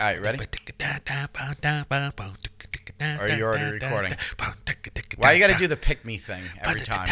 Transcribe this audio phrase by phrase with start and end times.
[0.00, 0.38] All right, ready?
[3.02, 4.14] Are you already recording?
[5.18, 7.06] Why you got to do the pick me thing every time?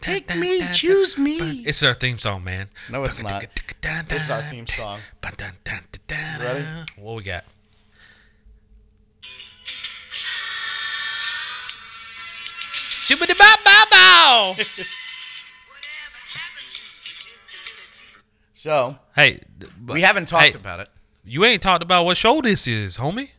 [0.00, 1.62] Pick me, choose me.
[1.64, 2.68] It's our theme song, man.
[2.90, 3.44] No, it's not.
[4.08, 4.98] This is our theme song.
[6.10, 6.64] Ready?
[6.96, 7.44] What we got?
[13.06, 14.56] Shibbity bow bow bow.
[18.52, 19.40] So Hey,
[19.80, 20.88] but- we haven't talked hey, about it.
[21.28, 23.30] You ain't talked about what show this is, homie.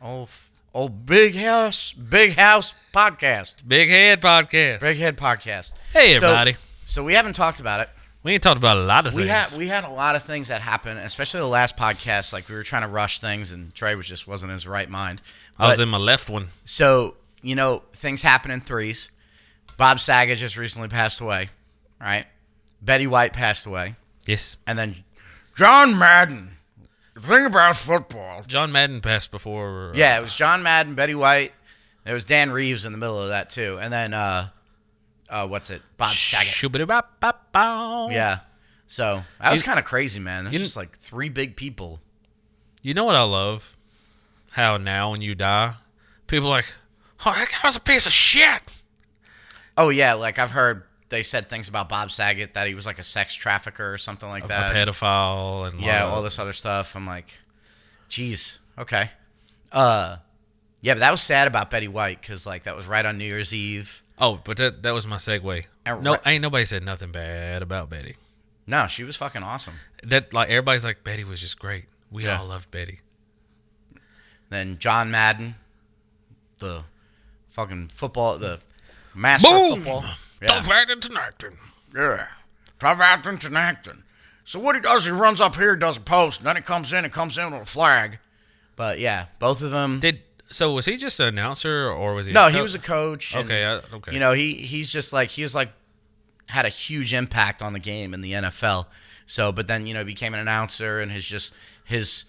[0.00, 0.30] Oh, old
[0.74, 4.80] oh, big house, big house podcast, Big Head Podcast.
[4.80, 5.74] big head podcast.
[5.92, 6.56] Hey, everybody.
[6.86, 7.90] So we haven't talked about it.
[8.22, 9.50] we ain't talked about a lot of We things.
[9.50, 12.32] had we had a lot of things that happened, especially the last podcast.
[12.32, 14.88] Like we were trying to rush things, and Trey was just wasn't in his right
[14.88, 15.20] mind.
[15.58, 16.48] I was in my left one.
[16.64, 19.10] So, you know, things happen in threes.
[19.76, 21.50] Bob Saget just recently passed away,
[22.00, 22.24] right?
[22.80, 23.96] Betty White passed away.
[24.26, 24.56] Yes.
[24.66, 25.04] And then
[25.54, 26.55] John Madden.
[27.16, 28.44] The thing about football.
[28.46, 29.90] John Madden passed before.
[29.90, 31.52] uh, Yeah, it was John Madden, Betty White.
[32.04, 33.78] There was Dan Reeves in the middle of that, too.
[33.80, 34.50] And then, uh,
[35.28, 35.80] uh what's it?
[35.96, 36.52] Bob Saget.
[38.12, 38.40] Yeah.
[38.86, 40.44] So that was kind of crazy, man.
[40.44, 42.00] There's just like three big people.
[42.82, 43.76] You know what I love?
[44.52, 45.74] How now when you die,
[46.28, 46.74] people are like,
[47.24, 48.82] oh, that guy was a piece of shit.
[49.76, 50.12] Oh, yeah.
[50.12, 53.34] Like I've heard they said things about Bob Saget that he was like a sex
[53.34, 54.74] trafficker or something like a that.
[54.74, 56.96] pedophile and yeah, all this other stuff.
[56.96, 57.32] I'm like,
[58.08, 59.10] geez, okay.
[59.72, 60.16] Uh,
[60.80, 63.24] yeah, but that was sad about Betty White because like that was right on New
[63.24, 64.02] Year's Eve.
[64.18, 65.64] Oh, but that that was my segue.
[65.84, 68.16] And No, right- ain't nobody said nothing bad about Betty.
[68.66, 69.74] No, she was fucking awesome.
[70.02, 71.84] That like everybody's like Betty was just great.
[72.10, 72.38] We Yeah.
[72.40, 73.00] all loved Betty.
[74.48, 75.56] Then John Madden,
[76.58, 76.84] the
[77.48, 78.60] fucking football, the
[79.14, 80.04] master of football.
[80.40, 81.58] Yeah, Don't fight into acting.
[81.94, 82.26] yeah.
[82.78, 84.02] Drive acting to acting.
[84.44, 86.92] So what he does, he runs up here, does a post, and then he comes
[86.92, 88.18] in and comes in with a flag.
[88.76, 89.98] But yeah, both of them.
[90.00, 90.20] Did
[90.50, 90.72] so?
[90.72, 92.32] Was he just an announcer or was he?
[92.32, 93.34] No, he was a coach.
[93.34, 94.12] and, Okay, I- okay.
[94.12, 95.70] You know, he he's just like he was like
[96.48, 98.86] had a huge impact on the game in the NFL.
[99.26, 101.54] So, but then you know he became an announcer and his just
[101.84, 102.26] his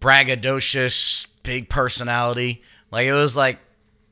[0.00, 2.62] braggadocious big personality.
[2.90, 3.58] Like it was like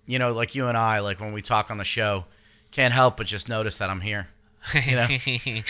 [0.06, 2.26] you know like you and I like when we talk on the show,
[2.70, 4.28] can't help but just notice that I'm here.
[4.74, 5.62] You know, the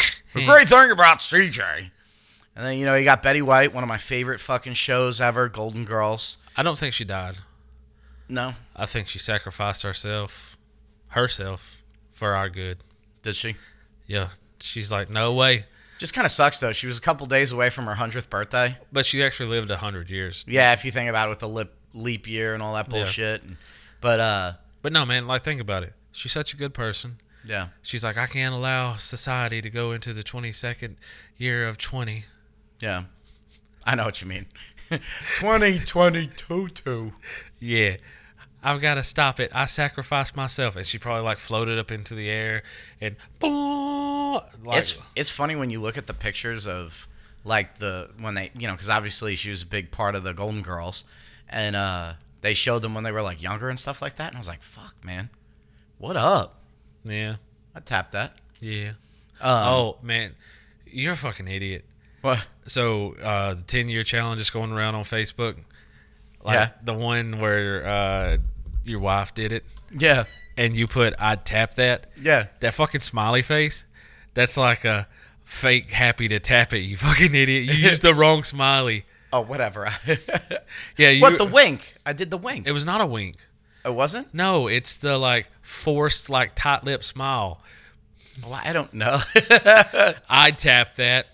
[0.46, 1.90] great thing about CJ.
[2.56, 5.48] And then you know you got Betty White, one of my favorite fucking shows ever,
[5.48, 6.38] Golden Girls.
[6.56, 7.36] I don't think she died.
[8.28, 10.56] No, I think she sacrificed herself,
[11.08, 12.78] herself, for our good.
[13.22, 13.56] did she?
[14.06, 14.28] Yeah,
[14.60, 15.66] she's like, no way.
[15.98, 16.72] Just kind of sucks though.
[16.72, 18.78] She was a couple days away from her hundredth birthday.
[18.92, 20.44] But she actually lived a hundred years.
[20.48, 23.42] Yeah, if you think about it with the lip, leap year and all that bullshit.
[24.00, 24.52] But uh,
[24.82, 25.92] But no, man, like think about it.
[26.16, 27.18] She's such a good person.
[27.44, 30.96] yeah, She's like, I can't allow society to go into the 22nd
[31.36, 32.24] year of 20.
[32.80, 33.04] yeah,
[33.84, 34.46] I know what you mean.
[35.38, 37.12] Twenty twenty two two.
[37.60, 37.96] Yeah.
[38.62, 39.50] I've got to stop it.
[39.54, 40.74] I sacrificed myself.
[40.76, 42.62] And she probably like floated up into the air
[43.00, 44.40] and boom.
[44.64, 47.06] Like, It's it's funny when you look at the pictures of
[47.44, 50.32] like the when they you know because obviously she was a big part of the
[50.34, 51.04] Golden Girls,
[51.48, 54.36] and uh, they showed them when they were like younger and stuff like that, and
[54.36, 55.30] I was like, fuck, man,
[55.98, 56.60] what up?
[57.04, 57.36] yeah.
[57.74, 58.32] I tapped that.
[58.60, 58.90] Yeah.
[59.40, 60.34] Um, oh, man.
[60.86, 61.84] You're a fucking idiot.
[62.22, 62.46] what?
[62.66, 65.56] So, uh, the 10 year challenge is going around on Facebook.
[66.42, 66.68] Like Yeah.
[66.82, 68.36] the one where uh,
[68.84, 70.24] your wife did it Yeah,
[70.56, 72.06] and you put, I'd tap that.
[72.20, 72.46] yeah.
[72.60, 73.84] that fucking smiley face,
[74.34, 75.06] that's like a
[75.44, 76.78] fake happy to tap it.
[76.78, 77.64] You fucking idiot.
[77.64, 79.04] You used the wrong smiley.
[79.32, 79.88] Oh, whatever.
[80.96, 81.94] Yeah, you, what the wink?
[82.06, 82.66] I did the wink.
[82.66, 83.36] It was not a wink.
[83.86, 84.34] It wasn't.
[84.34, 87.60] No, it's the like forced like tight lip smile.
[88.42, 89.20] Well, I don't know.
[90.28, 91.26] I'd tap that.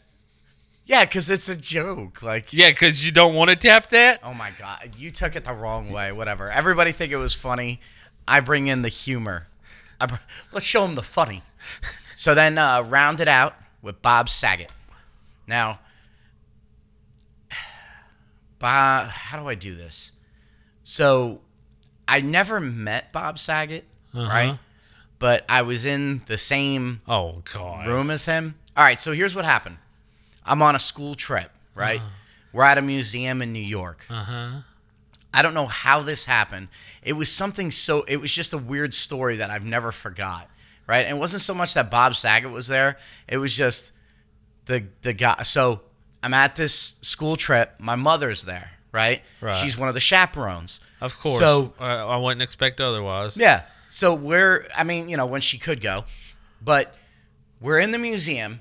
[0.84, 2.22] yeah, because it's a joke.
[2.22, 4.20] Like Yeah, because you don't want to tap that.
[4.22, 6.12] Oh my god, you took it the wrong way.
[6.12, 6.50] Whatever.
[6.50, 7.80] Everybody think it was funny.
[8.28, 9.48] I bring in the humor.
[10.00, 10.14] I br-
[10.52, 11.42] let's show them the funny.
[12.16, 14.70] So then uh, round it out with Bob Saget.
[15.48, 15.80] Now,
[18.59, 20.12] Bob, how do I do this?
[20.84, 21.41] So,
[22.12, 24.59] I never met Bob Saget, right?
[25.18, 27.86] But I was in the same Oh god.
[27.86, 28.56] room as him.
[28.76, 29.78] All right, so here's what happened.
[30.44, 32.03] I'm on a school trip, right?
[32.53, 34.04] We're at a museum in New York.
[34.10, 34.50] Uh huh.
[35.32, 36.68] I don't know how this happened.
[37.03, 40.50] It was something so it was just a weird story that I've never forgot,
[40.86, 41.06] right?
[41.06, 42.98] And it wasn't so much that Bob Saget was there.
[43.26, 43.92] It was just
[44.66, 45.80] the the guy so
[46.22, 47.74] I'm at this school trip.
[47.78, 49.22] My mother's there, right?
[49.41, 49.54] Right.
[49.54, 50.80] She's one of the chaperones.
[51.03, 51.39] Of course.
[51.39, 53.37] So I, I wouldn't expect otherwise.
[53.37, 53.63] yeah.
[53.89, 56.04] So we're, I mean, you know, when she could go,
[56.63, 56.97] but
[57.60, 58.60] we're in the museum,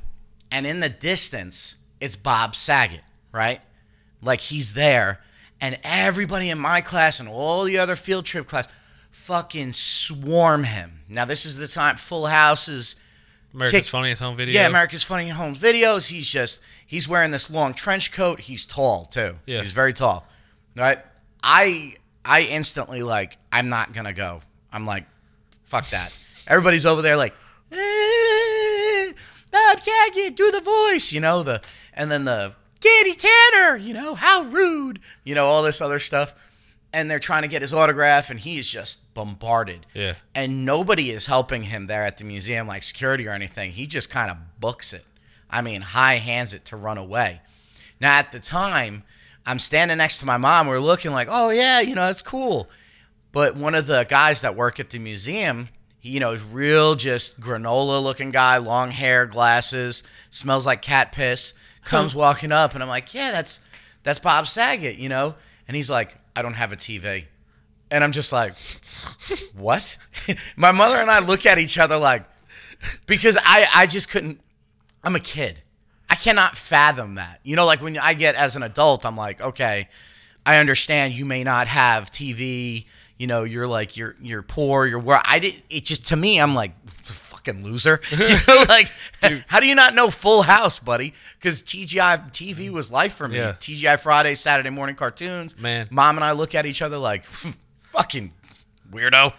[0.51, 2.99] and in the distance, it's Bob Saget,
[3.31, 3.61] right?
[4.21, 5.21] Like he's there,
[5.61, 8.67] and everybody in my class and all the other field trip class
[9.11, 10.99] fucking swarm him.
[11.07, 12.95] Now this is the time Full House is
[13.53, 14.53] America's Kick- Funniest Home Video.
[14.59, 16.09] yeah, America's Funny Homes videos.
[16.09, 18.41] He's just he's wearing this long trench coat.
[18.41, 19.37] He's tall too.
[19.45, 19.61] Yeah.
[19.61, 20.27] He's very tall.
[20.75, 20.99] Right?
[21.43, 24.41] I I instantly like I'm not gonna go.
[24.71, 25.05] I'm like,
[25.65, 26.17] fuck that.
[26.47, 27.33] Everybody's over there like,
[27.71, 29.13] eh,
[29.51, 31.61] Bob Saget, do the voice, you know, the
[31.93, 36.33] and then the Danny Tanner, you know, how rude, you know, all this other stuff.
[36.93, 40.15] And they're trying to get his autograph, and he is just bombarded Yeah.
[40.35, 43.71] and nobody is helping him there at the museum, like security or anything.
[43.71, 45.05] He just kind of books it.
[45.49, 47.39] I mean, high hands it to run away.
[48.01, 49.03] Now, at the time,
[49.45, 50.67] I'm standing next to my mom.
[50.67, 52.69] We're looking like, oh, yeah, you know, that's cool.
[53.31, 56.95] But one of the guys that work at the museum, he, you know, is real
[56.95, 61.53] just granola looking guy, long hair, glasses, smells like cat piss,
[61.83, 63.61] comes walking up, and I'm like, yeah, that's
[64.03, 65.35] that's Bob Saget, you know?
[65.67, 67.25] And he's like, I don't have a TV.
[67.89, 68.53] And I'm just like,
[69.55, 69.97] what?
[70.55, 72.25] My mother and I look at each other like,
[73.05, 74.39] because I, I just couldn't,
[75.03, 75.61] I'm a kid.
[76.11, 77.39] I cannot fathom that.
[77.41, 79.87] You know, like when I get as an adult, I'm like, okay,
[80.45, 82.85] I understand you may not have TV.
[83.17, 86.41] You know, you're like, you're, you're poor, you're where I did, it just, to me,
[86.41, 86.73] I'm like,
[87.03, 88.01] fucking loser.
[88.11, 88.91] You know, like,
[89.47, 91.13] how do you not know Full House, buddy?
[91.39, 92.71] Because TGI TV mm.
[92.71, 93.37] was life for me.
[93.37, 93.53] Yeah.
[93.53, 95.57] TGI Friday, Saturday morning cartoons.
[95.57, 95.87] Man.
[95.91, 97.23] Mom and I look at each other like,
[97.77, 98.33] fucking
[98.91, 99.33] weirdo.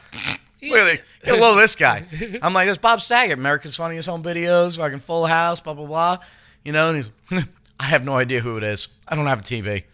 [0.63, 1.05] Look at it.
[1.23, 2.07] Get a load of this guy.
[2.41, 6.19] I'm like, that's Bob Saget, America's Funniest Home Videos, fucking Full House, blah, blah, blah.
[6.65, 7.45] You know, and he's,
[7.81, 8.89] I have no idea who it is.
[9.09, 9.85] I don't have a TV.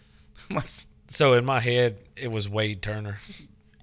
[0.50, 0.69] Like,
[1.09, 3.19] So in my head, it was Wade Turner.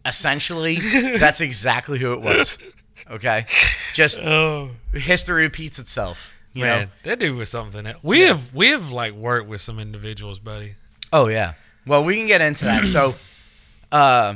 [0.05, 0.75] essentially,
[1.17, 2.57] that's exactly who it was.
[3.09, 3.45] Okay?
[3.93, 6.33] Just Oh history repeats itself.
[6.53, 6.91] You man, know?
[7.03, 7.85] that dude was something.
[7.85, 7.97] Else.
[8.01, 10.75] We have we have like worked with some individuals, buddy.
[11.11, 11.53] Oh yeah.
[11.85, 12.85] Well, we can get into that.
[12.85, 13.13] So,
[13.91, 14.35] uh,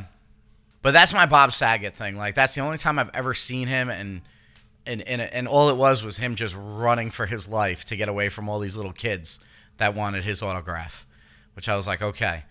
[0.82, 2.18] but that's my Bob Saget thing.
[2.18, 4.22] Like that's the only time I've ever seen him, and
[4.90, 8.10] and and and all it was was him just running for his life to get
[8.10, 9.40] away from all these little kids
[9.78, 11.06] that wanted his autograph.
[11.56, 12.44] Which I was like, okay.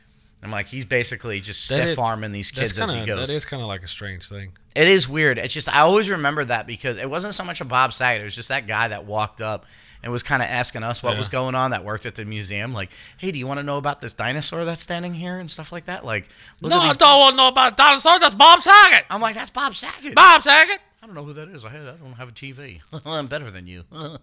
[0.43, 3.29] I'm like, he's basically just stiff arming these kids as he kinda, goes.
[3.29, 4.53] that is kind of like a strange thing.
[4.77, 5.37] It is weird.
[5.37, 8.21] It's just I always remember that because it wasn't so much a Bob Saget.
[8.21, 9.67] It was just that guy that walked up
[10.01, 11.19] and was kind of asking us what Yeah.
[11.19, 11.73] was going on.
[11.73, 12.73] That worked at the museum.
[12.73, 15.73] Like, hey, do you want to know about this dinosaur that's standing here and stuff
[15.73, 16.05] like that?
[16.05, 16.29] Like,
[16.61, 18.21] look No, at I don't want to know about dinosaurs.
[18.21, 19.07] That's Bob Saget.
[19.11, 20.15] I'm like, that's Bob Saget.
[20.15, 20.79] Bob Saget.
[21.03, 21.65] I don't know who that is.
[21.65, 22.81] I, I don't have a TV.
[23.07, 23.85] I'm better than you.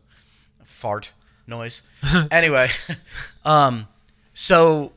[0.66, 1.12] Fart
[1.48, 1.84] noise.
[2.32, 2.70] anyway,
[3.46, 3.88] um,
[4.34, 4.92] so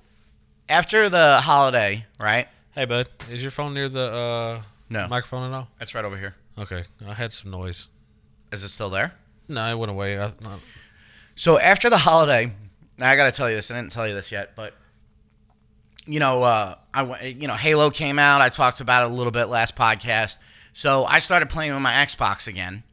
[0.68, 2.48] after the holiday, right?
[2.74, 5.08] Hey, bud, is your phone near the uh, No.
[5.08, 5.68] microphone at all?
[5.78, 6.34] That's right over here.
[6.58, 7.88] Okay, I had some noise.
[8.50, 9.14] Is it still there?
[9.46, 10.18] No, it went away.
[10.18, 10.58] I, no.
[11.34, 12.52] So after the holiday,
[12.96, 13.70] now I got to tell you this.
[13.70, 14.74] I didn't tell you this yet, but
[16.06, 18.40] you know, uh, I went- you know, Halo came out.
[18.40, 20.38] I talked about it a little bit last podcast.
[20.78, 22.84] So I started playing with my Xbox again,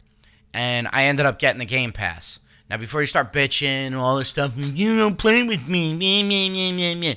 [0.55, 2.39] and I ended up getting the Game Pass.
[2.67, 5.93] Now, before you start bitching and all this stuff, you don't play with me.
[5.93, 7.13] meh, meh, meh, meh, meh.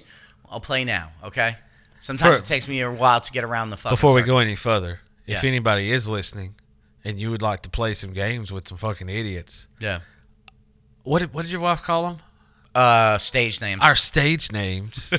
[0.51, 1.57] I'll play now, okay?
[2.01, 3.95] Sometimes For- it takes me a while to get around the fucking.
[3.95, 5.49] Before we go any further, if Yeah.
[5.49, 6.55] anybody is listening
[7.03, 10.01] and you would like to play some games with some fucking idiots, yeah,
[11.03, 12.19] what did, what did your wife call them?
[12.75, 13.83] uh, stage names.
[13.83, 15.15] Our stage names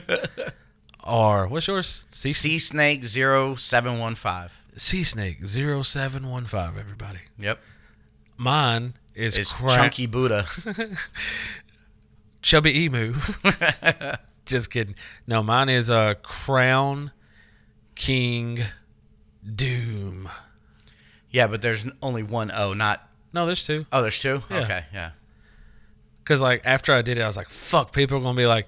[1.03, 2.05] are what's yours?
[2.11, 4.51] Sea Snake 0715.
[4.79, 7.59] Sea Snake 0715, Everybody, Yep,
[8.37, 10.45] mine is it's cra- Chunky Buddha.
[12.41, 13.15] Chubby Emu.
[14.45, 14.95] Just kidding.
[15.27, 17.11] No, mine is uh, Crown
[17.95, 18.59] King
[19.55, 20.29] Doom.
[21.29, 23.07] Yeah, but there's only one O, not.
[23.33, 23.85] No, there's two.
[23.91, 24.41] Oh, there's two?
[24.49, 24.57] Yeah.
[24.61, 25.11] Okay, yeah.
[26.23, 28.67] Because like after I did it, I was like, "Fuck!" People are gonna be like,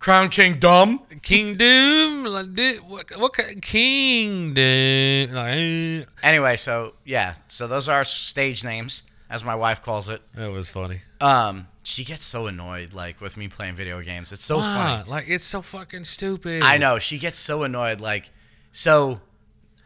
[0.00, 1.02] Crown King Dumb?
[1.22, 5.34] King Doom, like, dude, what, what ki- Kingdom?
[5.34, 6.04] Like, eh.
[6.22, 7.34] Anyway, so, yeah.
[7.48, 10.22] So those are stage names, as my wife calls it.
[10.34, 11.00] that was funny.
[11.20, 14.32] Um, She gets so annoyed, like, with me playing video games.
[14.32, 15.02] It's so funny.
[15.02, 15.16] Why?
[15.16, 16.62] Like it's so fucking stupid.
[16.62, 16.98] I know.
[16.98, 18.00] She gets so annoyed.
[18.00, 18.30] Like,
[18.72, 19.20] so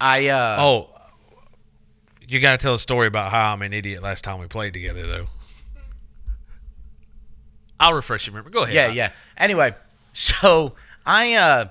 [0.00, 0.56] I, uh.
[0.60, 0.90] Oh,
[2.28, 4.00] you got to tell a story about how I'm an idiot.
[4.02, 5.26] Last time we played together, though.
[7.80, 8.52] I'll refresh your memory.
[8.52, 8.74] Go ahead.
[8.74, 9.10] Yeah, yeah.
[9.36, 9.74] Anyway,
[10.14, 11.66] so I uh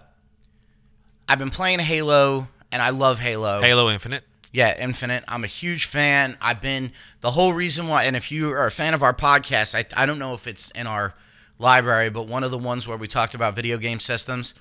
[1.27, 3.61] I've been playing Halo and I love Halo.
[3.61, 4.23] Halo Infinite.
[4.51, 5.23] Yeah, Infinite.
[5.27, 6.37] I'm a huge fan.
[6.39, 9.73] I've been the whole reason why and if you are a fan of our podcast,
[9.73, 11.15] I I don't know if it's in our
[11.57, 14.53] library, but one of the ones where we talked about video game systems,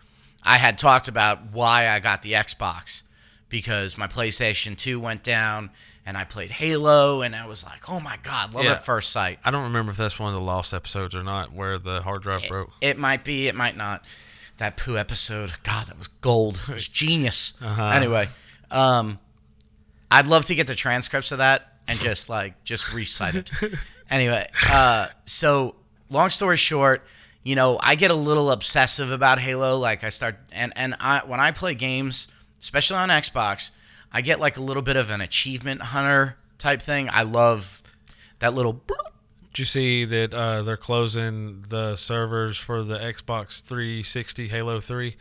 [0.42, 3.02] I had talked about why I got the Xbox
[3.48, 5.70] because my PlayStation 2 went down
[6.04, 8.73] and I played Halo and I was like, "Oh my god, love Yeah.
[8.73, 11.52] at first sight." I don't remember if that's one of the lost episodes or not,
[11.52, 12.71] where the hard drive broke.
[12.80, 14.04] It might be, it might not.
[14.59, 15.52] that poo episode.
[15.64, 16.61] God, that was gold.
[16.68, 17.54] It was genius.
[17.61, 18.28] Anyway,
[18.71, 19.18] um,
[20.11, 23.50] I'd love to get the transcripts of that and just like just recite it.
[24.11, 25.75] anyway, uh, so
[26.11, 27.02] long story short,
[27.42, 29.78] you know, I get a little obsessive about Halo.
[29.78, 32.28] Like I start and and I when I play games,
[32.61, 33.71] especially on Xbox,
[34.12, 37.09] I get like a little bit of an achievement hunter type thing.
[37.11, 37.83] I love
[38.40, 38.83] that little.
[39.52, 45.16] Did you see that uh, they're closing the servers for the Xbox 360 Halo 3?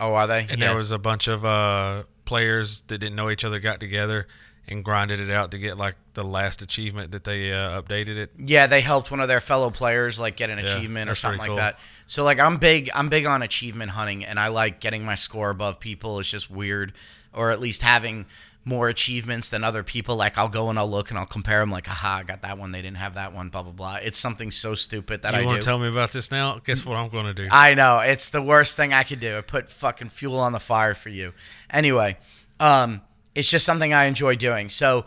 [0.00, 0.46] Oh, are they?
[0.50, 4.26] And there was a bunch of uh, players that didn't know each other got together
[4.68, 8.30] and grinded it out to get like the last achievement that they uh, updated it.
[8.38, 11.38] Yeah, they helped one of their fellow players like get an Yeah, achievement or something
[11.40, 11.56] like cool.
[11.56, 11.78] that.
[12.06, 15.50] So like I'm big I'm big on achievement hunting and I like getting my score
[15.50, 16.18] above people.
[16.20, 16.92] It's just weird
[17.32, 18.26] or at least having
[18.64, 20.14] more achievements than other people.
[20.14, 22.58] Like I'll go and I'll look and I'll compare them like, aha, I got that
[22.58, 23.96] one, they didn't have that one, blah blah blah.
[24.02, 26.60] It's something so stupid that You I want to tell me about this now?
[26.64, 27.48] Guess what I'm going to do?
[27.50, 29.36] I know it's the worst thing I could do.
[29.36, 31.32] I put fucking fuel on the fire for you.
[31.70, 32.18] Anyway,
[32.60, 33.00] um,
[33.34, 34.68] it's just something I enjoy doing.
[34.68, 35.06] So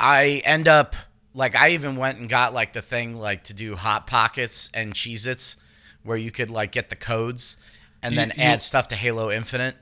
[0.00, 0.96] I end up
[1.34, 4.92] like I even went and got like the thing like to do hot pockets and
[4.92, 5.56] Cheez Its
[6.02, 7.56] where you could like get the codes
[8.02, 9.76] and You- then you- add stuff to Halo Infinite.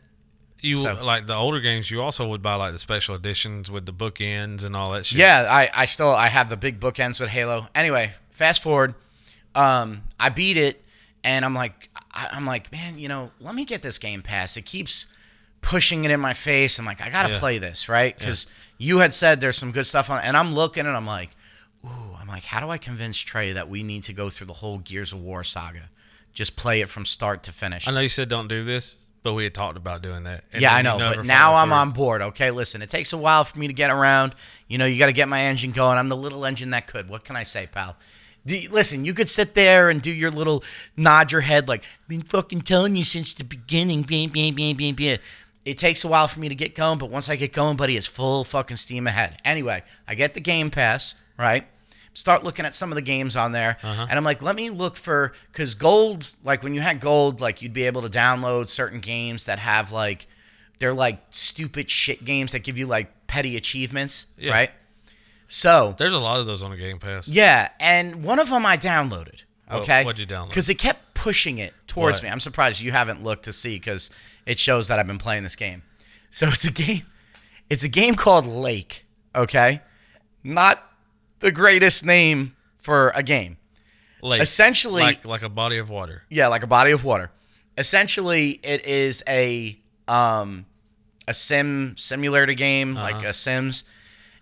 [0.62, 1.90] You so- like the older games.
[1.90, 5.19] You also would buy like the special editions with the bookends and all that shit.
[5.19, 7.67] Yeah, I, I still I have the big bookends with Halo.
[7.75, 8.95] Anyway, fast forward,
[9.55, 10.83] um, I beat it,
[11.25, 14.57] and I'm like I, I'm like man, you know, let me get this Game Pass.
[14.57, 15.07] It keeps
[15.62, 16.79] pushing it in my face.
[16.79, 17.38] I'm like I gotta Yeah.
[17.38, 18.47] play this right because
[18.79, 21.31] you had said there's some good stuff on, it, and I'm looking and I'm like,
[21.85, 24.55] ooh, I'm like, how do I convince Trey that we need to go through the
[24.55, 25.90] whole Gears of War saga,
[26.33, 27.87] just play it from start to finish?
[27.87, 30.44] I know you said don't do this, but we had talked about doing that.
[30.52, 31.76] And Yeah, I know, but now I'm through.
[31.76, 32.22] on board.
[32.22, 34.34] Okay, listen, it takes a while for me to get around.
[34.68, 35.98] You know, you got to get my engine going.
[35.98, 37.08] I'm the little engine that could.
[37.08, 37.96] What can I say, pal?
[38.46, 40.64] Do you- listen, you could sit there and do your little
[40.96, 44.06] nod your head like I've been fucking telling you since the beginning.
[44.08, 47.96] It takes a while for me to get going, but once I get going, buddy,
[47.96, 49.36] it's full fucking steam ahead.
[49.44, 51.66] Anyway, I get the Game Pass, right?
[52.12, 54.07] Start looking at some of the games on there, uh-huh.
[54.11, 57.62] and I'm like, let me look for because gold, like when you had gold, like
[57.62, 60.26] you'd be able to download certain games that have like
[60.81, 64.50] they're like stupid shit games that give you like petty achievements, Yeah.
[64.52, 64.71] right?
[65.47, 67.29] So There's a lot of those on the Game Pass.
[67.29, 69.43] yeah, and one of them I downloaded.
[69.69, 70.49] What- Okay, what'd you download?
[70.49, 72.25] Because it kept pushing it towards What?
[72.25, 72.29] me.
[72.31, 74.11] I'm surprised you haven't looked to see because
[74.47, 75.83] it shows that I've been playing this game.
[76.31, 77.02] So it's a game.
[77.69, 79.07] It's a game called Lake.
[79.35, 79.81] Okay,
[80.43, 80.83] not
[81.40, 83.56] the greatest name for a game.
[84.23, 86.23] Like, Essentially- like like a body of water.
[86.28, 87.30] Yeah, like a body of water.
[87.78, 90.66] Essentially, it is a um
[91.26, 93.85] a sim simulator game, like a Sims,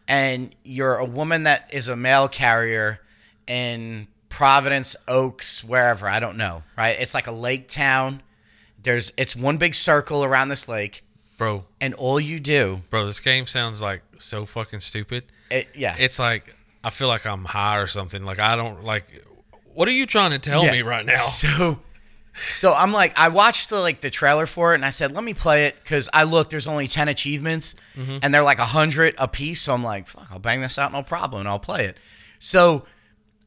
[0.08, 3.00] and you're a woman that is a mail carrier
[3.46, 6.62] in Providence, Oaks, wherever I don't know.
[6.76, 6.96] Right?
[6.98, 8.22] It's like a lake town.
[8.82, 11.04] There's it's one big circle around this lake,
[11.36, 15.24] Bro, and all you do, bro, this game sounds like so fucking stupid.
[15.50, 18.24] it, yeah, It's like I feel like I'm high or something.
[18.24, 19.24] Like I don't like.
[19.74, 20.72] What are you trying to tell Yeah.
[20.72, 21.14] me right now?
[21.16, 21.80] So,
[22.50, 25.24] so I'm like, I watched the like the trailer for it, and I said, let
[25.24, 28.18] me play it because I look, there's only ten achievements, Mm-hmm.
[28.22, 29.60] and they're like a hundred a piece.
[29.60, 31.96] So I'm like, fuck, I'll bang this out, no problem, and I'll play it.
[32.38, 32.84] So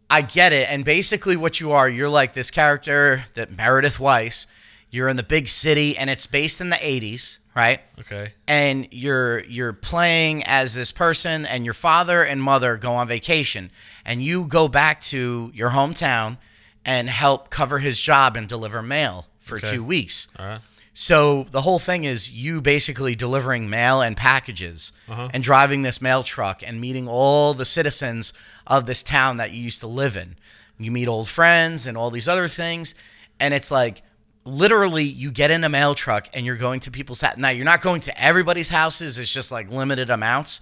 [0.10, 4.48] I get it, and basically what you are, you're like this character that Meredith Weiss.
[4.90, 7.80] You're in the big city, and it's based in the '80s, right?
[8.00, 8.34] Okay.
[8.48, 13.72] and you're you're playing as this person and your father and mother go on vacation
[14.06, 16.38] and you go back to your hometown
[16.86, 19.72] and help cover his job and deliver mail for Okay.
[19.72, 20.28] 2 weeks.
[20.40, 20.60] All right.
[20.94, 25.30] So the whole thing is you basically delivering mail and packages Uh-huh.
[25.34, 28.34] and driving this mail truck and meeting all the citizens
[28.68, 30.36] of this town that you used to live in.
[30.78, 32.94] You meet old friends and all these other things
[33.40, 34.02] and it's like
[34.44, 37.38] literally you get in a mail truck and you're going to people's house.
[37.38, 40.62] Now you're not going to everybody's houses, it's just like limited amounts,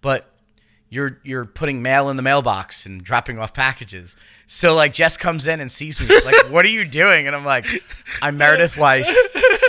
[0.00, 0.26] but
[0.90, 4.16] you're you're putting mail in the mailbox and dropping off packages.
[4.46, 6.08] So like Jess comes in and sees me.
[6.08, 7.66] She's like, "What are you doing?" And I'm like,
[8.20, 9.16] "I'm Meredith Weiss.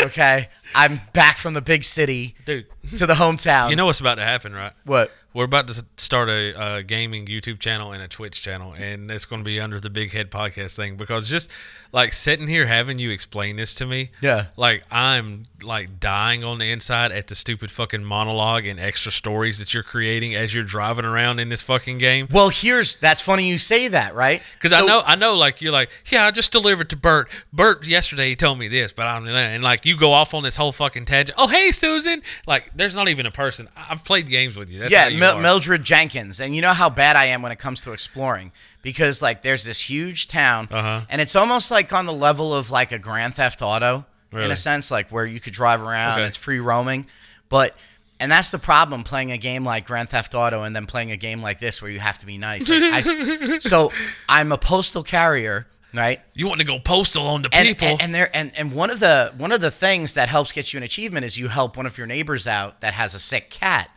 [0.01, 2.65] Okay, I'm back from the big city Dude,
[2.95, 3.69] to the hometown.
[3.69, 4.73] you know what's about to happen, right?
[4.83, 5.11] what?
[5.33, 9.23] We're about to start a uh, gaming YouTube channel and a Twitch channel, and it's
[9.25, 11.49] going to be under the Big Head Podcast thing because just
[11.93, 14.47] like sitting here having you explain this to me, Yeah.
[14.57, 19.57] like I'm like dying on the inside at the stupid fucking monologue and extra stories
[19.59, 22.27] that you're creating as you're driving around in this fucking game.
[22.29, 24.41] Well, here's that's funny you say that, right?
[24.55, 27.29] Because I know, I know, like you're like, yeah, I just delivered to Bert.
[27.53, 30.57] Bert yesterday he told me this, but I'm and like you go off on this
[30.57, 31.37] whole fucking tangent.
[31.39, 32.21] Oh, hey, Susan.
[32.47, 33.69] Like, there's not even a person.
[33.77, 34.79] I've played games with you.
[34.79, 35.41] That's yeah, how you Mil- are.
[35.43, 38.51] Mildred Jenkins, and you know how bad I am when it comes to exploring
[38.81, 41.01] because like there's this huge town, Uh-huh.
[41.09, 44.05] and it's almost like on the level of like a Grand Theft Auto.
[44.33, 46.19] in a sense, like where you could drive around.
[46.19, 46.27] Okay.
[46.27, 47.05] It's free roaming,
[47.49, 47.75] but
[48.19, 51.17] and that's the problem playing a game like Grand Theft Auto and then playing a
[51.17, 52.69] game like this where you have to be nice.
[52.69, 53.91] Like, I, so
[54.29, 56.21] I'm a postal carrier, right?
[56.33, 57.87] You want to go postal on the And, people?
[57.89, 60.71] and and there and, and one of the one of the things that helps get
[60.71, 63.49] you an achievement is you help one of your neighbors out that has a sick
[63.49, 63.89] cat.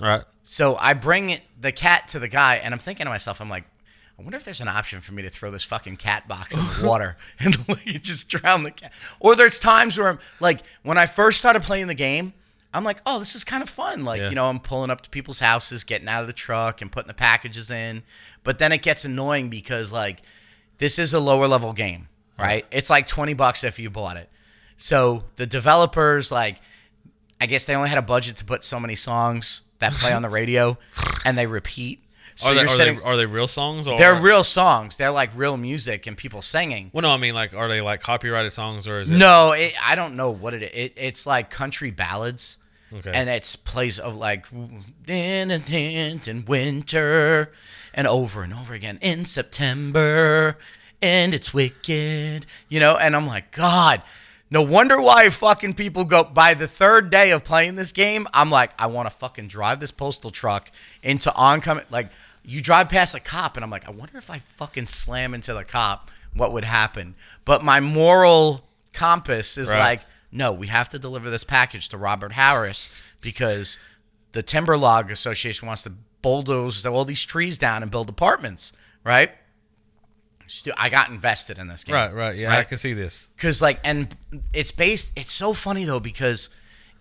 [0.00, 0.24] right.
[0.50, 3.50] So I bring it, the cat to the guy, and I'm thinking to myself, I'm
[3.50, 3.64] like,
[4.18, 6.62] I wonder if there's an option for me to throw this fucking cat box in
[6.62, 8.94] the water and like, just drown the cat.
[9.20, 12.32] Or there's times where I'm like, when I first started playing the game,
[12.72, 14.06] I'm like, oh, this is kind of fun.
[14.06, 14.30] Like, Yeah.
[14.30, 17.08] you know, I'm pulling up to people's houses, getting out of the truck, and putting
[17.08, 18.02] the packages in.
[18.42, 20.22] But then it gets annoying because like,
[20.78, 22.64] this is a lower level game, right?
[22.70, 24.30] It's like 20 bucks if you bought it.
[24.78, 26.56] So the developers like
[27.38, 30.22] I guess they only had a budget to put so many songs that play on
[30.22, 30.78] the radio
[31.24, 32.02] and they repeat.
[32.34, 33.88] So are, they, you're sitting they, are they real songs?
[33.88, 34.96] Or they're real songs.
[34.96, 36.90] They're like real music and people singing.
[36.92, 39.16] Well, no, I mean like, are they like copyrighted songs or is it?
[39.16, 40.70] No, it, I don't know what it is.
[40.72, 42.58] It, it's like country ballads.
[42.92, 43.10] Okay.
[43.12, 44.46] And it's plays of like
[45.06, 47.52] in and in in winter
[47.92, 50.56] and over and over again in September
[51.00, 54.02] and it's wicked, you know, and I'm like, God,
[54.50, 58.50] no wonder why fucking people go by the third day of playing this game, I'm
[58.50, 60.70] like, I want to fucking drive this postal truck
[61.02, 62.10] into oncoming like
[62.44, 65.52] you drive past a cop and I'm like, I wonder if I fucking slam into
[65.52, 67.14] the cop, what would happen?
[67.44, 69.78] But my moral compass is Right.
[69.78, 70.00] like
[70.30, 72.90] no, we have to deliver this package to Robert Harris
[73.22, 73.78] because
[74.32, 78.72] the Timber Log Association wants to bulldoze all these trees down and build apartments,
[79.04, 79.30] right?
[80.48, 81.94] Stu- I got invested in this game.
[81.94, 82.36] Right, right.
[82.36, 83.28] Yeah, I can see this.
[83.36, 84.14] Cause like, and
[84.52, 85.16] it's based.
[85.18, 86.50] It's so funny though because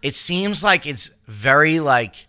[0.01, 2.27] it seems like it's very like,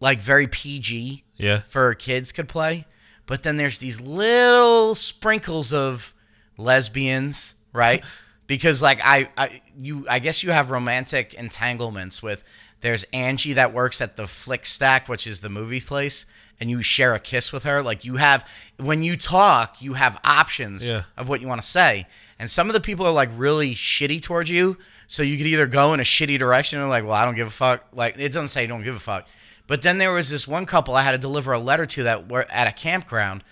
[0.00, 1.60] like very PG Yeah.
[1.60, 2.86] for kids could play,
[3.26, 6.14] but then there's these little sprinkles of
[6.56, 8.04] lesbians, right?
[8.48, 12.44] Because like I, I you I guess you have romantic entanglements with
[12.80, 16.26] there's Angie that works at the Flick Stack, which is the movie place,
[16.60, 17.82] and you share a kiss with her.
[17.82, 21.02] Like you have when you talk, you have options Yeah.
[21.16, 22.04] of what you want to say.
[22.38, 24.76] And some of the people are like really shitty towards you.
[25.06, 27.46] So you could either go in a shitty direction and like, well, I don't give
[27.46, 27.84] a fuck.
[27.92, 29.26] Like it doesn't say don't give a fuck.
[29.66, 32.28] But then there was this one couple I had to deliver a letter to that
[32.30, 33.42] were at a campground.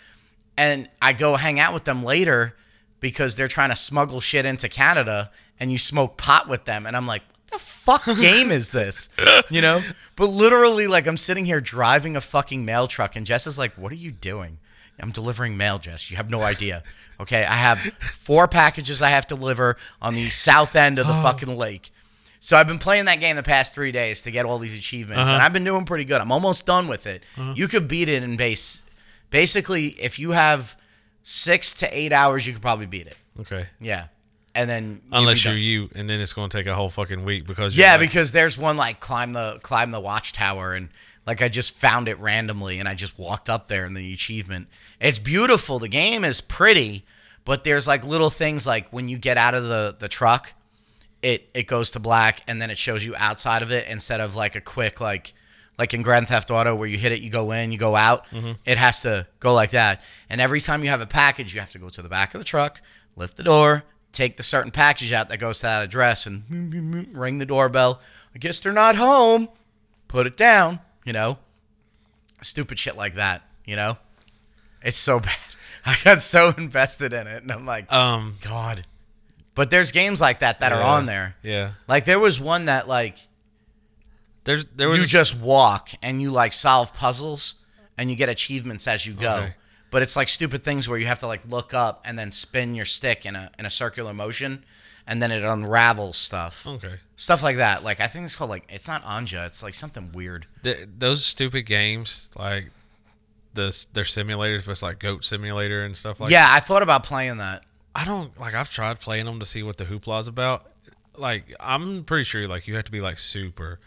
[0.57, 2.55] And I go hang out with them later
[3.01, 6.87] because they're trying to smuggle shit into Canada and you smoke pot with them.
[6.87, 9.09] And I'm like, the fuck game is this?
[9.51, 9.83] You know?
[10.17, 13.77] But literally, like, I'm sitting here driving a fucking mail truck, and Jess is like,
[13.77, 14.59] what are you doing?
[15.01, 16.09] I'm delivering mail, Jess.
[16.09, 16.85] You have no idea.
[17.19, 21.19] Okay, I have four packages I have to deliver on the south end of the
[21.19, 21.23] oh.
[21.23, 21.91] fucking lake.
[22.41, 25.29] So I've been playing that game the past three days to get all these achievements,
[25.29, 25.47] and uh-huh.
[25.47, 26.21] I've been doing pretty good.
[26.21, 27.23] I'm almost done with it.
[27.39, 27.55] Uh-huh.
[27.57, 28.83] You could beat it in base.
[29.31, 30.77] Basically, if you have
[31.23, 33.17] six to eight hours, you could probably beat it.
[33.41, 33.67] Okay.
[33.81, 34.09] Yeah,
[34.55, 37.47] and then Unless you're you, and then it's going to take a whole fucking week
[37.47, 40.89] because you're Yeah, like- because there's one like climb the climb the watchtower and
[41.27, 44.69] like I just found it randomly and I just walked up there and the achievement.
[45.01, 45.79] It's beautiful.
[45.79, 47.05] The game is pretty,
[47.45, 50.53] but there's like little things like when you get out of the the truck,
[51.23, 54.37] it it goes to black and then it shows you outside of it instead of
[54.37, 55.33] like a quick like
[55.79, 58.27] like in Grand Theft Auto where you hit it, you go in, you go out.
[58.31, 58.53] Mm-hmm.
[58.65, 60.03] It has to go like that.
[60.31, 62.41] And every time you have a package, you have to go to the back of
[62.41, 62.81] the truck,
[63.17, 63.83] lift the door,
[64.15, 66.45] take the certain package out that goes to that address, and
[67.15, 68.01] ring the doorbell.
[68.35, 69.49] I guess they're not home.
[70.09, 70.81] Put it down.
[71.05, 71.39] You know,
[72.43, 73.43] stupid shit like that.
[73.65, 73.99] You know,
[74.83, 75.37] it's so bad.
[75.85, 78.87] I got so invested in it, and I'm like, um, God.
[79.55, 81.37] But there's games like that that are on there.
[81.43, 81.73] Yeah.
[81.87, 83.19] Like there was one that like
[84.45, 87.55] There's there was you just walk and you like solve puzzles
[87.97, 89.37] and you get achievements as you go.
[89.37, 89.55] Okay.
[89.95, 92.75] But it's like stupid things where you have to like look up and then spin
[92.75, 94.65] your stick in a in a circular motion
[95.07, 96.67] and then it unravels stuff.
[96.67, 96.97] okay.
[97.15, 97.85] Stuff like that.
[97.85, 100.47] Like I think it's called like it's not Anja, it's like something weird.
[100.65, 102.71] Th- those stupid games like
[103.55, 106.31] the they're simulators, but it's like Goat Simulator and stuff like.
[106.31, 107.63] yeah, I thought about playing that.
[107.95, 108.55] I don't like.
[108.55, 110.73] I've tried playing them to see what the hoopla's about.
[111.17, 113.79] Like, I'm pretty sure like you have to be like super,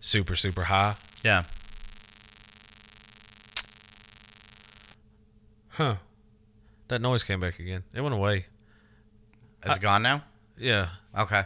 [0.00, 0.96] super, super high.
[1.22, 1.44] Yeah.
[5.70, 5.96] Huh.
[6.88, 7.84] That noise came back again.
[7.94, 8.46] It went away.
[9.64, 10.24] Is it gone now?
[10.58, 10.88] Yeah.
[11.16, 11.42] Okay.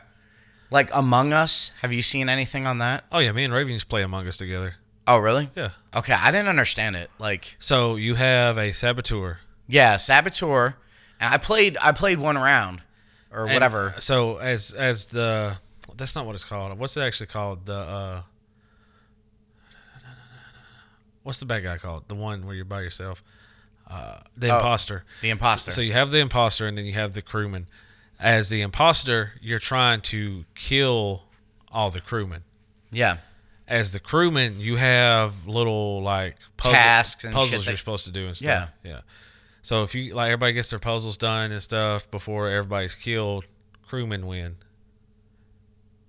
[0.70, 3.04] Like Among Us, have you seen anything on that?
[3.12, 4.76] Oh yeah, me and Raven used play Among Us together.
[5.06, 5.50] Oh, really?
[5.54, 5.70] Yeah.
[5.94, 7.10] Okay, I didn't understand it.
[7.18, 9.38] Like So you have a saboteur.
[9.66, 10.76] Yeah, Saboteur.
[11.20, 12.82] And I played I played one round
[13.30, 13.94] or And whatever.
[13.98, 15.58] So as as the
[15.96, 16.76] that's not what it's called.
[16.78, 17.66] What's it actually called?
[17.66, 18.22] The uh
[21.22, 22.08] What's the bad guy called?
[22.08, 23.22] The one where you're by yourself.
[23.88, 24.56] Uh, the Oh.
[24.56, 25.04] imposter.
[25.20, 25.70] The imposter.
[25.72, 27.66] So you have the imposter and then you have the crewman.
[28.20, 31.24] as the imposter, you're trying to kill
[31.70, 32.42] all the crewmen.
[32.90, 33.18] Yeah.
[33.66, 38.10] As the crewman, you have little like Tasks and shit puzzles that- you're supposed to
[38.12, 38.70] do and stuff.
[38.82, 39.00] Yeah, yeah.
[39.62, 43.46] So if you like, everybody gets their puzzles done and stuff before everybody's killed,
[43.82, 44.56] crewmen win.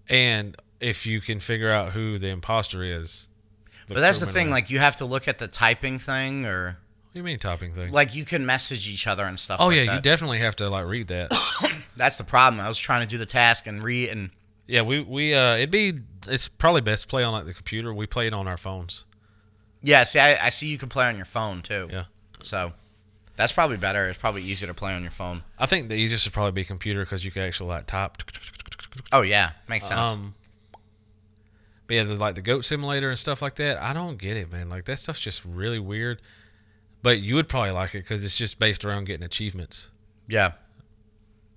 [0.08, 3.28] And if you can figure out who the imposter is,
[3.88, 4.52] But that's the thing, win.
[4.52, 6.78] like you have to look at the typing thing or
[7.16, 7.92] do you mean topping things?
[7.92, 9.96] like you can message each other and stuff oh like yeah, that.
[9.96, 11.32] you definitely have to like read that.
[11.96, 12.60] That's the problem.
[12.60, 14.32] I was trying to do the task and read and
[14.68, 15.94] yeah, we we uh, it'd be
[16.28, 17.94] it's probably best to play on like the computer.
[17.94, 19.06] We play it on our phones.
[19.82, 21.88] yeah, see I, I see you can play on your phone too.
[21.90, 22.04] Yeah.
[22.44, 22.74] So
[23.38, 24.10] that's probably better.
[24.10, 25.44] It's probably easier to play on your phone.
[25.58, 28.18] I think the easiest would probably be computer because you can actually like type.
[29.14, 30.10] Oh yeah, makes sense.
[30.10, 30.34] Um,
[31.88, 33.82] but yeah, the, like the goat simulator and stuff like that.
[33.82, 34.68] I don't get it, man.
[34.68, 36.22] Like that stuff's just really weird.
[37.06, 39.92] But you would probably like it because it's just based around getting achievements.
[40.28, 40.54] Yeah.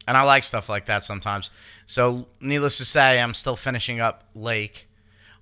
[0.06, 1.50] And I like stuff like that sometimes.
[1.86, 4.88] So, needless to say, I'm still finishing up Lake.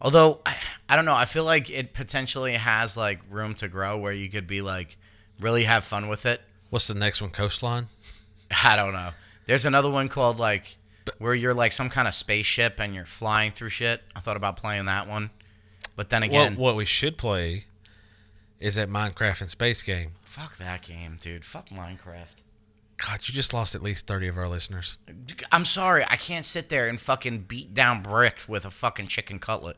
[0.00, 0.56] Although, I,
[0.88, 1.14] I don't know.
[1.16, 4.96] I feel like it potentially has like room to grow where you could be like
[5.40, 6.40] really have fun with it.
[6.70, 7.32] What's the next one?
[7.32, 7.88] Coastline.
[8.64, 9.10] I don't know.
[9.46, 10.76] There's another one called like
[11.18, 14.02] where you're like some kind of spaceship and you're flying through shit.
[14.14, 15.30] I thought about playing that one.
[15.96, 17.64] But then Well, again, what we should play
[18.60, 20.12] is that Minecraft and space game.
[20.22, 21.44] fuck that game, dude.
[21.44, 22.36] Fuck Minecraft.
[22.98, 24.98] God, you just lost at least thirty of our listeners.
[25.52, 29.38] I'm sorry, I can't sit there and fucking beat down brick with a fucking chicken
[29.38, 29.76] cutlet.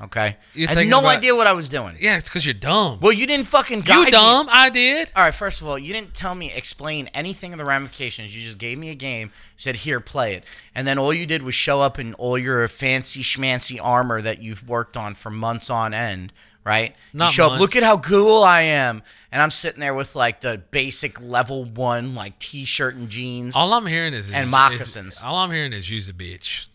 [0.00, 1.96] Okay, You're I had no about- idea what I was doing.
[1.98, 3.00] Yeah, it's because you're dumb.
[3.00, 4.10] Well, you didn't fucking guide you me.
[4.12, 4.48] dumb?
[4.48, 5.10] I did.
[5.16, 8.36] All right, first of all, you didn't tell me explain anything of the ramifications.
[8.36, 11.42] You just gave me a game, said here, play it, and then all you did
[11.42, 15.68] was show up in all your fancy schmancy armor that you've worked on for months
[15.68, 16.32] on end.
[16.68, 16.94] Right?
[17.14, 17.60] Not you show up.
[17.60, 19.02] Look at how cool I am,
[19.32, 23.56] and I'm sitting there with like the basic level one like t-shirt and jeans.
[23.56, 25.22] All I'm hearing is And is- moccasins.
[25.24, 26.66] all I'm hearing is use a bitch.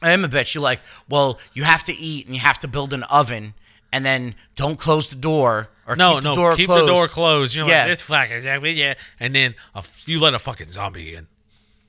[0.00, 0.54] I am a bitch.
[0.54, 3.52] You're like, well, you have to eat and you have to build an oven,
[3.92, 6.88] and then don't close the door or No, keep the no, door keep closed.
[6.88, 7.54] the door closed.
[7.54, 7.82] You know, Yeah.
[7.82, 8.94] like, it's fucking exactly yeah.
[9.20, 11.26] And then a you let a fucking zombie in.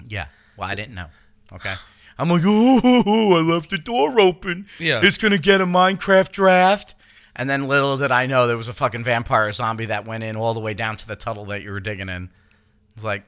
[0.08, 0.28] Yeah.
[0.58, 1.08] Well, I didn't know.
[1.54, 1.74] Okay.
[2.18, 4.68] I'm like, oh, I left the door open.
[4.80, 5.00] Yeah.
[5.04, 6.96] It's gonna get a Minecraft draft.
[7.36, 10.36] And then little did I know there was a fucking vampire zombie that went in
[10.36, 12.30] all the way down to the tunnel that you were digging in.
[12.96, 13.24] It's like,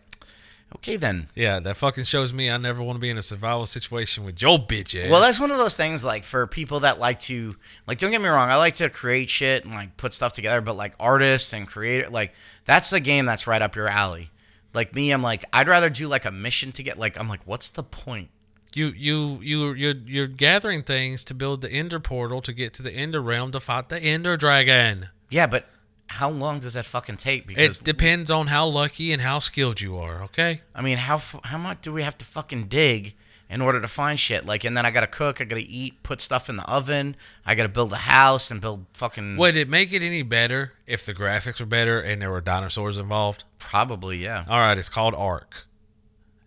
[0.76, 1.30] okay then.
[1.36, 4.42] Yeah, that fucking shows me I never want to be in a survival situation with
[4.42, 5.12] your bitch ass.
[5.12, 7.98] Well, that's one of those things like for people that like to like.
[7.98, 10.76] Don't get me wrong, I like to create shit and like put stuff together, but
[10.76, 12.34] like artists and creator, like
[12.66, 14.32] that's a game that's right up your alley.
[14.74, 17.42] Like me, I'm like I'd rather do like a mission to get like I'm like
[17.46, 18.30] what's the point?
[18.76, 22.84] You you you you're you're gathering things to build the Ender portal to get to
[22.84, 25.10] the Ender realm to fight the Ender dragon.
[25.30, 25.68] Yeah, but
[26.10, 27.48] how long does that fucking take?
[27.48, 30.24] Because It depends on how lucky and how skilled you are.
[30.24, 30.62] Okay.
[30.74, 33.16] I mean, how how much do we have to fucking dig
[33.50, 34.46] in order to find shit?
[34.46, 37.56] Like, and then I gotta cook, I gotta eat, put stuff in the oven, I
[37.56, 39.38] gotta build a house and build fucking.
[39.38, 42.98] Would it make it any better if the graphics were better and there were dinosaurs
[42.98, 43.44] involved?
[43.60, 44.46] Probably, yeah.
[44.48, 45.66] All right, it's called Ark.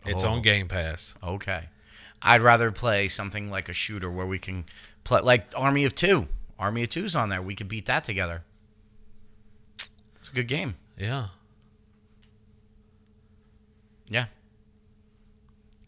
[0.06, 0.30] It's Oh.
[0.30, 1.14] on Game Pass.
[1.22, 1.68] Okay.
[2.22, 4.64] I'd rather play something like a shooter where we can
[5.04, 6.28] play like Army of Two.
[6.58, 7.40] Army of Two's on there.
[7.40, 8.42] We could beat that together.
[10.20, 10.74] It's a good game.
[10.98, 11.28] Yeah.
[14.08, 14.26] Yeah.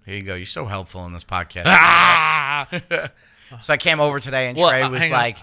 [0.07, 0.35] Here you go.
[0.35, 1.65] You're so helpful in this podcast.
[1.67, 2.69] Ah!
[3.61, 5.19] So I came over today and Well, Trey uh, was hang on.
[5.19, 5.39] like,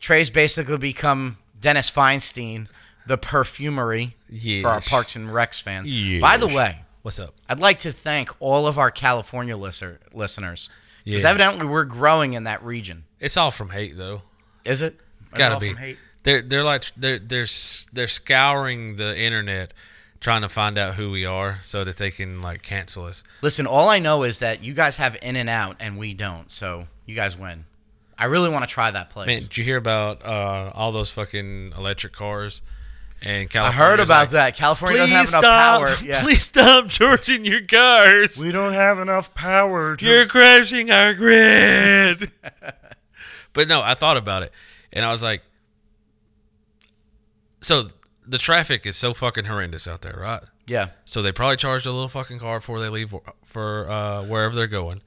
[0.00, 2.66] Trey's basically become Dennis Feinstein,
[3.06, 4.16] the perfumery
[4.62, 5.90] for our Parks and Recs fans.
[6.20, 7.34] By the way, What's up?
[7.48, 10.70] I'd like to thank all of our California listener, listeners
[11.04, 11.30] because Yeah.
[11.30, 13.04] evidently we're growing in that region.
[13.18, 14.22] It's all from hate though.
[14.64, 14.94] Is it?
[15.32, 15.68] Is Gotta all be.
[15.72, 15.98] from hate?
[16.22, 17.46] They're they're like they're they're
[17.92, 19.74] they're scouring the internet
[20.20, 23.24] trying to find out who we are so that they can like cancel us.
[23.40, 26.48] Listen, all I know is that you guys have In and Out and we don't,
[26.48, 27.64] so you guys win.
[28.16, 29.26] I really want to try that place.
[29.26, 32.62] Man, did you hear about uh, all those fucking electric cars?
[33.24, 34.56] And I heard about that.
[34.56, 35.94] California doesn't have enough power.
[36.04, 36.22] Yeah.
[36.22, 38.36] Please stop charging your cars.
[38.36, 40.04] We don't have enough power to.
[40.04, 42.30] You're crashing our grid.
[43.52, 44.52] but no, I thought about it,
[44.92, 45.42] and I was like,
[47.60, 47.90] so
[48.26, 50.42] the traffic is so fucking horrendous out there, right?
[50.66, 50.88] yeah.
[51.04, 54.66] So they probably charged a little fucking car before they leave for uh, wherever they're
[54.66, 55.02] going.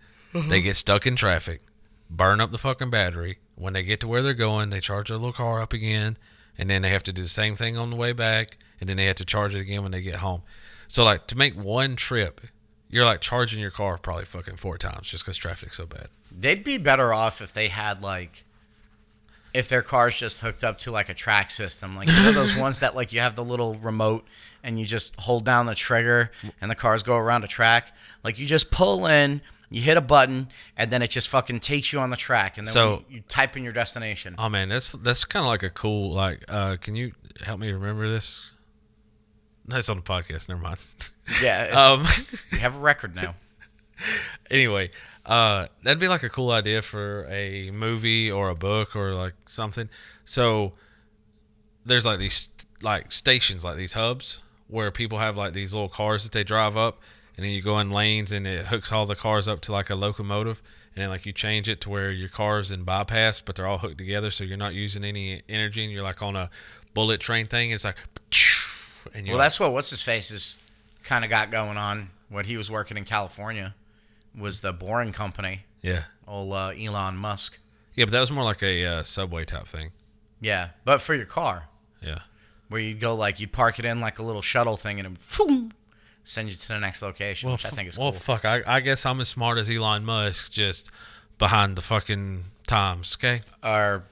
[0.50, 1.62] They get stuck in traffic,
[2.10, 3.38] burn up the fucking battery.
[3.56, 6.18] When they get to where they're going, they charge their little car up again,
[6.58, 8.98] and then they have to do the same thing on the way back, and then
[8.98, 10.42] they have to charge it again when they get home.
[10.88, 12.42] So like to make one trip,
[12.90, 16.08] you're like charging your car probably fucking four times just because traffic's so bad.
[16.32, 18.44] They'd be better off if they had like
[19.54, 21.96] if their car's just hooked up to like a track system.
[21.96, 24.26] Like you know those ones that like you have the little remote
[24.64, 27.94] and you just hold down the trigger and the cars go around a track.
[28.24, 30.48] Like you just pull in, you hit a button,
[30.78, 33.22] and then it just fucking takes you on the track, and then So- you, you
[33.28, 34.36] type in your destination.
[34.38, 36.44] Oh man, that's that's kind of like a cool like.
[36.48, 38.52] uh Can you help me remember this?
[39.68, 40.48] That's on the podcast.
[40.50, 40.80] Never mind.
[41.42, 42.06] Yeah, um.
[42.52, 43.34] we have a record now.
[44.52, 44.92] anyway,
[45.26, 49.34] uh, that'd be like a cool idea for a movie or a book or like
[49.48, 49.90] something.
[50.24, 50.74] So
[51.84, 52.50] there's like these
[52.84, 56.78] like stations, like these hubs where people have like these little cars that they drive
[56.78, 57.02] up,
[57.38, 59.90] and then you go in lanes and it hooks all the cars up to like
[59.90, 60.62] a locomotive,
[60.96, 63.80] and then like you change it to where your car's in bypass, but they're all
[63.80, 66.50] hooked together, so you're not using any energy, and you're like on a
[66.94, 67.72] bullet train thing.
[67.72, 67.98] It's like,
[69.14, 70.58] and you're Well, that's what what's his face is
[71.04, 72.10] kind of got going on.
[72.30, 73.76] When he was working in California,
[74.36, 77.60] was the Boring Company, yeah, old uh, Elon Musk.
[77.94, 79.92] yeah, but that was more like a uh, subway type thing.
[80.42, 81.70] Yeah, but for your car,
[82.02, 82.20] Yeah.
[82.68, 85.72] where you go like you'd park it in like a little shuttle thing, and it
[86.26, 88.20] send you to the next location, which I think is well, cool.
[88.20, 88.44] fuck.
[88.44, 90.92] I, I guess I'm as smart as Elon Musk, just
[91.38, 93.16] behind the fucking times.
[93.18, 93.42] Okay.
[93.64, 94.04] or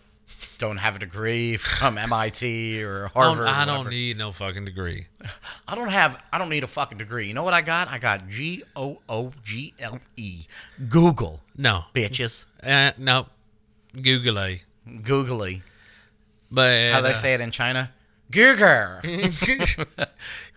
[0.57, 3.47] don't have a degree from MIT or I don't, Harvard.
[3.47, 5.07] I don't need no fucking degree.
[5.67, 6.21] I don't have.
[6.31, 7.27] I don't need a fucking degree.
[7.27, 7.89] You know what I got?
[7.89, 10.45] I got G O O G L E.
[10.87, 11.85] Google, No.
[11.93, 12.45] bitches.
[12.61, 13.27] Uh, no.
[13.99, 14.61] googly.
[15.03, 15.63] Googly.
[16.51, 17.91] But How they uh, say it in China?
[18.31, 18.99] Google.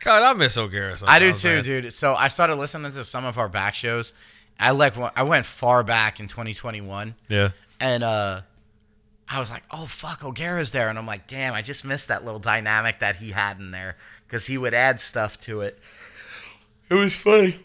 [0.01, 0.97] God, I miss O'Gara.
[1.07, 1.65] I do too, man.
[1.65, 1.93] dude.
[1.93, 4.15] So I started listening to some of our back shows.
[4.59, 4.95] I like.
[5.17, 7.15] I went far back in 2021.
[7.29, 7.51] Yeah.
[7.81, 8.41] and uh
[9.29, 12.25] I was like, "Oh fuck, O'Gara's there," and I'm like, "Damn, I just missed that
[12.25, 15.79] little dynamic that he had in there because he would add stuff to it."
[16.89, 17.59] It was funny.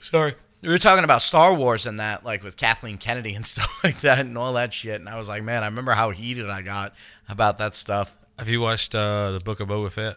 [0.00, 3.84] Sorry, we were talking about Star Wars and that, like with Kathleen Kennedy and stuff
[3.84, 4.98] like that, and all that shit.
[4.98, 6.94] And I was like, "Man, I remember how heated I got
[7.28, 10.16] about that stuff." Have you watched uh, the Book of Boba Fett?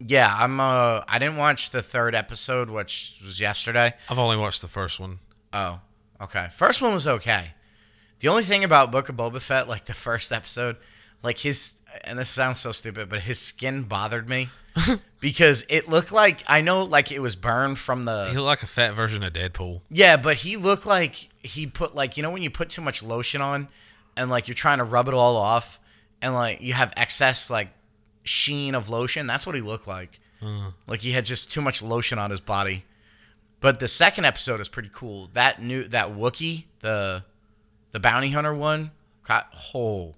[0.00, 0.58] Yeah, I'm.
[0.60, 3.94] Uh, I didn't watch the third episode, which was yesterday.
[4.08, 5.18] I've only watched the first one.
[5.52, 5.80] Oh,
[6.20, 6.48] okay.
[6.50, 7.52] First one was okay.
[8.20, 10.76] The only thing about Book of Boba Fett, like the first episode,
[11.22, 14.48] like his, and this sounds so stupid, but his skin bothered me
[15.20, 18.28] because it looked like I know, like it was burned from the.
[18.30, 19.82] He looked like a fat version of Deadpool.
[19.90, 23.02] Yeah, but he looked like he put like you know when you put too much
[23.02, 23.68] lotion on,
[24.16, 25.78] and like you're trying to rub it all off,
[26.22, 27.68] and like you have excess like
[28.30, 29.26] sheen of lotion.
[29.26, 30.20] That's what he looked like.
[30.40, 30.68] Hmm.
[30.86, 32.84] Like he had just too much lotion on his body.
[33.60, 35.28] But the second episode is pretty cool.
[35.34, 37.24] That new that Wookiee, the
[37.90, 38.92] the bounty hunter one,
[39.24, 40.14] got oh,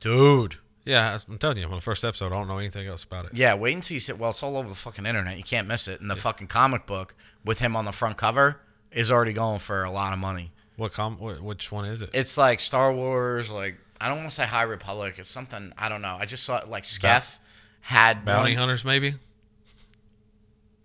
[0.00, 0.56] dude.
[0.84, 3.32] Yeah, I'm telling you, on the first episode, I don't know anything else about it.
[3.34, 4.12] Yeah, wait until you see.
[4.12, 5.36] Well, it's all over the fucking internet.
[5.36, 6.00] You can't miss it.
[6.00, 8.60] And the fucking comic book with him on the front cover
[8.92, 10.52] is already going for a lot of money.
[10.76, 11.16] What com?
[11.16, 12.10] Wh- which one is it?
[12.14, 13.50] It's like Star Wars.
[13.50, 15.16] Like I don't want to say High Republic.
[15.18, 16.16] It's something I don't know.
[16.18, 17.40] I just saw it like Skeff
[17.86, 18.58] had Bounty one.
[18.58, 19.14] Hunters, maybe.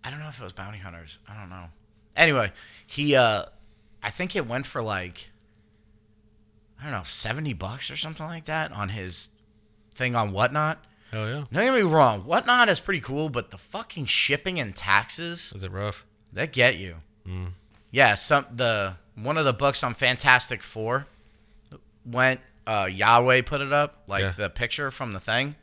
[0.03, 1.19] I don't know if it was bounty hunters.
[1.27, 1.65] I don't know.
[2.15, 2.51] Anyway,
[2.87, 3.43] he uh
[4.03, 5.29] I think it went for like
[6.79, 9.29] I don't know, 70 bucks or something like that on his
[9.93, 10.83] thing on Whatnot.
[11.11, 11.43] Hell yeah.
[11.51, 15.63] Don't get me wrong, Whatnot is pretty cool, but the fucking shipping and taxes, Is
[15.63, 16.05] it rough?
[16.33, 16.95] they get you.
[17.91, 21.05] Yeah, some the one of the books on Fantastic 4
[22.05, 24.29] went uh Yahweh put it up, like Yeah.
[24.31, 25.55] the picture from the thing.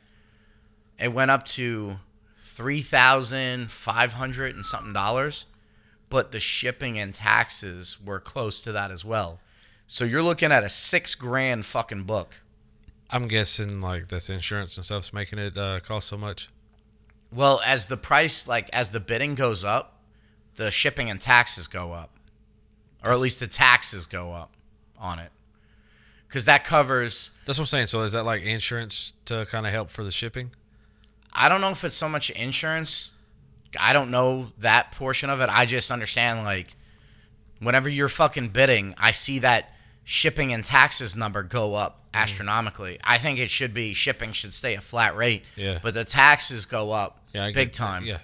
[0.99, 1.99] It went up to
[2.39, 5.45] three thousand five hundred and something dollars,
[6.09, 9.39] but the shipping and taxes were close to that as well.
[9.87, 12.41] So you're looking at a six grand fucking book.
[13.09, 16.49] I'm guessing like that's insurance and stuff's making it uh, cost so much.
[17.31, 20.01] Well, as the price, like as the bidding goes up,
[20.55, 22.11] the shipping and taxes go up,
[23.03, 24.51] or at least the taxes go up
[24.97, 25.31] on it,
[26.27, 27.31] because that covers.
[27.45, 27.87] That's what I'm saying.
[27.87, 30.51] So is that like insurance to kind of help for the shipping?
[31.33, 33.11] I don't know if it's so much insurance.
[33.79, 35.49] I don't know that portion of it.
[35.49, 36.75] I just understand like
[37.59, 42.97] whenever you're fucking bidding, I see that shipping and taxes number go up astronomically.
[43.03, 45.43] I think it should be shipping should stay a flat rate.
[45.55, 45.79] Yeah.
[45.83, 48.05] But the taxes go up Yeah, big get- time.
[48.05, 48.19] Yeah.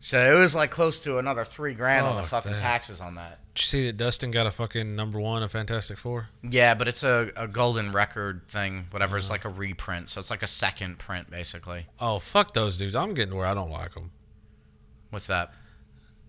[0.00, 2.60] So it was like close to another three grand on the fucking that.
[2.60, 3.38] taxes on that.
[3.54, 6.28] Did you see that Dustin got a fucking number one of Fantastic Four?
[6.42, 9.16] Yeah, but it's a, a golden record thing, whatever.
[9.16, 9.18] Uh-huh.
[9.18, 10.08] It's like a reprint.
[10.08, 11.86] So it's like a second print, basically.
[12.00, 12.94] Oh fuck those dudes!
[12.94, 14.10] I'm getting where I don't like them.
[15.10, 15.52] What's that?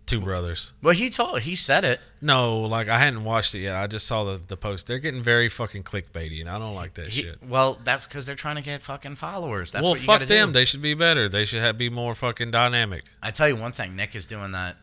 [0.05, 0.73] Two brothers.
[0.81, 2.01] Well, he told, he said it.
[2.19, 3.77] No, like I hadn't watched it yet.
[3.77, 4.85] I just saw the the post.
[4.85, 7.41] They're getting very fucking clickbaity, and I don't like that He- shit.
[7.41, 9.71] well, that's because they're trying to get fucking followers.
[9.71, 10.49] That's well, what you fuck gotta them.
[10.49, 10.53] do.
[10.59, 11.29] They should be better.
[11.29, 13.05] They should have, be more fucking dynamic.
[13.21, 14.75] I tell you one thing, Nick is doing that.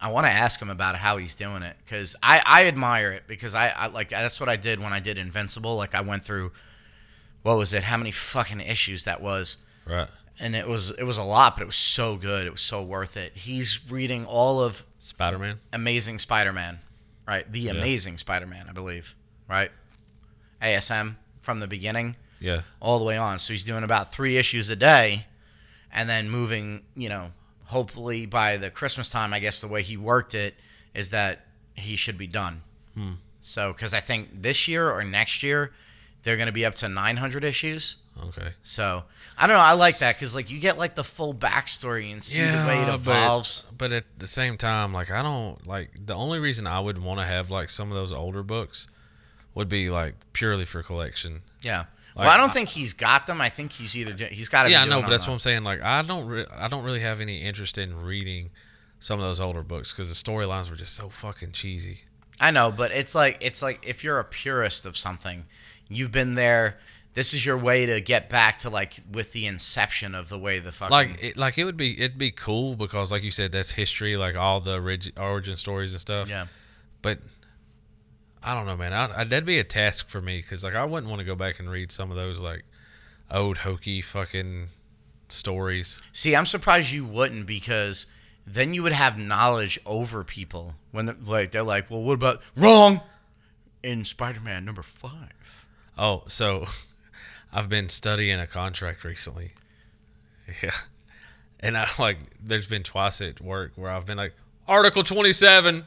[0.00, 3.24] I want to ask him about how he's doing it because I, I admire it
[3.26, 5.76] because I, I like that's what I did when I did Invincible.
[5.76, 6.52] Like I went through,
[7.42, 7.84] what was it?
[7.84, 9.58] How many fucking issues that was?
[9.86, 10.08] Right.
[10.38, 12.46] and it was it was a lot, but it was so good.
[12.46, 13.36] It was so worth it.
[13.36, 15.58] He's reading all of Spider Man.
[15.72, 16.78] Amazing Spider-Man,
[17.26, 17.50] right?
[17.50, 19.14] The Amazing Spider-Man, I believe,
[19.48, 19.70] right?
[20.62, 22.62] ASM from the beginning Yeah.
[22.80, 23.38] all the way on.
[23.38, 25.26] So he's doing about three issues a day,
[25.92, 26.82] and then moving.
[26.94, 27.32] You know,
[27.70, 30.54] hopefully by the Christmas time, I guess the way he worked it
[30.94, 32.62] is that he should be done.
[32.94, 33.12] Hmm.
[33.40, 35.72] So because I think this year or next year
[36.22, 37.96] they're going to be up to 900 issues.
[38.28, 38.48] Okay.
[38.62, 39.04] So
[39.38, 39.62] I don't know.
[39.62, 42.82] I like that because like you get like the full backstory and see the way
[42.82, 43.64] it evolves.
[43.70, 46.98] But, but at the same time, like I don't like the only reason I would
[46.98, 48.88] want to have like some of those older books
[49.54, 51.42] would be like purely for collection.
[51.62, 51.84] yeah.
[52.16, 53.40] Like, well, I don't I- think he's got them.
[53.40, 54.70] I think he's either do- he's got to.
[54.70, 55.62] yeah, I know, but that's what I'm saying.
[55.64, 58.50] Like I don't, re- I don't really have any interest in reading
[58.98, 62.00] some of those older books because the storylines were just so fucking cheesy.
[62.40, 65.44] I know, but it's like it's like if you're a purist of something,
[65.88, 66.78] you've been there.
[67.12, 70.60] This is your way to get back to like with the inception of the way
[70.60, 73.50] the fucking Like, it, like it would be, it'd be cool because, like you said,
[73.50, 76.30] that's history, like all the orig- origin stories and stuff.
[76.30, 76.46] yeah.
[77.02, 77.18] But
[78.42, 78.92] I don't know, man.
[78.92, 81.34] I, I, that'd be a task for me because, like, I wouldn't want to go
[81.34, 82.64] back and read some of those like
[83.30, 84.68] old hokey fucking
[85.28, 86.02] stories.
[86.12, 88.06] See, I'm surprised you wouldn't because
[88.46, 92.42] then you would have knowledge over people when they're, like they're like, well, what about
[92.56, 93.00] wrong
[93.82, 95.66] in Spider-Man number five?
[95.96, 96.66] Oh, so
[97.52, 99.52] I've been studying a contract recently.
[100.64, 100.72] Yeah.
[101.60, 104.34] And I like there's been twice at work where I've been like
[104.66, 105.84] Article 27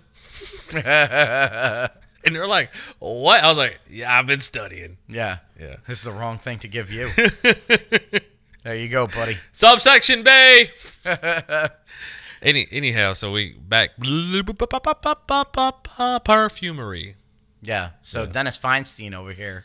[2.26, 5.78] and they're like, "What?" I was like, "Yeah, I've been studying." Yeah, Yeah.
[5.88, 7.10] this is the wrong thing to give you.
[8.64, 9.38] there you go, buddy.
[9.52, 10.70] Subsection B.
[12.42, 13.92] Any anyhow, so we back
[16.24, 17.16] perfumery.
[17.62, 17.92] Yeah.
[18.02, 19.64] So Dennis Feinstein over here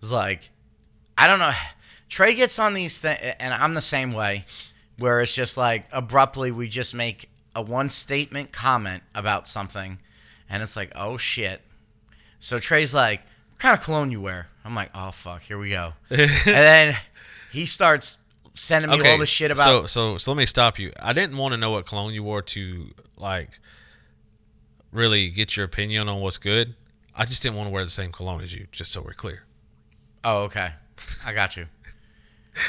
[0.00, 0.50] is like,
[1.18, 1.52] I don't know.
[2.08, 4.46] Trey gets on these things, and I'm the same way,
[4.98, 9.98] where it's just like abruptly we just make a one statement comment about something,
[10.48, 11.60] and it's like, oh shit.
[12.40, 13.20] So Trey's like,
[13.52, 14.48] what kind of cologne you wear?
[14.64, 15.92] I'm like, oh fuck, here we go.
[16.10, 16.96] and then
[17.52, 18.18] he starts
[18.54, 19.64] sending me all the shit about.
[19.64, 20.92] so so so let me stop you.
[20.98, 23.60] I didn't want to know what cologne you wore to like
[24.90, 26.74] really get your opinion on what's good.
[27.14, 29.44] I just didn't want to wear the same cologne as you, just so we're clear.
[30.24, 30.70] oh, okay,
[31.24, 31.66] I got you.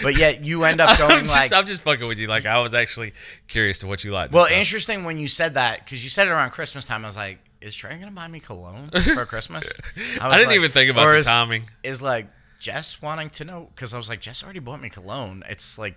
[0.02, 2.28] But yet you end up going I'm, just, like, I'm just fucking with you.
[2.28, 3.14] Like I was actually
[3.48, 4.32] curious to what you like.
[4.32, 7.06] Well, interesting when you said that because you said it around Christmas time.
[7.06, 9.72] I was like, "Is Trey gonna buy me cologne for Christmas?"
[10.20, 11.70] I, was didn't like- even think about the is, timing.
[11.84, 12.28] Is like
[12.60, 15.44] Jess wanting to know because I was like, Jess already bought me cologne.
[15.50, 15.96] It's like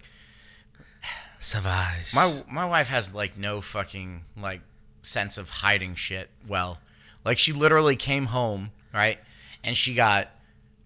[1.41, 2.15] Savage.
[2.15, 4.63] my my wife has like no fucking like
[5.03, 6.31] sense of hiding shit.
[6.49, 6.79] Well,
[7.25, 9.19] like she literally came home right,
[9.63, 10.31] and she got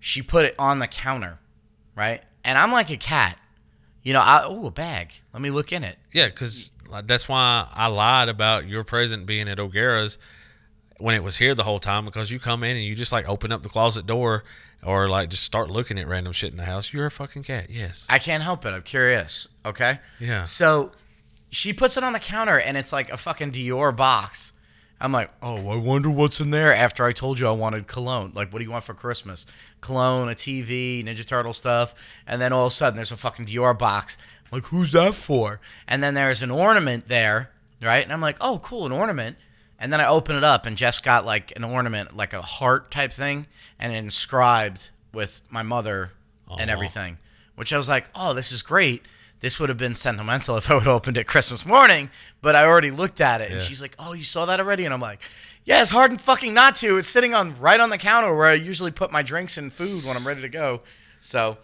[0.00, 1.38] she put it on the counter,
[1.94, 3.38] right, and I'm like a cat.
[4.02, 5.12] You know, I oh a bag.
[5.32, 5.96] Let me look in it.
[6.12, 6.72] Yeah, because
[7.04, 10.18] that's why I lied about your present being at O'Gara's
[10.98, 13.28] when it was here the whole time because you come in and you just like
[13.28, 14.44] open up the closet door
[14.84, 16.92] or like just start looking at random shit in the house.
[16.92, 17.70] You're a fucking cat.
[17.70, 18.06] Yes.
[18.10, 18.70] I can't help it.
[18.70, 19.48] I'm curious.
[19.64, 20.00] Okay.
[20.18, 20.44] Yeah.
[20.44, 20.92] So
[21.50, 24.52] she puts it on the counter and it's like a fucking Dior box.
[25.00, 28.32] I'm like, oh, I wonder what's in there after I told you I wanted cologne.
[28.34, 29.46] Like, what do you want for Christmas?
[29.80, 31.94] Cologne, a TV, Ninja Turtle stuff.
[32.26, 34.18] And then all of a sudden there's a fucking Dior box.
[34.50, 35.60] I'm like, who's that for?
[35.86, 38.02] And then there's an ornament there, right?
[38.02, 39.36] And I'm like, oh, cool, an ornament.
[39.78, 42.90] And then I open it up and Jess got like an ornament, like a heart
[42.90, 43.46] type thing,
[43.78, 46.12] and inscribed with my mother
[46.58, 46.72] and Aw.
[46.72, 47.18] everything.
[47.54, 49.02] Which I was like, oh, this is great.
[49.40, 52.10] This would have been sentimental if I would have opened it Christmas morning,
[52.42, 53.50] but I already looked at it.
[53.52, 53.66] And Yeah.
[53.66, 54.84] she's like, oh, you saw that already?
[54.84, 55.22] And I'm like,
[55.64, 56.96] yeah, it's hard and fucking not to.
[56.96, 60.04] It's sitting on right on the counter where I usually put my drinks and food
[60.04, 60.80] when I'm ready to go.
[61.20, 61.58] So,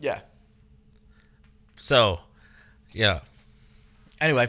[0.00, 0.20] yeah.
[1.76, 2.20] So,
[2.92, 3.20] yeah.
[4.20, 4.48] Anyway,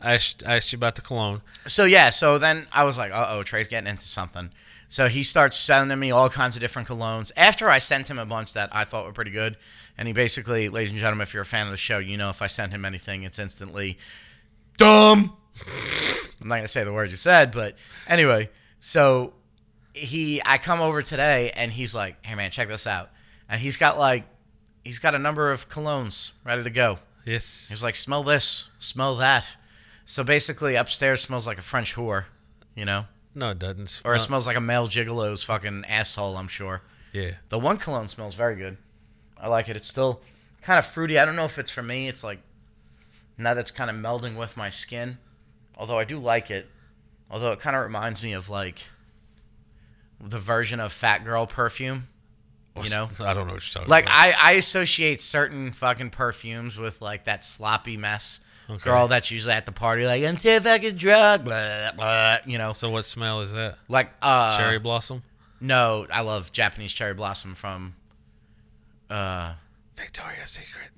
[0.00, 1.42] I asked, I asked you about the cologne.
[1.66, 4.50] so yeah, so then I was like, uh oh, Trey's getting into something.
[4.88, 7.30] So he starts sending me all kinds of different colognes.
[7.36, 9.56] After I sent him a bunch that I thought were pretty good,
[9.96, 12.30] and he basically, ladies and gentlemen, if you're a fan of the show, you know
[12.30, 13.98] if I send him anything, it's instantly
[14.78, 15.36] dumb.
[16.40, 17.76] I'm not gonna say the word you said, but
[18.08, 18.48] anyway,
[18.78, 19.34] so
[19.94, 23.10] he, I come over today, and he's like, "Hey man, check this out,"
[23.48, 24.24] and he's got like,
[24.82, 26.98] he's got a number of colognes ready to go.
[27.24, 27.68] Yes.
[27.68, 29.56] He's like, smell this, smell that.
[30.10, 32.24] So basically, upstairs smells like a French whore,
[32.74, 33.04] you know?
[33.32, 34.02] No, it doesn't.
[34.04, 36.82] Or it smells like a male gigolo's fucking asshole, I'm sure.
[37.12, 37.34] Yeah.
[37.48, 38.76] The one cologne smells very good.
[39.38, 39.76] I like it.
[39.76, 40.20] It's still
[40.62, 41.16] kind of fruity.
[41.16, 42.08] I don't know if it's for me.
[42.08, 42.40] It's like,
[43.38, 45.18] now that's kind of melding with my skin.
[45.78, 46.68] Although I do like it.
[47.30, 48.80] Although it kind of reminds me of like
[50.20, 52.08] the version of Fat Girl perfume.
[52.74, 54.16] You know, I don't know what you're talking like about.
[54.16, 58.40] I, I associate certain fucking perfumes with like that sloppy mess
[58.70, 58.84] Okay.
[58.84, 62.38] girl that's usually at the party, like I'm so fucking drunk, blah blah.
[62.46, 63.76] You know, so what smell is that?
[63.88, 65.22] like uh, Cherry blossom.
[65.60, 67.94] No, I love Japanese cherry blossom from.
[69.08, 69.54] Uh,
[69.96, 70.88] Victoria's Secret.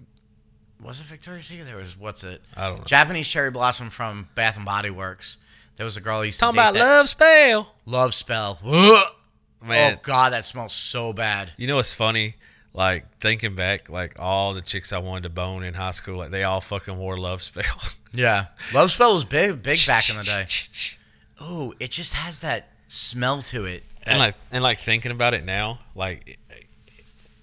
[0.83, 1.65] was it Victoria's Secret?
[1.65, 2.43] There was what's it?
[2.57, 2.85] I don't know.
[2.85, 5.39] Japanese cherry blossom from Bath and Body Works.
[5.77, 7.75] There was a girl who used Talking to date about that- love spell.
[7.87, 8.59] love spell.
[9.65, 11.53] Man, Oh god, that smells so bad.
[11.57, 12.35] you know what's funny?
[12.75, 16.31] Like thinking back, like all the chicks I wanted to bone in high school, like
[16.31, 17.65] they all fucking wore love spell.
[18.15, 20.47] Yeah, love spell was big, big back in the day.
[21.41, 23.83] Oh, it just has that smell to it.
[24.05, 26.39] and like and like thinking about it now, like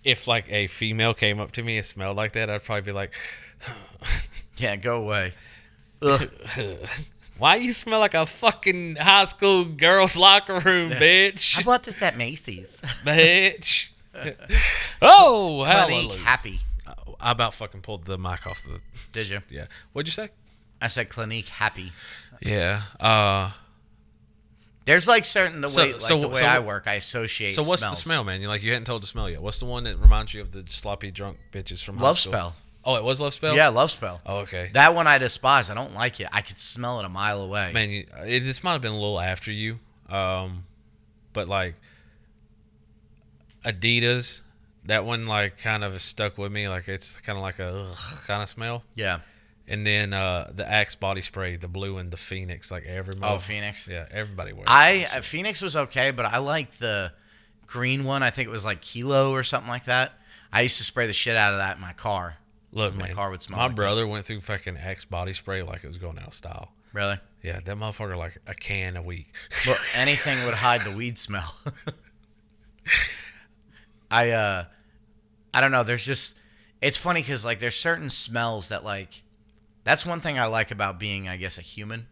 [0.04, 2.92] if like a female came up to me and smelled like that, I'd probably be
[2.92, 3.14] like,
[4.58, 5.34] Yeah, go away.
[7.38, 12.02] "Why you smell like a fucking high school girls' locker room, bitch, I bought this
[12.02, 12.80] at Macy's.
[13.04, 13.90] bitch."
[15.02, 16.14] Oh, Clinique!
[16.20, 16.60] Happy.
[17.20, 18.80] I about fucking pulled the mic off the.
[19.12, 19.42] Did you?
[19.50, 19.66] Yeah.
[19.94, 20.30] What'd you say?
[20.82, 21.92] I said Clinique Happy.
[22.42, 22.84] Yeah.
[23.00, 23.52] Uh.
[24.86, 27.54] There's like certain the So- way like so- the way so I work, I associate.
[27.54, 27.98] So what's smells.
[27.98, 28.42] the smell, man?
[28.42, 29.42] You like you hadn't told the smell yet.
[29.42, 32.56] What's the one that reminds you of the sloppy drunk bitches from Love spell.
[32.84, 33.56] Oh, it was love spell.
[33.56, 34.22] Yeah, love spell.
[34.26, 34.72] Oh, okay.
[34.74, 35.70] That one I despise.
[35.70, 36.28] I don't like it.
[36.32, 37.72] I could smell it a mile away.
[37.74, 39.78] Man, you, it just might have been a little after you,
[40.10, 40.64] um,
[41.34, 41.76] but like
[43.66, 44.42] Adidas,
[44.86, 46.68] that one like kind of stuck with me.
[46.70, 47.98] Like it's kind of like a ugh,
[48.28, 48.84] kind of smell.
[48.96, 49.20] Yeah.
[49.68, 53.38] And then uh, the Axe body spray, the blue and the Phoenix, like every Oh,
[53.38, 53.88] Phoenix.
[53.88, 54.66] yeah, everybody wears.
[54.68, 57.14] I uh, Phoenix was okay, but I like the
[57.68, 58.24] green one.
[58.24, 60.14] I think it was like Kilo or something like that.
[60.52, 62.38] I used to spray the shit out of that in my car.
[62.72, 63.76] Look, my man, car would smell My like it.
[63.76, 66.72] brother went through fucking Axe body spray like it was going out of style.
[66.94, 67.20] Really?
[67.44, 69.28] Yeah, that motherfucker like a can a week.
[69.68, 71.54] Well, anything would hide the weed smell.
[74.12, 74.66] I uh
[75.54, 76.38] I don't know, there's just
[76.82, 79.24] it's funny cuz like there's certain smells that like
[79.84, 82.08] that's one thing I like about being I guess a human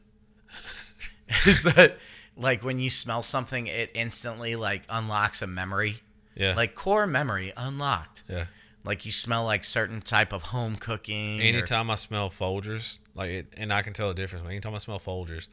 [1.45, 1.97] is that
[2.35, 5.97] like when you smell something it instantly like unlocks a memory.
[6.35, 8.21] Yeah, Like core memory unlocked.
[8.29, 8.45] yeah.
[8.83, 11.39] Like you smell like certain type of home cooking.
[11.41, 14.45] or- Anytime I smell Folgers, like it, and I can tell the difference.
[14.45, 15.47] Anytime I smell Folgers,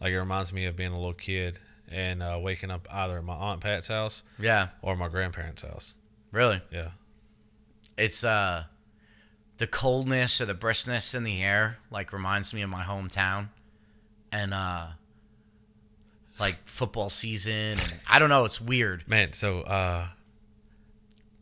[0.00, 1.60] like it reminds me of being a little kid
[1.90, 5.94] and uh, waking up either at my aunt Pat's house yeah, or my grandparents' house.
[6.32, 6.60] really.
[6.70, 6.88] Yeah,
[7.96, 8.64] It's uh
[9.58, 13.48] the coldness or the briskness in the air like reminds me of my hometown
[14.32, 14.86] and uh
[16.40, 19.06] like football season and I don't know, it's weird.
[19.06, 19.32] man.
[19.32, 20.08] So uh,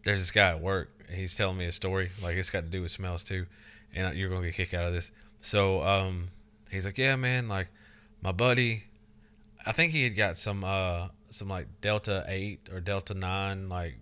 [0.04, 0.90] there's this guy at work.
[1.10, 2.10] He's telling me a story.
[2.22, 3.46] Like it's got to do with smells too,
[3.94, 5.10] and you're gonna get kicked out of this.
[5.40, 6.28] So um,
[6.70, 7.48] he's like, yeah, man.
[7.48, 7.68] Like
[8.20, 8.84] my buddy,
[9.66, 13.96] I think he had got some uh some like Delta Eight or Delta Nine like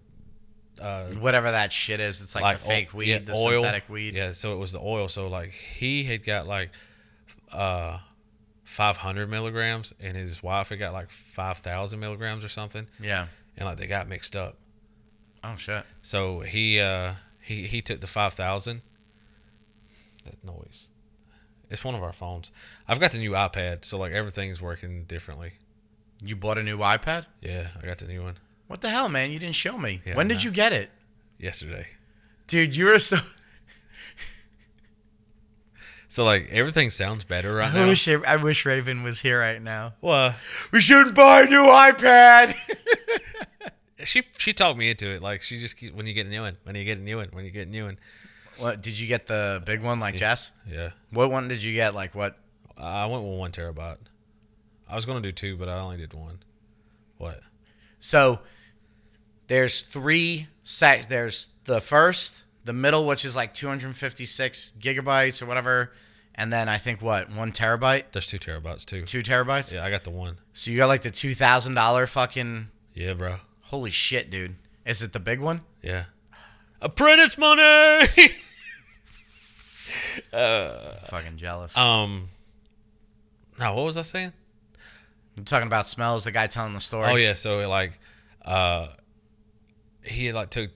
[0.80, 4.14] uh Whatever that shit is, it's like, the o- fake weed, yeah, the synthetic weed.
[4.14, 5.08] Yeah, so it was the oil.
[5.08, 6.70] So like he had got like
[7.52, 7.98] uh
[8.64, 13.26] 500 milligrams, and his wife had got like 5,000 milligrams or something, Yeah.
[13.56, 14.56] and like they got mixed up.
[15.42, 15.84] Oh shit.
[16.02, 18.82] So he uh he he took the 5,000.
[20.24, 20.88] That noise.
[21.70, 22.50] It's one of our phones.
[22.88, 25.52] I've got the new iPad, so like everything's working differently.
[26.22, 27.26] You bought a new iPad?
[27.40, 29.30] Yeah, I got the new one What the hell, man?
[29.30, 30.02] You didn't show me.
[30.04, 30.90] Yeah, when did you get it?
[31.38, 31.86] yesterday.
[32.46, 33.16] Dude, you were so
[36.08, 37.86] So like everything sounds better right I now.
[37.86, 39.94] wish I wish Raven was here right now.
[40.00, 40.34] What?
[40.72, 42.54] We shouldn't buy a new iPad.
[44.02, 45.20] She she talked me into it.
[45.20, 47.18] Like she just keep, when you get a new one, when you get a new
[47.18, 47.98] one, when you get a new one.
[48.61, 50.52] What did you get the big one like Jess?
[50.70, 51.94] Yeah, What one did you get?
[51.94, 52.38] Like what?
[52.76, 53.98] I went with one terabyte.
[54.88, 56.38] I was gonna do two, but I only did one.
[57.18, 57.40] What?
[57.98, 58.40] So
[59.46, 61.08] there's three sec.
[61.08, 65.92] There's the first, the middle, which is like 256 gigabytes or whatever,
[66.34, 69.02] and then I think what one terabyte, There's two terabytes too.
[69.04, 69.74] two terabytes.
[69.74, 70.38] Yeah, I got the one.
[70.52, 72.68] So you got like the two thousand dollar fucking.
[72.94, 73.36] Yeah, bro.
[73.64, 74.56] Holy shit, dude!
[74.86, 75.61] Is it the big one?
[75.82, 76.04] Yeah.
[76.80, 77.61] Apprentice money.
[80.32, 81.76] Fucking jealous.
[81.76, 82.28] um.
[83.59, 84.32] Now what was I saying?
[85.36, 86.24] I'm talking about smells.
[86.24, 87.11] The guy telling the story.
[87.11, 87.99] Oh yeah, so like,
[88.45, 88.88] uh,
[90.03, 90.70] he had like took.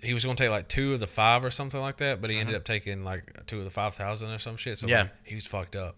[0.00, 2.38] He was gonna take like two of the five or something like that, but he
[2.38, 4.78] ended up taking like two of the five thousand or some shit.
[4.78, 5.02] So Yeah.
[5.02, 5.96] like, he was fucked up,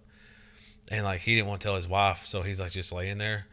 [0.91, 3.47] and like he didn't want to tell his wife, so he's like just laying there,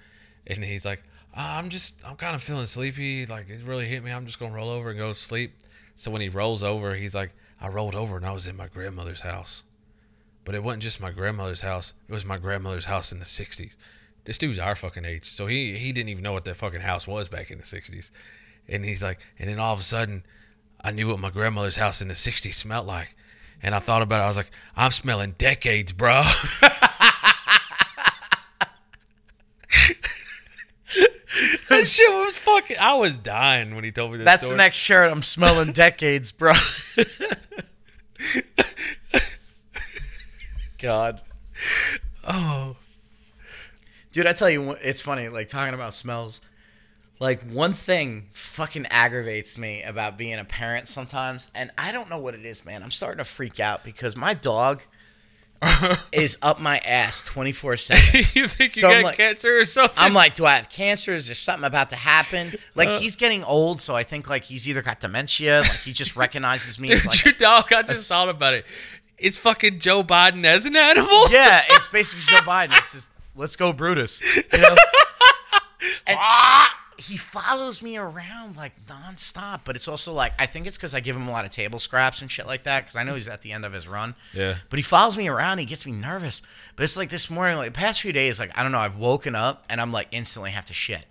[0.47, 1.03] and he's like,
[1.35, 3.25] "Ah, "I'm just, I'm kind of feeling sleepy.
[3.25, 4.11] Like it really hit me.
[4.11, 5.53] I'm just gonna roll over and go to sleep."
[5.95, 7.31] So when he rolls over, he's like,
[7.61, 9.63] "I rolled over and I was in my grandmother's house."
[10.43, 11.93] But it wasn't just my grandmother's house.
[12.09, 13.77] It was my grandmother's house in the '60s.
[14.25, 17.07] This dude's our fucking age, so he he didn't even know what that fucking house
[17.07, 18.11] was back in the '60s.
[18.67, 20.23] and he's like, and then all of a sudden,
[20.81, 23.15] I knew what my grandmother's house in the '60s smelled like,
[23.61, 24.23] and I thought about it.
[24.23, 26.23] I was like, I'm smelling decades, bro.
[31.69, 32.77] that shit was fucking.
[32.79, 34.25] I was dying when he told me this.
[34.25, 34.53] That's story.
[34.53, 35.11] the next shirt.
[35.11, 36.53] I'm smelling decades, bro.
[40.79, 41.21] God.
[42.27, 42.75] Oh,
[44.11, 46.41] Dude, I tell you, it's funny, like talking about smells.
[47.19, 52.17] Like, one thing fucking aggravates me about being a parent sometimes, and I don't know
[52.17, 52.83] what it is, man.
[52.83, 54.81] I'm starting to freak out because my dog
[56.11, 58.03] is up my ass 24 7.
[58.33, 59.95] you think you So I'm got like- cancer or something?
[59.97, 61.11] I'm like, do I have cancer?
[61.11, 62.53] Is there something about to happen?
[62.75, 62.99] Like, Uh.
[62.99, 66.79] he's getting old, so I think, like, he's either got dementia, like, he just recognizes
[66.79, 67.71] me as, like, your a- dog.
[67.73, 68.65] I just s- thought about it.
[69.17, 71.29] It's fucking Joe Biden as an animal.
[71.29, 72.75] yeah, it's basically Joe Biden.
[72.77, 74.19] It's just, let's go, Brutus.
[74.35, 74.75] You know?
[76.07, 76.17] And
[77.01, 80.99] he follows me around like nonstop, but it's also like I think it's because I
[80.99, 83.27] give him a lot of table scraps and shit like that because I know he's
[83.27, 84.15] at the end of his run.
[84.33, 84.55] Yeah.
[84.69, 85.57] But he follows me around.
[85.57, 86.41] He gets me nervous.
[86.75, 88.79] But it's like this morning, like the past few days, like I don't know.
[88.79, 91.05] I've woken up and I'm like instantly have to shit.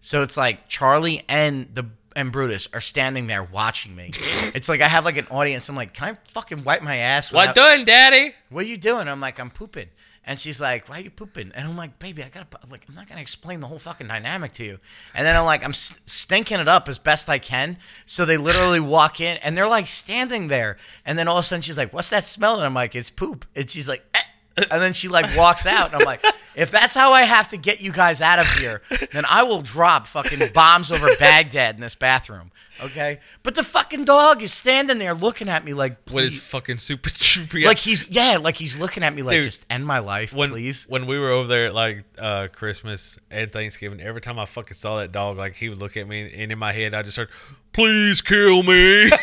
[0.00, 1.86] So it's like Charlie and the
[2.16, 4.12] and Brutus are standing there watching me.
[4.54, 5.68] it's like I have like an audience.
[5.68, 7.32] I'm like, can I fucking wipe my ass?
[7.32, 8.34] What without- doing, Daddy?
[8.50, 9.08] what are you doing?
[9.08, 9.88] I'm like, I'm pooping.
[10.26, 11.52] And she's like, why are you pooping?
[11.54, 14.52] And I'm like, baby, I gotta, like, I'm not gonna explain the whole fucking dynamic
[14.52, 14.78] to you.
[15.14, 17.76] And then I'm like, I'm stinking it up as best I can.
[18.06, 20.78] So they literally walk in and they're like standing there.
[21.04, 22.56] And then all of a sudden she's like, what's that smell?
[22.56, 23.44] And I'm like, it's poop.
[23.54, 24.64] And she's like, eh.
[24.70, 25.92] and then she like walks out.
[25.92, 26.24] And I'm like,
[26.56, 28.82] if that's how I have to get you guys out of here,
[29.12, 32.50] then I will drop fucking bombs over Baghdad in this bathroom.
[32.82, 33.20] Okay?
[33.42, 36.78] But the fucking dog is standing there looking at me like, With his "Please." fucking
[36.78, 37.64] super troopy.
[37.64, 40.50] Like he's yeah, like he's looking at me like Dude, just end my life, when
[40.50, 40.84] please.
[40.88, 44.74] when we were over there at like uh, Christmas and Thanksgiving, every time I fucking
[44.76, 47.16] saw that dog, like he would look at me, and in my head, I just
[47.16, 47.28] heard,
[47.72, 49.08] "Please kill me."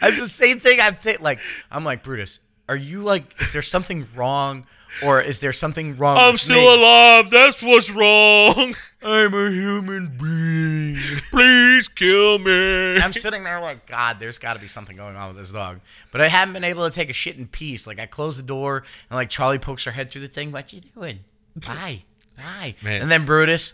[0.00, 1.20] That's the same thing I think.
[1.20, 1.38] Like
[1.70, 3.40] I'm like Brutus, are you like?
[3.40, 4.66] Is there something wrong,
[5.04, 6.18] or is there something wrong?
[6.18, 6.82] I'm still me?
[6.82, 7.30] alive.
[7.30, 8.74] That's what's wrong.
[9.02, 10.96] I'm a human being.
[11.30, 12.96] Please kill me.
[12.98, 15.80] I'm sitting there like, God, there's got to be something going on with this dog.
[16.10, 17.86] But I haven't been able to take a shit in peace.
[17.86, 18.78] Like I close the door
[19.08, 20.50] and like Charlie pokes her head through the thing.
[20.50, 21.20] What you doing?
[21.64, 22.04] Why?
[22.36, 22.74] Why?
[22.82, 23.02] Man.
[23.02, 23.72] And then Brutus,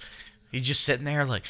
[0.53, 1.45] he's just sitting there like.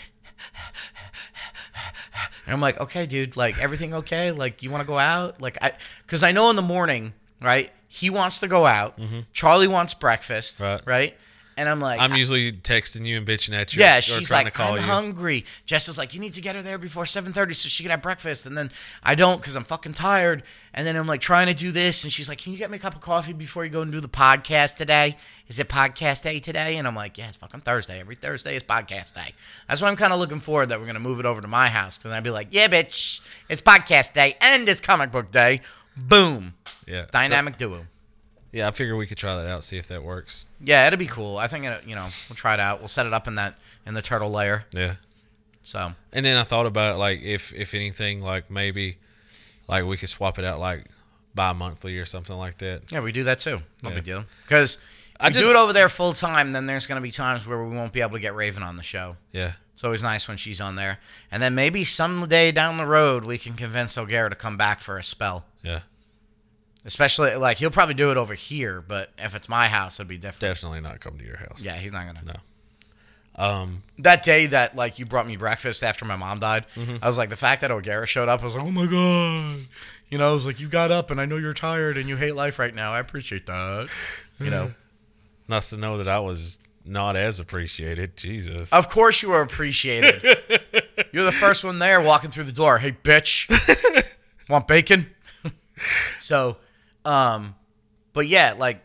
[2.47, 4.31] And I'm like, okay, dude, like everything okay?
[4.31, 5.41] Like you want to go out?
[5.41, 5.72] Like I,
[6.07, 7.72] because I know in the morning, right?
[7.95, 8.99] He wants to go out.
[9.33, 10.65] Charlie wants breakfast, Mm-hmm.
[10.65, 10.87] Right.
[10.87, 11.19] right?
[11.57, 13.81] And I'm like, I'm usually texting you and bitching at you.
[13.81, 14.83] yeah, or she's trying like, to call I'm you.
[14.83, 15.45] hungry.
[15.67, 18.03] Jess is like, you need to get her there before 7:30 so she can have
[18.03, 18.45] breakfast.
[18.45, 18.73] And then
[19.05, 20.43] I don't because I'm fucking tired.
[20.75, 22.79] And then I'm like trying to do this, and she's like, can you get me
[22.79, 25.17] a cup of coffee before you go and do the podcast today?
[25.47, 26.77] Is it podcast day today?
[26.77, 28.01] And I'm like, yeah, it's fucking Thursday.
[28.01, 29.33] Every Thursday is podcast day.
[29.69, 31.69] That's why I'm kind of looking forward that we're gonna move it over to my
[31.69, 35.61] house because I'd be like, yeah, bitch, it's podcast day and it's comic book day.
[35.97, 36.55] Boom,
[36.87, 37.03] Yeah.
[37.03, 37.87] so- dynamic duo.
[38.53, 40.47] yeah, I figure we could try that out, see if that works.
[40.61, 41.39] Yeah, it'd be cool.
[41.39, 42.78] I think it, you know we'll try it out.
[42.80, 43.57] We'll set it up in that
[43.87, 44.64] in the turtle layer.
[44.72, 44.95] Yeah.
[45.62, 48.99] So And then I thought about like if if anything like maybe
[49.68, 50.87] like we could swap it out like
[51.35, 52.82] bi-monthly or something like that.
[52.93, 53.61] Yeah, we do that too.
[53.82, 53.95] No Yeah.
[53.97, 54.24] big deal.
[54.43, 54.78] Because
[55.18, 57.62] I just- do it over there full time, then there's going to be times where
[57.64, 59.16] we won't be able to get Raven on the show.
[59.32, 59.53] Yeah.
[59.72, 60.99] It's always nice when she's on there.
[61.32, 64.97] And then maybe someday down the road, we can convince O'Gara to come back for
[64.99, 65.47] a spell.
[65.62, 65.80] Yeah.
[66.87, 70.18] Especially, like, he'll probably do it over here, but if it's my house, it'd be
[70.18, 70.41] different.
[70.41, 71.62] Definitely not come to your house.
[71.64, 72.24] Yeah, he's not to.
[72.24, 72.35] No.
[73.37, 76.97] Um That day that, like, you brought me breakfast after my mom died, Mm-hmm.
[77.03, 79.66] I was like, the fact that O'Gara showed up, I was like, oh my God.
[80.11, 82.16] You know, I was like, you got up and I know you're tired and you
[82.16, 82.93] hate life right now.
[82.93, 83.89] I appreciate that.
[84.39, 84.74] You know?
[85.49, 88.16] nice to know that I was not as appreciated.
[88.16, 88.72] Jesus.
[88.72, 90.22] Of course you were appreciated.
[91.12, 92.78] You're the first one there walking through the door.
[92.78, 93.49] Hey, bitch.
[94.49, 95.11] Want bacon?
[96.20, 96.59] so,
[97.05, 97.55] um,
[98.13, 98.81] but yeah, like,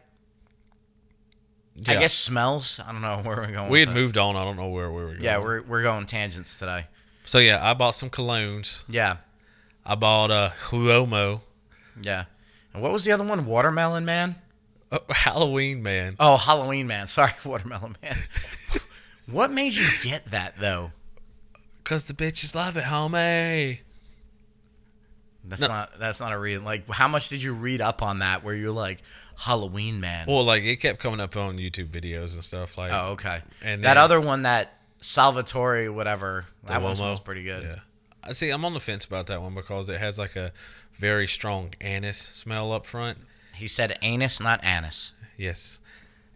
[1.87, 2.79] I guess smells.
[2.85, 3.69] I don't know where we're going.
[3.69, 4.35] we had moved on.
[4.35, 5.23] I don't know where we were going.
[5.23, 6.87] Yeah, we're, we're going tangents today.
[7.25, 8.83] So yeah, I bought some colognes.
[8.89, 9.17] Yeah.
[9.85, 11.41] I bought a Huomo
[12.01, 12.25] Yeah.
[12.73, 13.45] And what was the other one?
[13.45, 14.35] Watermelon Man?
[14.91, 16.15] oh, Halloween man.
[16.19, 17.07] Oh, Halloween Man.
[17.07, 18.17] Sorry, Watermelon Man.
[19.27, 20.91] what made you get that, though?
[21.83, 23.79] Cause the bitches love it, homie.
[25.49, 25.67] That's No.
[25.67, 26.63] not that's not a reason.
[26.63, 28.43] Like, how much did you read up on that?
[28.43, 29.01] Where you're like
[29.35, 30.25] Halloween Man?
[30.27, 32.77] Well, like it kept coming up on YouTube videos and stuff.
[32.77, 33.41] Like Oh, okay.
[33.61, 37.63] And that then- other one, that Salvatore, whatever, that one smells pretty good.
[37.63, 37.79] Yeah.
[38.23, 38.49] I see.
[38.49, 40.51] I'm on the fence about that one because it has like a
[40.97, 43.17] very strong anise smell up front.
[43.55, 45.13] He said anus, not anise.
[45.37, 45.79] Yes.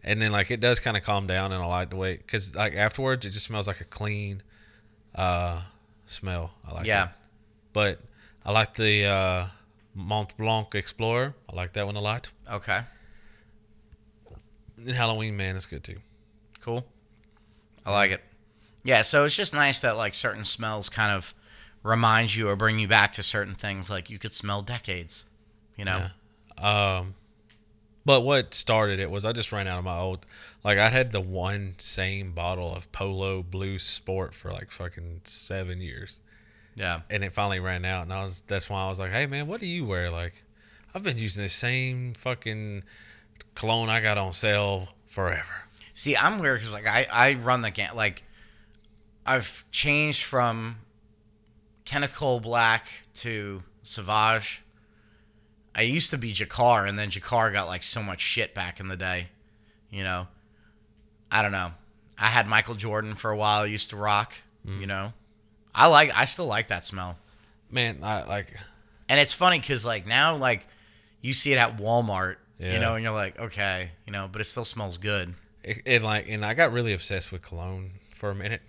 [0.04, 2.56] And then like it does kind of calm down, and I like the way because
[2.56, 4.42] like afterwards it just smells like a clean,
[5.16, 5.62] uh,
[6.06, 6.52] smell.
[6.68, 7.04] I like Yeah.
[7.06, 7.10] it.
[7.74, 8.00] But
[8.46, 9.48] I like the uh,
[9.96, 11.34] Mont Blanc Explorer.
[11.50, 12.32] I like that one a lot.
[12.52, 12.82] Okay.
[14.78, 15.98] And Halloween Man is good too.
[16.60, 16.86] Cool.
[17.86, 18.22] I like it.
[18.84, 21.34] Yeah, so it's just nice that like certain smells kind of
[21.84, 23.90] remind you or bring you back to certain things.
[23.90, 25.26] Like you could smell decades.
[25.78, 26.10] You know.
[26.58, 26.98] Yeah.
[27.00, 27.16] Um,
[28.06, 30.26] but what started it was I just ran out of my old.
[30.64, 35.80] Like I had the one same bottle of Polo Blue Sport for like fucking seven
[35.80, 36.20] years.
[36.76, 37.02] Yeah.
[37.10, 39.48] and it finally ran out and I was that's why I was like, "Hey man,
[39.48, 40.44] what do you wear?" Like
[40.94, 42.84] I've been using the same fucking
[43.56, 45.64] cologne I got on sale forever.
[45.94, 48.24] See, I'm weird because like I I run the game like
[49.26, 50.78] I've changed from
[51.86, 54.64] Kenneth Cole Black to Savage.
[55.76, 58.88] I used to be Jakar, and then Jakar got like so much shit back in
[58.88, 59.30] the day.
[59.90, 60.28] You know,
[61.32, 61.72] I don't know.
[62.18, 63.64] I had Michael Jordan for a while.
[63.64, 64.34] I used to rock.
[64.66, 64.88] You mm.
[64.88, 65.14] know,
[65.74, 66.12] I like.
[66.16, 67.18] I still like that smell.
[67.70, 68.56] Man, I like
[69.10, 70.68] And it's funny because like now like
[71.22, 72.36] you see it at Walmart.
[72.60, 72.74] Yeah.
[72.74, 75.34] You know, and you're like, okay, you know, but it still smells good.
[75.64, 78.62] it, it like and I got really obsessed with cologne for a minute.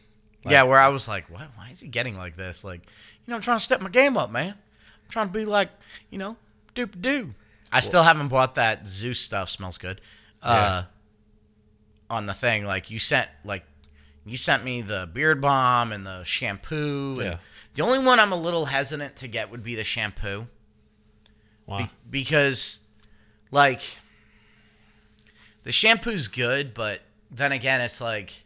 [0.49, 1.49] yeah, where I was like, what?
[1.57, 2.65] Why is he getting like this?
[2.65, 4.51] Like, you know, I'm trying to step my game up, man.
[4.53, 5.69] I'm trying to be like,
[6.11, 6.37] you know,
[6.75, 7.35] doop doo.
[7.71, 9.51] I still haven't bought that Zeus stuff.
[9.51, 10.01] Smells good.
[10.43, 10.85] Uh,
[12.11, 13.65] on the thing, like you sent, like
[14.27, 17.14] you sent me the beard balm and the shampoo.
[17.18, 17.37] And Yeah.
[17.75, 20.47] The only one I'm a little hesitant to get would be the shampoo
[21.66, 21.79] Wow.
[21.79, 22.81] be- because,
[23.51, 23.81] like,
[25.64, 28.45] the shampoo's good, but then again, it's like,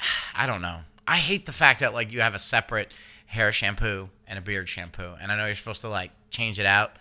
[0.34, 0.80] I don't know.
[1.06, 2.90] I hate the fact that like you have a separate
[3.26, 6.66] hair shampoo and a beard shampoo, and I know you're supposed to like change it
[6.66, 6.92] out,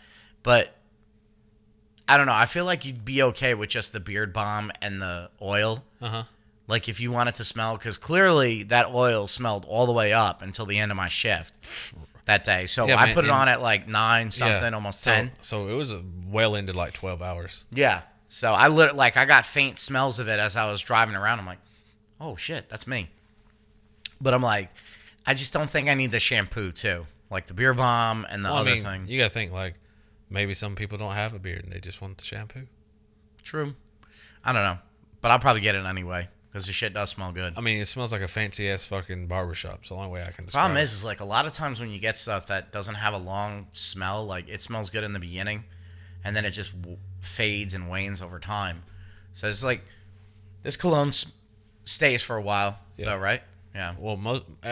[0.42, 0.76] but
[2.08, 2.34] I don't know.
[2.34, 5.84] I feel like you'd be okay with just the beard balm and the oil.
[6.02, 6.24] Uh huh.
[6.68, 10.14] Like if you want it to smell, because clearly that oil smelled all the way
[10.14, 11.54] up until the end of my shift
[12.26, 12.66] that day.
[12.68, 15.32] So Yeah, I man, put it and- on at like nine something, almost so, ten.
[15.42, 17.66] So it was a well into like twelve hours.
[17.72, 18.02] Yeah.
[18.30, 21.40] So I lit like I got faint smells of it as I was driving around.
[21.40, 21.60] I'm like,
[22.22, 23.10] oh shit, that's me.
[24.22, 24.70] But I'm like,
[25.26, 28.50] I just don't think I need the shampoo too, like the beard balm and the
[28.50, 29.08] Well, I other mean, thing.
[29.10, 29.76] you gotta think like
[30.30, 32.68] maybe some people don't have a beard and they just want the shampoo.
[33.44, 33.76] True.
[34.46, 34.78] I don't know,
[35.22, 37.56] but I'll probably get it anyway because the shit does smell good.
[37.58, 39.80] I mean, it smells like a fancy ass fucking barbershop.
[39.80, 40.62] It's the only way I can describe.
[40.66, 40.84] Problem it.
[40.84, 43.18] is, is like a lot of times when you get stuff that doesn't have a
[43.18, 45.64] long smell, like it smells good in the beginning,
[46.24, 48.84] and then it just w- fades and wanes over time.
[49.34, 49.82] So it's like
[50.62, 51.32] this cologne s-
[51.86, 53.08] stays for a while, Yeah.
[53.10, 53.42] though, right?
[53.74, 53.96] Yeah.
[53.98, 54.44] Well, most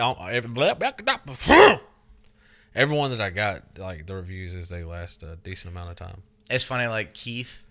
[2.76, 6.22] everyone that I got, like the reviews is they last a decent amount of time.
[6.50, 7.64] It's funny, like Keith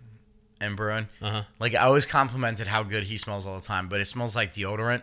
[0.61, 1.09] and Bruin.
[1.21, 1.43] Uh huh.
[1.59, 4.53] Like I always complimented how good he smells all the time, but it smells like
[4.53, 5.03] deodorant.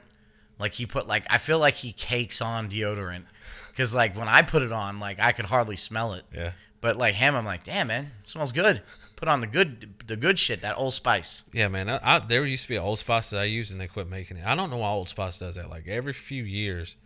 [0.60, 3.24] Like he put like I feel like he cakes on deodorant
[3.70, 6.24] because like when I put it on, like I could hardly smell it.
[6.34, 6.52] Yeah.
[6.80, 8.82] But like him, I'm like, damn man, smells good.
[9.16, 11.44] Put on the good, the good shit, that Old Spice.
[11.52, 11.90] Yeah, man.
[11.90, 14.08] I, I, there used to be an Old Spice that I used, and they quit
[14.08, 14.46] making it.
[14.46, 15.70] I don't know why Old Spice does that.
[15.70, 16.98] Like every few years,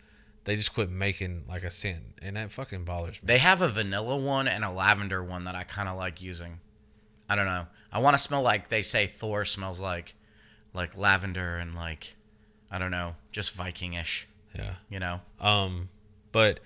[0.44, 3.28] they just quit making like a scent, and that fucking bothers me.
[3.28, 6.60] They have a vanilla one and a lavender one that I kind of like using.
[7.30, 7.68] I don't know.
[7.92, 10.16] I want to smell like they say Thor smells like,
[10.74, 12.16] like lavender and like,
[12.70, 14.26] I don't know, just Vikingish.
[14.56, 14.76] Yeah.
[14.90, 15.22] You know.
[15.40, 15.90] Um,
[16.32, 16.60] but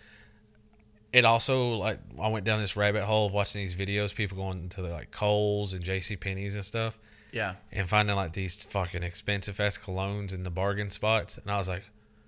[1.13, 4.69] it also like I went down this rabbit hole of watching these videos, people going
[4.69, 6.15] to like Kohl's and J.C.
[6.17, 6.99] Penney's and stuff,
[7.31, 7.55] Yeah.
[7.71, 11.69] and finding like these fucking expensive ass colognes in the bargain spots, and I was
[11.69, 11.83] like,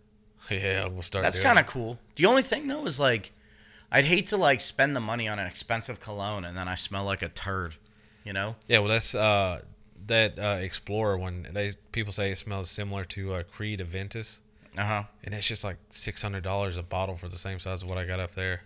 [0.52, 1.24] yeah, we'll start.
[1.24, 2.00] That's kind of cool.
[2.16, 3.32] The only thing though is like,
[3.92, 7.04] I'd hate to like spend the money on an expensive cologne and then I smell
[7.04, 7.76] like a turd.
[8.28, 8.56] You know?
[8.68, 8.80] yeah.
[8.80, 9.62] Well, that's uh
[10.08, 11.48] that uh, Explorer one.
[11.52, 14.42] They people say it smells similar to uh, Creed Aventus,
[14.78, 15.04] Uh huh.
[15.24, 17.98] and it's just like six hundred dollars a bottle for the same size of what
[17.98, 18.62] I got up there.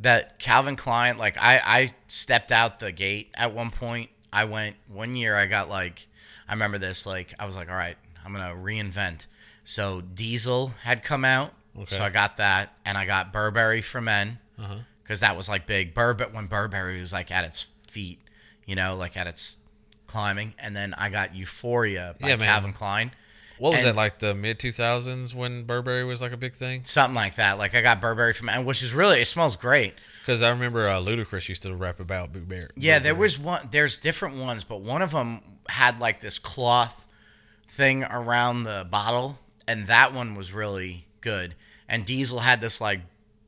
[0.00, 4.10] That Calvin Klein, like I, I stepped out the gate at one point.
[4.32, 5.36] I went one year.
[5.36, 6.06] I got like,
[6.48, 7.06] I remember this.
[7.06, 9.26] Like I was like, all right, I'm gonna reinvent.
[9.62, 11.94] So Diesel had come out, Okay.
[11.94, 14.38] so I got that, and I got Burberry for men
[15.02, 15.94] because that was like big.
[15.94, 18.18] Burberry when Burberry was like at its feet,
[18.66, 19.58] you know, like at its
[20.06, 22.36] climbing, and then I got Euphoria by Yeah.
[22.36, 23.12] Calvin Klein.
[23.58, 26.54] What was And- that like the mid two thousands when Burberry was like a big
[26.56, 26.84] thing?
[26.84, 27.56] something like that.
[27.56, 29.94] Like I got Burberry from, and which is really it smells great.
[30.20, 32.68] Because I remember uh, Ludacris used to rap about Burberry.
[32.76, 33.68] Yeah, there was one.
[33.70, 37.06] There's different ones, but one of them had like this cloth
[37.68, 39.38] thing around the bottle,
[39.68, 41.54] and that one was really good.
[41.88, 43.00] And Diesel had this like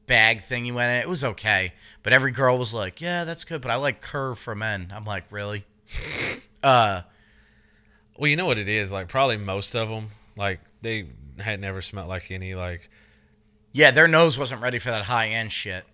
[0.07, 0.97] bag thing you went in.
[1.01, 4.39] It was okay, but every girl was like, "Yeah, that's good," but I like Curve
[4.39, 4.93] for men.
[4.95, 5.65] I'm like, really?
[6.63, 7.03] uh,
[8.19, 8.93] Well, you know what it is.
[8.93, 12.89] Like probably most of them, like they had never smelled like any like
[13.73, 15.85] Yeah, their nose wasn't ready for that high end shit.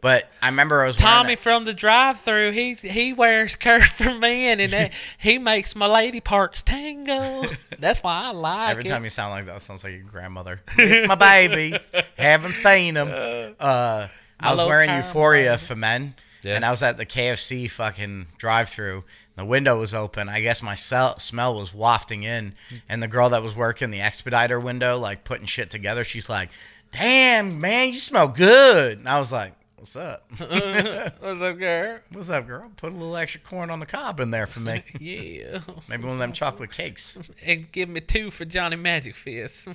[0.00, 2.52] But I remember I was Tommy that- from the drive-through.
[2.52, 7.44] He he wears Curve for men, and that, he makes my lady parts tango.
[7.78, 8.70] That's why I like it.
[8.72, 8.88] Every it.
[8.88, 10.60] time you sound like that, it sounds like your grandmother.
[10.76, 11.78] It's my babies.
[12.16, 13.54] Haven't seen them.
[13.58, 14.06] Uh,
[14.38, 15.06] I was wearing caramel.
[15.08, 16.54] Euphoria for men, Yeah.
[16.54, 19.02] and I was at the KFC fucking drive-through.
[19.34, 20.28] The window was open.
[20.28, 22.54] I guess my sel- smell was wafting in,
[22.88, 26.50] and the girl that was working the expediter window, like putting shit together, she's like,
[26.92, 30.24] "Damn, man, you smell good." And I was like, "What's up?
[30.38, 32.00] What's up, girl?
[32.10, 32.70] What's up, girl?
[32.76, 34.82] Put a little extra corn on the cob in there for me.
[35.00, 37.16] Yeah, Maybe one of them chocolate cakes,
[37.46, 39.68] and give me two for Johnny Magic Fist.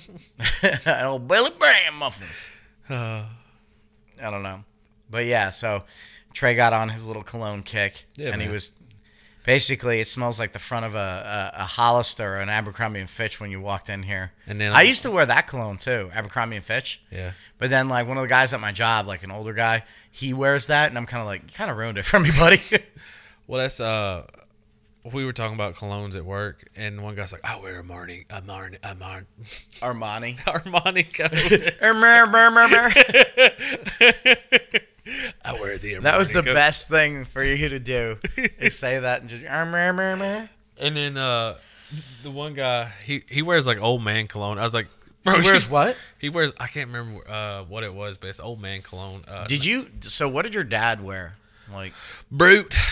[0.86, 2.52] old Billy Brand muffins."
[2.90, 3.24] uh,
[4.22, 4.64] I don't know.
[5.10, 5.84] But yeah, so
[6.34, 8.72] Trey got on his little cologne kick, Yeah, and he was
[9.44, 13.08] basically it smells like the front of a, a, a Hollister or an Abercrombie and
[13.08, 14.32] Fitch when you walked in here.
[14.46, 17.00] And then- I used to wear that cologne too, Abercrombie and Fitch.
[17.12, 17.32] yeah.
[17.58, 20.34] But then like one of the guys at my job, like an older guy, he
[20.34, 22.60] wears that, and I'm kind of like, you kind of ruined it for me, buddy.
[23.46, 24.26] Well, that's uh,
[25.12, 28.24] we were talking about colognes at work, and one guy's like, "I wear a Marni,
[28.30, 29.26] a Marni, a Marni,
[29.82, 30.38] Armani.
[30.38, 31.12] Armani
[34.72, 34.82] coat.
[35.44, 38.18] I wear the." That was the coat." best thing for you to do
[38.58, 39.42] is say that and just
[40.78, 41.56] And then uh,
[42.22, 44.58] the one guy, he he wears like old man cologne.
[44.58, 44.88] I was like,
[45.22, 45.96] bro, Where's you- what?
[46.18, 46.52] He wears.
[46.58, 49.24] I can't remember uh, what it was, but it's old man cologne.
[49.28, 49.88] Uh, Did you?
[50.00, 51.36] So what did your dad wear?
[51.72, 51.92] Like
[52.30, 52.74] Brut?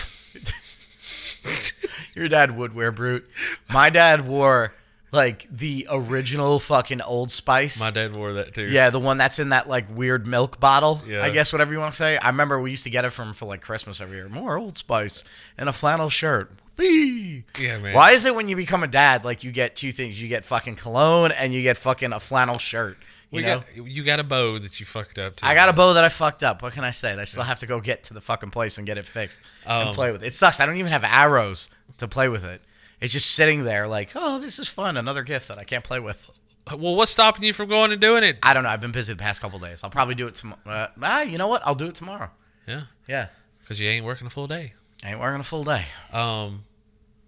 [2.15, 3.23] Your dad would wear Brut.
[3.69, 4.73] My dad wore
[5.13, 7.79] like the original fucking Old Spice.
[7.79, 8.65] My dad wore that too.
[8.65, 11.01] yeah, the one that's in that like weird milk bottle.
[11.07, 11.23] Yeah.
[11.23, 12.17] I guess whatever you want to say.
[12.17, 14.27] I remember we used to get it from for like Christmas every year.
[14.27, 15.23] More Old Spice
[15.57, 16.51] and a flannel shirt.
[16.77, 17.43] Whee!
[17.59, 17.93] Yeah, man.
[17.93, 20.19] Why is it when you become a dad, like you get two things?
[20.19, 22.97] You get fucking cologne and you get fucking a flannel shirt.
[23.29, 23.59] You We know?
[23.75, 25.45] got you got a bow that you fucked up too.
[25.45, 26.61] I got a bow that I fucked up.
[26.63, 27.13] What can I say?
[27.13, 29.89] I still have to go get to the fucking place and get it fixed and
[29.89, 30.27] Um, play with it.
[30.27, 30.59] It sucks.
[30.59, 32.61] I don't even have arrows to play with it.
[33.03, 34.95] It's just sitting there like, oh, this is fun.
[34.95, 36.31] Another gift that I can't play with.
[36.67, 38.39] Well, what's stopping you from going and doing it?
[38.41, 38.69] I don't know.
[38.69, 39.83] I've been busy the past couple days.
[39.83, 40.61] I'll probably do it tomorrow.
[40.65, 41.61] Uh, ah, you know what?
[41.65, 42.29] I'll do it tomorrow.
[42.65, 43.27] Yeah, Yeah.
[43.61, 44.71] because you ain't working a full day.
[45.03, 45.85] I ain't working a full day.
[46.13, 46.63] Um,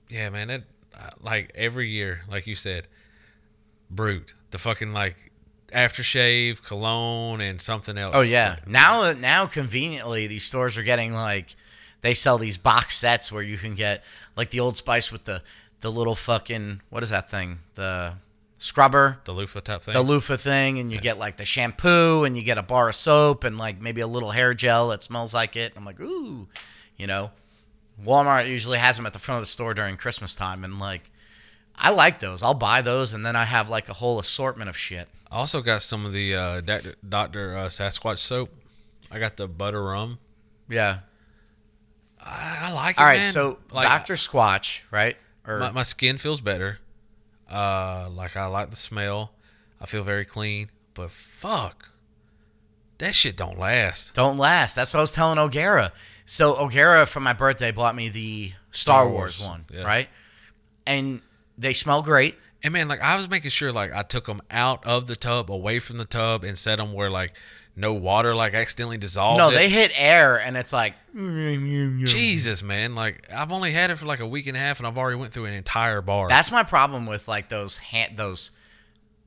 [0.07, 0.47] yeah, man.
[0.47, 0.63] That
[0.97, 2.87] uh, like every year, like you said,
[3.91, 4.33] Brut.
[4.51, 5.33] The fucking like
[5.73, 8.13] aftershave, cologne, and something else.
[8.15, 8.59] Oh yeah.
[8.65, 11.55] Now now conveniently these stores are getting like
[11.99, 14.03] they sell these box sets where you can get
[14.37, 15.41] like the Old Spice with the
[15.81, 17.59] the little fucking what is that thing?
[17.75, 18.13] The
[18.57, 19.19] scrubber.
[19.25, 19.93] the loofah type thing.
[19.93, 22.95] the loofah thing and you get like the shampoo and you get a bar of
[22.95, 25.73] soap and like maybe a little hair gel that smells like it.
[25.75, 26.47] I'm like, ooh,
[26.97, 27.31] you know.
[28.03, 31.11] Walmart usually has them at the front of the store during Christmas time and like
[31.75, 32.41] I like those.
[32.41, 35.07] I'll buy those and then I have like a whole assortment of shit.
[35.31, 36.95] I also got some of the uh, Dr.
[37.07, 37.57] Dr.
[37.57, 38.49] Uh, Sasquatch soap.
[39.11, 40.19] I got the butter rum.
[40.69, 40.99] Yeah.
[42.19, 42.99] I, I like it.
[42.99, 43.31] All right, man.
[43.31, 44.15] so like, Dr.
[44.15, 45.15] Squatch, right?
[45.47, 46.79] Or my, my skin feels better.
[47.49, 49.31] Uh, like I like the smell.
[49.79, 50.69] I feel very clean.
[50.93, 51.91] But fuck,
[52.97, 54.13] that shit don't last.
[54.13, 54.75] don't last.
[54.75, 55.91] That's what I was telling O'Gara.
[56.25, 59.83] So O'Gara for my birthday bought me the Star, Star Wars, Wars, one, yeah.
[59.83, 60.07] right?
[60.87, 61.21] And
[61.57, 62.35] they smell great.
[62.63, 65.51] And man, like I was making sure, like I took them out of the tub,
[65.51, 67.33] away from the tub, and set them where like
[67.75, 69.37] no water like accidentally dissolved.
[69.37, 69.53] No, it.
[69.55, 70.93] they hit air and it's like
[72.05, 72.95] Jesus, man!
[72.95, 75.17] Like I've only had it for like a week and a half, and I've already
[75.17, 76.27] went through an entire bar.
[76.29, 78.51] That's my problem with like those hand those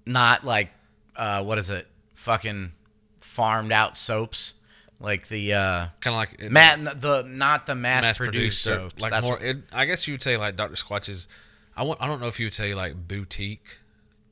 [0.06, 0.70] not like
[1.16, 1.86] uh what is it?
[2.14, 2.72] Fucking
[3.20, 4.54] farmed out soaps.
[5.00, 9.00] Like the uh kind of like Matt the not the mass, mass produced produced, soaps.
[9.02, 9.34] like That's more.
[9.36, 10.74] what- It, I guess you would say like Dr.
[10.74, 11.28] Squatch's.
[11.76, 12.02] I want.
[12.02, 13.78] I don't know if you would say like boutique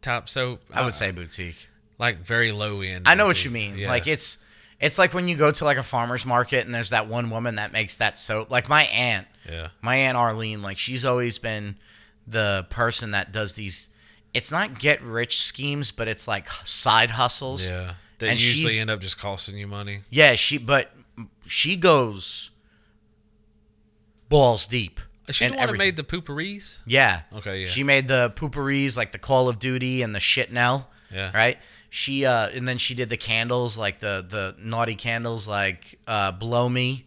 [0.03, 0.63] type soap.
[0.73, 1.69] I Uh, would say boutique.
[1.99, 3.07] Like very low end.
[3.09, 3.79] I know what you mean.
[3.79, 3.89] Yeah.
[3.89, 4.39] Like it's
[4.81, 7.55] it's like when you go to like a farmer's market and there's that one woman
[7.57, 8.51] that makes that soap.
[8.51, 9.69] Like my aunt, yeah.
[9.81, 11.77] my aunt Arlene, like she's always been
[12.27, 13.89] the person that does these
[14.35, 17.69] it's not get rich schemes, but it's like side hustles.
[17.71, 17.95] Yeah.
[18.19, 20.01] They And usually she's- end up just costing you money.
[20.11, 20.93] Yeah, she but
[21.47, 22.51] she goes
[24.29, 25.01] balls deep.
[25.29, 26.79] Is she the one made the pooperies?
[26.87, 27.23] Yeah.
[27.35, 27.67] Okay, yeah.
[27.67, 30.87] She made the pooperies like the Call of Duty and the Shitnell.
[31.13, 31.33] Yeah.
[31.35, 31.59] Right.
[31.91, 36.33] She uh and then she did the candles like the the naughty candles like uh
[36.33, 37.07] blow me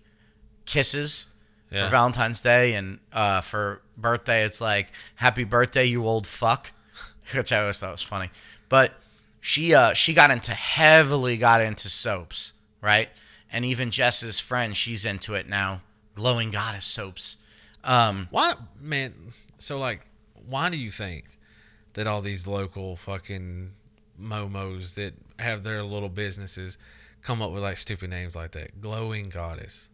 [0.66, 1.28] kisses
[1.72, 1.86] Yeah.
[1.86, 6.72] for Valentine's Day and uh for birthday it's like happy birthday you old fuck
[7.36, 8.30] which I always thought was funny.
[8.70, 8.94] But
[9.42, 13.10] she uh she got into heavily got into soaps, right?
[13.52, 15.82] And even Jess's friend, she's into it now.
[16.16, 17.38] Glowing goddess soaps.
[17.84, 19.14] Um Why, man?
[19.60, 20.06] So like,
[20.48, 21.26] why do you think
[21.94, 23.72] that all these local fucking
[24.20, 26.78] momos that have their little businesses
[27.22, 28.82] come up with like stupid names like that.
[28.82, 29.90] Glowing goddess.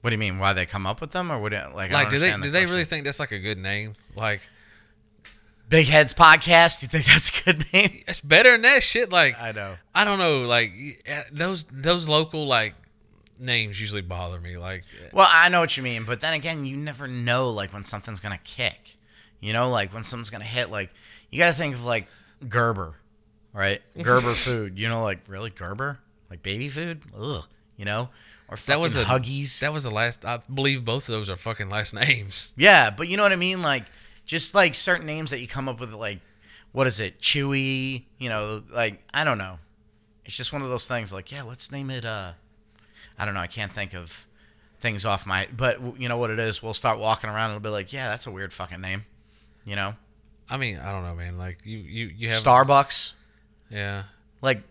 [0.00, 0.38] What do you mean?
[0.38, 1.90] Why they come up with them, or would it like?
[1.90, 3.92] Like, do they the do they really think that's like a good name?
[4.16, 4.40] Like,
[5.68, 6.82] Big Heads Podcast?
[6.82, 8.02] You think that's a good name?
[8.08, 9.12] it's better than that shit.
[9.12, 9.76] Like, I know.
[9.94, 10.46] I don't know.
[10.46, 10.72] Like
[11.04, 12.74] eh, those those local like
[13.38, 14.56] names usually bother me.
[14.56, 15.10] Like, eh.
[15.12, 18.20] Well, I know what you mean, but then again, you never know like when something's
[18.20, 18.96] gonna kick.
[19.40, 20.70] You know, like when something's gonna hit.
[20.70, 20.90] Like
[21.30, 22.06] you got to think of like
[22.48, 22.94] Gerber,
[23.52, 23.80] right?
[24.02, 24.78] Gerber food.
[24.78, 25.98] You know, like really Gerber,
[26.30, 27.02] like baby food.
[27.18, 27.44] Ugh.
[27.76, 28.10] You know,
[28.48, 29.60] or that was a Huggies.
[29.60, 30.24] That was the last.
[30.24, 32.52] I believe both of those are fucking last names.
[32.56, 33.62] yeah, but you know what I mean.
[33.62, 33.84] Like
[34.26, 36.20] just like certain names that you come up with, like
[36.72, 38.04] what is it, Chewy?
[38.18, 39.58] You know, like I don't know.
[40.26, 41.12] It's just one of those things.
[41.12, 42.04] Like yeah, let's name it.
[42.04, 42.32] uh
[43.18, 43.40] I don't know.
[43.40, 44.26] I can't think of
[44.80, 45.46] things off my.
[45.56, 46.62] But you know what it is?
[46.62, 49.04] We'll start walking around and it'll be like, yeah, that's a weird fucking name.
[49.64, 49.94] You know,
[50.50, 51.38] I mean, I don't know, man.
[51.38, 53.14] Like you you you have Starbucks.
[53.70, 54.04] Yeah.
[54.42, 54.62] Like,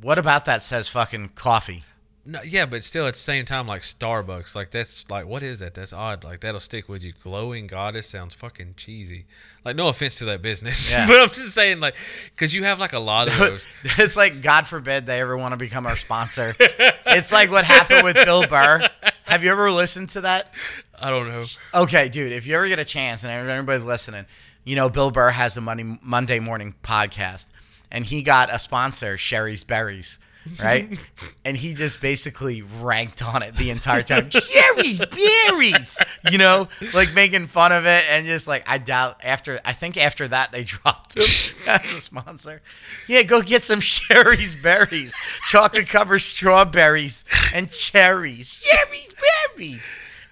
[0.00, 1.84] what about that says fucking coffee?
[2.26, 5.58] No, yeah, but still at the same time, like Starbucks, like that's like what is
[5.58, 5.74] that?
[5.74, 6.24] That's odd.
[6.24, 7.12] Like that'll stick with you.
[7.22, 9.26] Glowing goddess sounds fucking cheesy.
[9.62, 11.06] Like no offense to that business, Yeah.
[11.06, 11.96] but I'm just saying like
[12.34, 13.66] because you have like a lot of those.
[13.98, 16.56] it's like God forbid they ever want to become our sponsor.
[16.58, 18.88] it's like what happened with Bill Burr.
[19.24, 20.52] Have you ever listened to that?
[20.98, 21.42] I don't know.
[21.74, 24.24] Okay, dude, if you ever get a chance and everybody's listening,
[24.64, 27.50] you know Bill Burr has the Monday Monday morning podcast,
[27.90, 30.18] and he got a sponsor, Shari's Berries,
[30.62, 30.98] right?
[31.44, 34.30] and he just basically ranked on it the entire time.
[34.30, 35.98] Shari's Berries,
[36.30, 39.96] you know, like making fun of it, and just like I doubt after I think
[39.96, 42.62] after that they dropped him as a sponsor.
[43.08, 45.14] Yeah, go get some Shari's Berries,
[45.46, 48.62] chocolate covered strawberries and cherries.
[48.62, 49.14] Shari's
[49.56, 49.82] Berries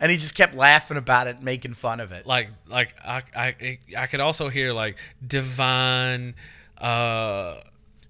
[0.02, 2.26] and he just kept laughing about it, making fun of it.
[2.26, 6.34] Like like I I I could also hear like divine.
[6.76, 7.54] uh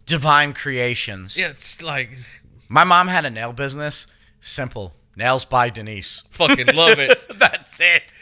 [0.07, 1.36] Divine Creations.
[1.38, 2.16] Yeah, it's like
[2.68, 4.07] My mom had a nail business.
[4.40, 4.95] Simple.
[5.16, 6.24] Nails by Denise.
[6.30, 7.16] fucking love it.
[7.38, 8.12] That's it.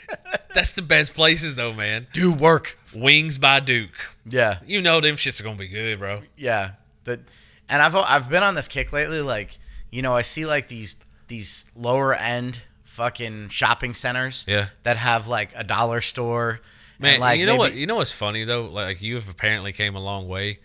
[0.54, 2.06] That's the best places though, man.
[2.12, 2.76] Do work.
[2.92, 4.14] Wings by Duke.
[4.26, 4.58] Yeah.
[4.66, 6.22] You know them shits are gonna be good, bro.
[6.36, 6.72] Yeah.
[7.04, 7.20] The,
[7.68, 9.22] and I've I've been on this kick lately.
[9.22, 9.56] Like,
[9.90, 10.96] you know, I see like these
[11.28, 12.62] these lower end
[13.01, 14.44] fucking shopping centers.
[14.46, 14.68] Yeah.
[14.82, 16.61] That have like a dollar store.
[16.98, 17.74] Man, and, like you know what?
[17.74, 18.66] You know what's funny though?
[18.66, 20.59] Like you have apparently came a long way.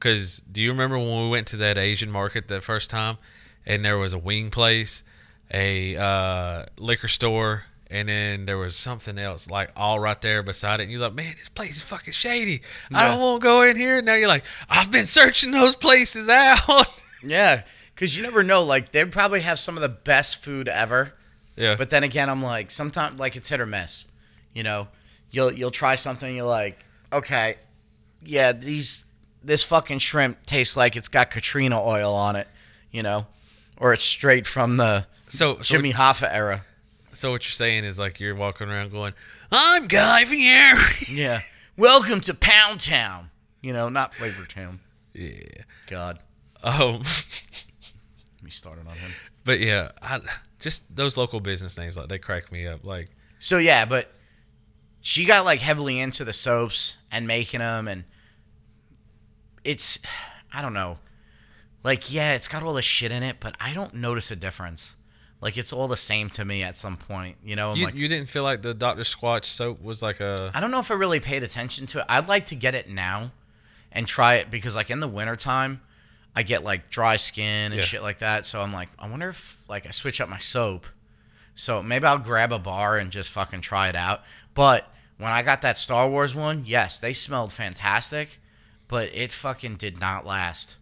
[0.00, 3.16] Cause do you remember when we went to that Asian market that first time,
[3.64, 5.02] and there was a wing place,
[5.50, 10.80] a uh, liquor store, and then there was something else like all right there beside
[10.80, 10.84] it.
[10.84, 12.60] And you're like, man, this place is fucking shady.
[12.92, 13.10] I Yeah.
[13.12, 13.98] don't want to go in here.
[13.98, 16.60] And now you're like, I've been searching those places out.
[17.24, 17.62] Yeah.
[17.94, 18.64] Because you never know.
[18.64, 21.14] Like, they probably have some of the best food ever.
[21.56, 24.06] Yeah, But then again, I'm like, sometimes like it's hit or miss.
[24.54, 24.88] You know,
[25.30, 27.56] you'll you'll try something, you're like, okay,
[28.24, 29.06] yeah, these
[29.44, 32.48] this fucking shrimp tastes like it's got Katrina oil on it,
[32.90, 33.26] you know,
[33.76, 36.64] or it's straight from the so so, Jimmy Hoffa era.
[37.12, 39.14] so what you're saying is like you're walking around going,
[39.50, 40.78] I'm Guy Fieri.
[41.08, 41.40] Yeah.
[41.76, 43.30] Welcome to Pound Town.
[43.62, 44.80] You know, not Flavor Town.
[45.14, 45.62] yeah.
[45.86, 46.18] God,
[46.62, 47.02] Um.
[48.42, 49.10] we started on him.
[49.44, 50.20] But yeah, I,
[50.62, 52.84] just those local business names like they crack me up.
[52.84, 54.12] Like So yeah, but
[55.00, 58.04] she got like heavily into the soaps and making them, and
[59.64, 59.98] it's
[60.52, 60.98] I don't know,
[61.84, 64.96] like yeah, it's got all the shit in it, but I don't notice a difference.
[65.40, 67.70] Like it's all the same to me at some point, you know.
[67.70, 69.02] I'm you, like, you didn't feel like the Dr.
[69.02, 72.06] Squatch soap was like a I don't know if I really paid attention to it.
[72.08, 73.32] I'd like to get it now
[73.90, 75.80] and try it because like in the wintertime,
[76.34, 77.80] I get like dry skin and Yeah.
[77.82, 78.46] shit like that.
[78.46, 80.86] So I'm like, I wonder if like I switch up my soap.
[81.54, 84.22] So maybe I'll grab a bar and just fucking try it out.
[84.54, 88.40] But when I got that Star Wars one, yes, they smelled fantastic,
[88.88, 90.78] but it fucking did not last.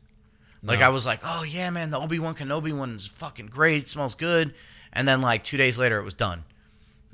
[0.63, 0.87] Like No.
[0.87, 3.83] I was like, oh yeah, man, the Obi Wan Kenobi one's fucking great.
[3.83, 4.55] It smells good.
[4.93, 6.45] And then like two days later, it was done.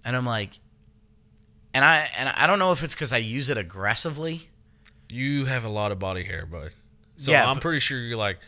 [0.05, 0.51] And I'm like,
[1.73, 4.51] and I and I don't know if it's because I use it aggressively.
[5.09, 6.73] you have a lot of body hair, bud.
[7.17, 8.39] So Yeah, I'm but- pretty sure you're like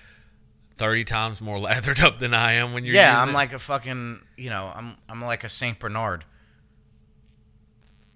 [0.75, 3.33] thirty times more lathered up than I am when you're yeah, I'm it.
[3.33, 6.25] like a fucking, you know, I'm I'm like a Saint Bernard.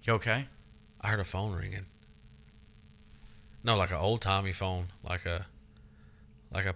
[0.03, 0.47] You okay?
[1.01, 1.85] I heard a phone ringing.
[3.63, 5.45] No, like an old timey phone, like a
[6.51, 6.75] like a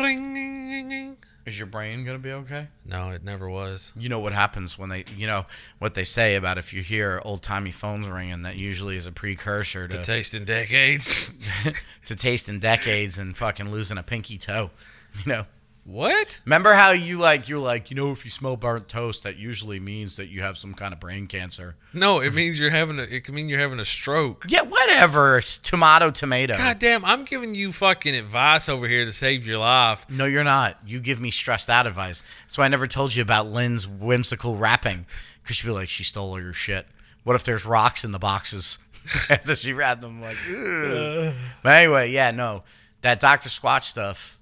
[0.00, 1.16] ring.
[1.46, 2.68] Is your brain gonna be okay?
[2.86, 3.92] No, it never was.
[3.96, 5.44] You know what happens when they, you know,
[5.78, 9.12] what they say about if you hear old timey phones ringing, that usually is a
[9.12, 11.34] precursor to To taste in decades.
[12.06, 14.70] to tasting decades and fucking losing a pinky toe.
[15.24, 15.46] You know,
[15.84, 16.38] What?
[16.46, 19.78] Remember how you like you're like you know if you smell burnt toast that usually
[19.78, 21.76] means that you have some kind of brain cancer.
[21.92, 23.02] No, it means you're having a.
[23.02, 24.46] It can mean you're having a stroke.
[24.48, 25.36] Yeah, whatever.
[25.36, 26.56] It's tomato, tomato.
[26.56, 27.04] God damn!
[27.04, 30.06] I'm giving you fucking advice over here to save your life.
[30.08, 30.78] No, you're not.
[30.86, 32.24] You give me stressed out advice.
[32.44, 35.04] That's why I never told you about Lynn's whimsical rapping.
[35.42, 36.86] Because she'd be like, she stole all your shit.
[37.24, 38.78] What if there's rocks in the boxes?
[39.30, 41.34] After she wrapped them, like, Ugh.
[41.62, 42.64] But anyway, yeah, no.
[43.02, 43.50] That Dr.
[43.50, 44.33] Squatch stuff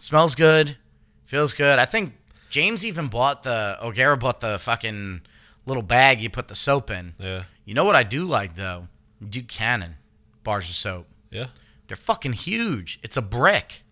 [0.00, 0.76] smells good,
[1.26, 1.78] feels good.
[1.78, 2.14] I think
[2.50, 5.20] James even bought the, O'Gara bought the fucking
[5.66, 7.14] little bag you put the soap in.
[7.18, 7.44] Yeah.
[7.64, 8.88] You know what I do like, though?
[9.26, 9.96] Duke Cannon
[10.42, 11.06] bars of soap.
[11.30, 11.46] Yeah.
[11.86, 12.98] They're fucking huge.
[13.02, 13.82] It's a brick.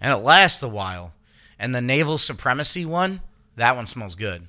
[0.00, 1.14] And it lasts a while.
[1.58, 3.20] And the naval supremacy one,
[3.56, 4.46] that one smells good.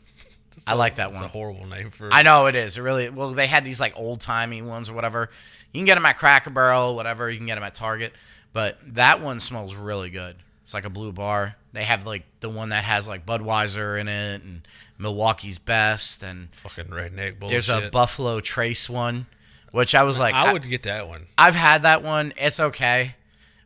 [0.68, 1.30] I like that It's a one.
[1.30, 2.08] horrible name for.
[2.08, 2.14] It.
[2.14, 2.78] I know it is.
[2.78, 5.30] It really well they had these like old timey ones or whatever.
[5.74, 7.30] You can get them at Cracker Barrel, whatever.
[7.30, 8.14] You can get them at Target.
[8.52, 10.36] But that one smells really good.
[10.70, 11.56] It's like a blue bar.
[11.74, 14.62] They have like the one that has like Budweiser in it and
[15.00, 17.50] Milwaukee's Best and fucking redneck bullshit.
[17.50, 19.26] there's a Buffalo Trace one,
[19.72, 21.26] which I was like I would get that one.
[21.40, 22.34] I've had that one.
[22.38, 23.16] It's okay,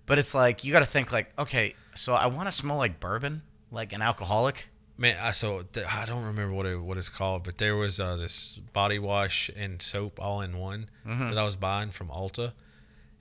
[0.05, 3.01] but it's like you got to think like, okay, so I want to smell like
[3.01, 4.69] bourbon, like an alcoholic.
[4.97, 7.99] Man, I so th- I don't remember what it what it's called, but there was
[7.99, 11.27] uh, this body wash and soap all in one Mm-hmm.
[11.27, 12.53] that I was buying from Ulta,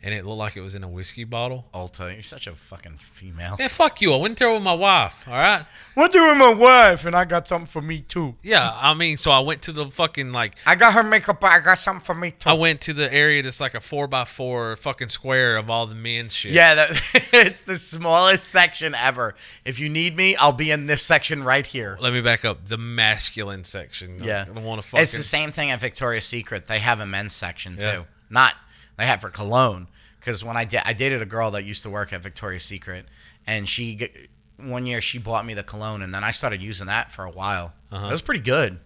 [0.04, 1.66] and it looked like it was in a whiskey bottle.
[1.72, 3.56] Ulta, you're such a fucking female.
[3.58, 4.12] Man, fuck you!
[4.12, 5.26] I went there with my wife.
[5.28, 5.64] All right.
[5.96, 8.34] Went there with my wife, and I got something for me too.
[8.42, 11.52] Yeah, I mean, so I went to the fucking like I got her makeup, but
[11.52, 12.50] I got something for me too.
[12.50, 15.86] I went to the area that's like a four by four fucking square of all
[15.86, 16.52] the men's shit.
[16.52, 16.90] yeah, that,
[17.32, 19.34] it's the smallest section ever.
[19.64, 21.96] If you need me, I'll be in this section right here.
[22.00, 22.66] Let me back up.
[22.66, 24.18] The masculine section.
[24.22, 25.02] Yeah, I don't want to fucking.
[25.02, 26.66] It's the same thing at Victoria's Secret.
[26.66, 27.86] They have a men's section too.
[27.86, 28.02] Yeah.
[28.28, 28.54] Not
[28.96, 29.88] they have for cologne.
[30.24, 33.06] Because when I did, I dated a girl that used to work at Victoria's Secret,
[33.46, 34.08] and she
[34.56, 37.30] one year she bought me the cologne, and then I started using that for a
[37.30, 37.74] while.
[37.90, 38.06] Uh-huh.
[38.06, 38.78] It was pretty good.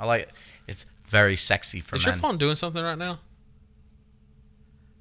[0.00, 0.30] I like it.
[0.66, 2.14] It's very sexy for Is men.
[2.14, 3.20] your phone doing something right now?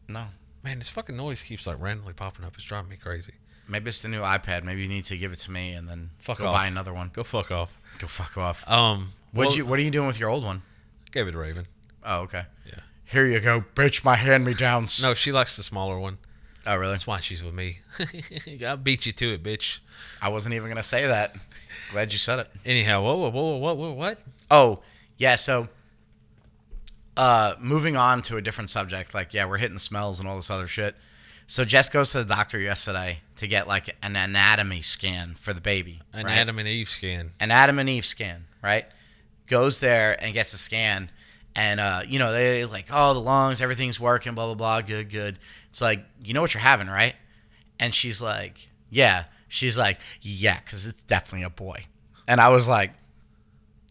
[0.08, 0.26] No,
[0.64, 2.54] Man, this fucking noise keeps like randomly popping up.
[2.56, 3.34] It's driving me crazy.
[3.68, 4.64] maybe it's the new iPad.
[4.64, 6.54] Maybe you need to give it to me and then Fuck go off.
[6.56, 7.12] buy another one.
[7.14, 7.78] Go fuck off.
[8.00, 8.68] Go fuck off.
[8.70, 9.66] Um, What well, you?
[9.66, 10.64] What are you doing with your old one?
[11.12, 11.66] gave it to Raven.
[12.04, 12.44] Oh, okay.
[12.68, 12.80] Yeah.
[13.10, 14.04] Here you go, bitch.
[14.04, 15.02] My hand me downs.
[15.02, 16.20] No, she likes the smaller one.
[16.68, 16.92] Oh, really?
[16.92, 17.80] That's why she's with me.
[18.66, 19.80] I beat you to it, bitch.
[20.22, 21.36] I wasn't even gonna say that.
[21.92, 22.52] Glad you said it.
[22.64, 24.20] Anyhow, whoa, whoa, whoa, whoa, whoa, what?
[24.52, 24.82] Oh,
[25.18, 25.70] yeah, so
[27.18, 30.52] uh moving on to a different subject, like yeah, we're hitting smells and all this
[30.52, 30.96] other shit.
[31.48, 35.62] So Jess goes to the doctor yesterday to get like an anatomy scan for the
[35.62, 36.02] baby.
[36.14, 36.38] An right?
[36.38, 37.32] Adam and Eve scan.
[37.40, 38.86] an Adam and Eve scan, right?
[39.48, 41.10] Goes there and gets a scan,
[41.56, 45.10] and uh, you know they like, oh, the lungs, everything's working, blah blah blah, good,
[45.10, 45.40] good.
[45.70, 47.16] It's like, you know what you're having, right?
[47.80, 49.26] And she's like, yeah.
[49.48, 51.86] She's like, yeah, because it's definitely a boy.
[52.28, 52.92] And I was like,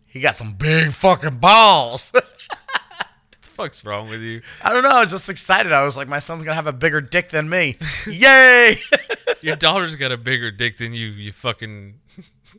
[0.06, 2.10] he got some big fucking balls.
[2.12, 2.24] What
[3.42, 4.42] the fuck's wrong with you?
[4.62, 4.90] I don't know.
[4.90, 5.72] I was just excited.
[5.72, 7.76] I was like, my son's gonna have a bigger dick than me.
[8.06, 8.76] Yay!
[9.40, 11.08] Your daughter's got a bigger dick than you.
[11.08, 11.94] You fucking.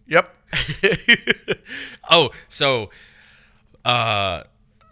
[0.06, 0.36] yep.
[2.10, 2.90] Oh, so,
[3.86, 4.44] uh,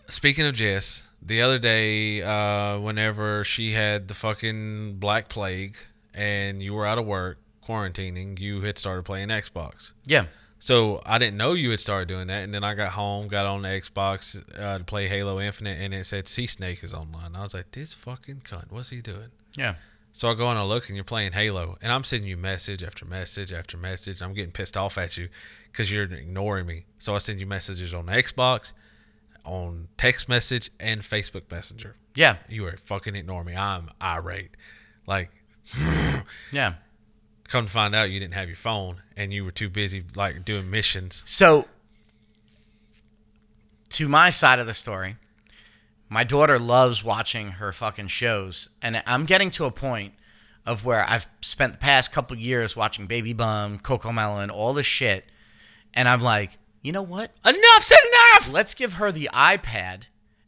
[0.09, 5.77] speaking of Jess, the other day, uh, whenever she had the fucking black plague
[6.13, 9.93] and you were out of work quarantining, you had started playing Xbox.
[10.05, 10.25] yeah.
[10.59, 13.45] So I didn't know you had started doing that, and then I got home, got
[13.45, 17.35] on the Xbox uh, to play Halo Infinite, and it said Sea Snake is online.
[17.35, 19.75] I was like, "This fucking cunt, what's he doing?" Yeah.
[20.13, 22.81] So I go on a look, and you're playing Halo, and I'm sending you message
[22.81, 24.19] after message after message.
[24.19, 25.29] I'm getting pissed off at you
[25.71, 26.85] because you're ignoring me.
[26.97, 28.73] So I send you messages on Xbox,
[29.47, 31.95] on text message, and Facebook Messenger.
[32.15, 32.37] Yeah.
[32.49, 33.55] You are fucking ignoring me.
[33.55, 34.51] I'm irate.
[35.07, 35.31] Like,
[36.51, 36.73] Yeah.
[37.47, 40.43] come to find out, you didn't have your phone, and you were too busy like
[40.45, 41.23] doing missions.
[41.25, 41.67] So,
[43.89, 45.15] to my side of the story,
[46.09, 50.13] my daughter loves watching her fucking shows, and I'm getting to a point
[50.65, 54.85] of where I've spent the past couple years watching Baby Bum, Coco Melon, all this
[54.85, 55.25] shit,
[55.93, 56.57] and I'm like,
[56.87, 57.33] you know what?
[57.43, 58.53] Enough's enough.
[58.53, 60.03] Let's give her the iPad,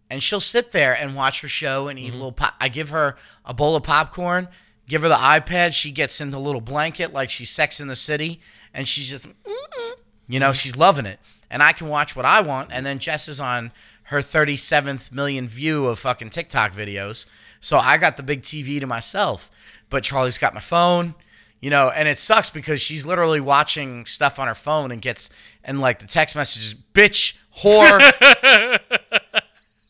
[0.10, 2.32] and she'll sit there and watch her show and eat a little.
[2.32, 4.48] Pop- I give her a bowl of popcorn,
[4.88, 5.74] give her the iPad.
[5.74, 8.40] She gets in the little blanket like she's Sex in the City,
[8.74, 9.94] and she's just, "Mm-mm."
[10.30, 10.54] you know, mm-hmm.
[10.54, 11.20] she's loving it.
[11.52, 13.74] And I can watch what I want, and then Jess is on
[14.04, 17.26] her 37th million view of fucking TikTok videos.
[17.60, 19.52] So I got the big TV to myself,
[19.90, 21.16] but Charlie's got my phone
[21.62, 25.30] you know and it sucks because she's literally watching stuff on her phone and gets
[25.64, 28.00] and like the text messages bitch whore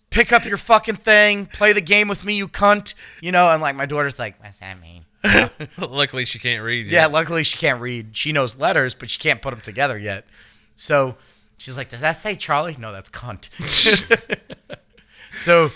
[0.09, 3.61] pick up your fucking thing play the game with me you cunt you know and
[3.61, 5.05] like my daughter's like what's that mean
[5.77, 6.87] Luckily, she can't read.
[6.87, 8.15] Yeah, luckily she can't read.
[8.15, 10.25] She knows letters, but she can't put them together yet.
[10.75, 11.17] So
[11.57, 13.49] she's like, "Does that say Charlie?" No, that's cunt.
[15.37, 15.69] so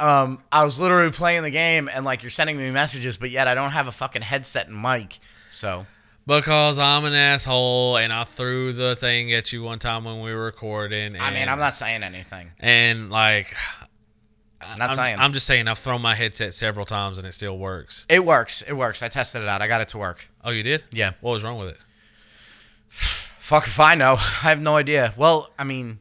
[0.00, 3.48] um, I was literally playing the game, and like you're sending me messages, but yet
[3.48, 5.18] I don't have a fucking headset and mic.
[5.50, 5.86] So
[6.26, 10.34] Because I'm an asshole and I threw the thing at you one time when we
[10.34, 11.14] were recording.
[11.14, 12.50] And, I mean, I'm not saying anything.
[12.58, 13.54] And like,
[14.60, 17.32] I'm not I'm, saying I'm just saying I've thrown my headset several times and it
[17.32, 18.06] still works.
[18.08, 18.62] it works.
[18.62, 19.02] It works.
[19.02, 19.62] I tested it out.
[19.62, 20.28] I got it to work.
[20.44, 20.82] Oh, you did?
[20.90, 21.12] Yeah.
[21.20, 21.78] What was wrong with it?
[22.90, 24.14] Fuck if I know.
[24.18, 25.14] I have no idea.
[25.16, 26.00] Well, I mean,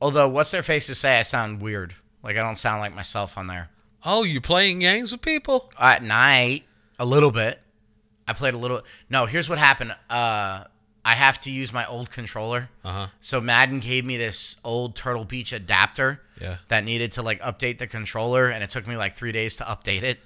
[0.00, 1.94] although what's their faces say I sound weird.
[2.22, 3.68] Like I don't sound like myself on there.
[4.02, 5.70] Oh, you playing games with people?
[5.78, 6.64] At night,
[6.98, 7.59] a little bit.
[8.30, 8.80] I played a little.
[9.08, 9.94] No, here's what happened.
[10.08, 10.64] Uh,
[11.04, 12.68] I have to use my old controller.
[12.84, 13.06] Uh huh.
[13.20, 16.56] So Madden gave me this old Turtle Beach adapter Yeah.
[16.68, 19.64] that needed to like update the controller, and it took me like three days to
[19.64, 20.20] update it.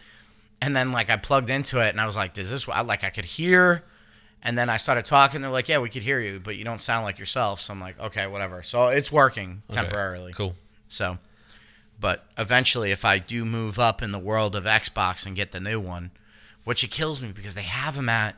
[0.60, 3.04] And then like I plugged into it, and I was like, "Does this?" I, like
[3.04, 3.84] I could hear,
[4.42, 5.40] and then I started talking.
[5.42, 7.80] They're like, "Yeah, we could hear you, but you don't sound like yourself." So I'm
[7.80, 9.80] like, "Okay, whatever." So it's working Okay.
[9.80, 10.32] temporarily.
[10.32, 10.54] Cool.
[10.88, 11.18] So,
[12.00, 15.60] but eventually, if I do move up in the world of Xbox and get the
[15.60, 16.10] new one,
[16.64, 18.36] which it kills me because they have them at.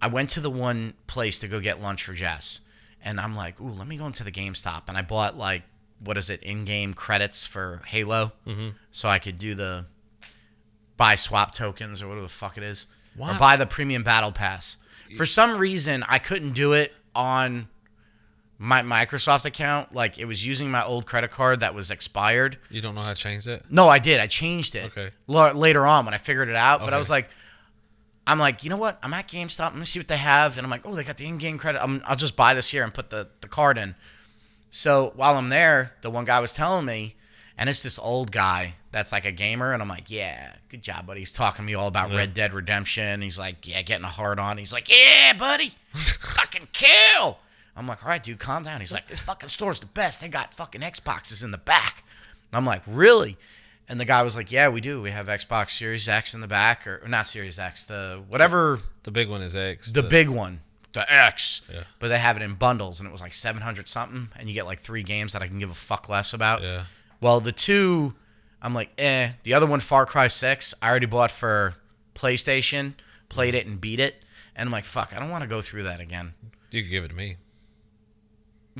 [0.00, 2.60] I went to the one place to go get lunch for Jess,
[3.02, 5.62] and I'm like, "Ooh, let me go into the GameStop," and I bought like
[6.00, 8.68] what is it, in-game credits for Halo, mm-hmm.
[8.90, 9.86] so I could do the
[10.96, 13.34] buy swap tokens or whatever the fuck it is, Why?
[13.34, 14.76] or buy the premium battle pass.
[15.16, 17.68] For some reason, I couldn't do it on
[18.58, 19.94] my Microsoft account.
[19.94, 22.58] Like it was using my old credit card that was expired.
[22.70, 23.64] You don't know how to change it?
[23.70, 24.20] No, I did.
[24.20, 24.86] I changed it.
[24.86, 25.10] Okay.
[25.26, 27.28] la- Later on when I figured it out, but I was like,
[28.26, 28.98] I'm like, you know what?
[29.02, 29.70] I'm at GameStop.
[29.70, 31.82] Let me see what they have, and I'm like, oh, they got the in-game credit.
[31.82, 33.94] I'm, I'll just buy this here and put the the card in.
[34.70, 37.16] So while I'm there, the one guy was telling me,
[37.56, 41.06] and it's this old guy that's like a gamer, and I'm like, yeah, good job,
[41.06, 41.20] buddy.
[41.20, 42.18] He's talking to me all about Yeah.
[42.18, 43.22] Red Dead Redemption.
[43.22, 44.58] He's like, yeah, getting a hard on.
[44.58, 47.38] He's like, yeah, buddy, fucking kill.
[47.78, 48.80] I'm like, all right, dude, calm down.
[48.80, 50.20] He's like, this fucking store's the best.
[50.20, 52.04] They got fucking Xboxes in the back.
[52.52, 53.36] I'm like, really?
[53.88, 55.00] And the guy was like, yeah, we do.
[55.00, 59.10] We have Xbox Series X in the back, or, not Series X, the whatever, The
[59.10, 59.92] big one is X.
[59.92, 60.60] the big one,
[60.92, 61.62] the X.
[61.72, 61.84] Yeah.
[61.98, 64.66] But they have it in bundles, and it was like 700 something, and you get
[64.66, 66.62] like three games that I can give a fuck less about.
[66.62, 66.84] Yeah.
[67.20, 68.14] Well, the two,
[68.60, 69.30] I'm like, eh.
[69.44, 71.74] The other one, Far Cry 6, I already bought for
[72.14, 72.94] PlayStation,
[73.28, 74.16] played it and beat it.
[74.56, 76.34] And I'm like, fuck, I don't want to go through that again.
[76.70, 77.36] You could give it to me.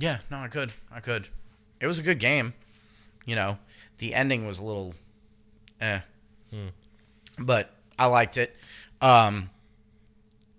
[0.00, 0.72] Yeah, no, I could.
[0.90, 1.28] I could.
[1.80, 2.54] It was a good game.
[3.24, 3.58] You know,
[3.98, 4.94] the ending was a little
[5.80, 6.00] eh.
[7.38, 8.56] But I liked it.
[9.00, 9.50] Um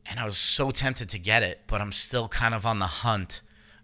[0.06, 2.88] and I was so tempted to get it, but I'm still kind of on the
[2.88, 3.42] hunt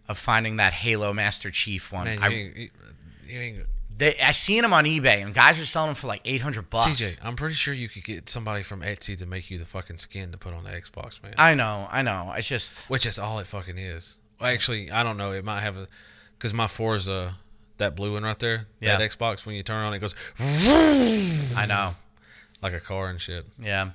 [0.08, 2.06] of finding that Halo Master Chief one.
[2.06, 2.70] Man, you I ain't, you,
[3.28, 3.66] you ain't
[3.98, 7.00] they, I seen them on eBay and guys are selling them for like 800 bucks.
[7.00, 10.00] CJ, I'm pretty sure you could get somebody from Etsy to make you the fucking
[10.00, 11.34] skin to put on the Xbox, man.
[11.38, 12.34] I know, I know.
[12.36, 14.20] It's just Which is all it fucking is.
[14.42, 15.32] Actually, I don't know.
[15.32, 15.88] It might have a,
[16.38, 17.36] because my Forza,
[17.78, 18.98] that blue one right there, Yeah.
[18.98, 21.96] that Xbox, when you turn on it, it goes I know.
[22.62, 23.46] like a car and shit.
[23.60, 23.92] Yeah.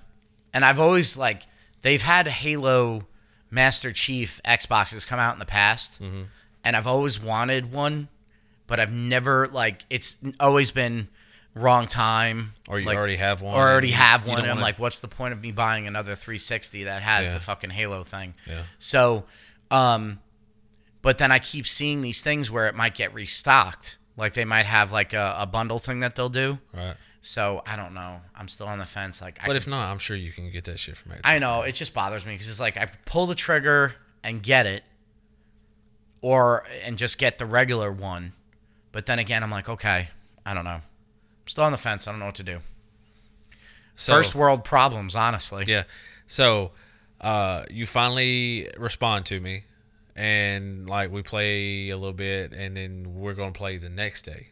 [0.52, 1.42] And I've always like
[1.82, 3.06] they've had Halo
[3.50, 6.02] Master Chief Xboxes come out in the past.
[6.02, 6.22] Mm-hmm.
[6.64, 8.08] And I've always wanted one,
[8.66, 11.08] but I've never like it's always been
[11.54, 13.54] wrong time Or you like, already have one.
[13.56, 16.14] or already have one and I'm wanna- like what's the point of me buying another
[16.14, 17.34] 360 that has Yeah.
[17.34, 18.34] the fucking Halo thing?
[18.46, 18.62] Yeah.
[18.78, 19.24] So
[19.70, 20.20] um
[21.02, 23.98] but then I keep seeing these things where it might get restocked.
[24.16, 26.58] Like they might have like a, a bundle thing that they'll do.
[26.74, 26.94] Right.
[27.22, 28.20] So I don't know.
[28.34, 29.20] I'm still on the fence.
[29.22, 31.38] Like, I But could- if not, I'm sure you can get that shit from I
[31.38, 34.82] know it just bothers me because it's like I pull the trigger and get it,
[36.20, 38.32] or and just get the regular one,
[38.92, 40.08] but then again I'm like, okay,
[40.44, 40.70] I don't know.
[40.70, 40.82] I'm
[41.46, 42.06] still on the fence.
[42.06, 42.60] I don't know what to do.
[43.96, 45.64] So- First world problems, honestly.
[45.66, 45.84] Yeah.
[46.26, 46.70] So,
[47.20, 49.64] uh, you finally respond to me,
[50.16, 54.48] and like we play a little bit, and then we're gonna play the next day.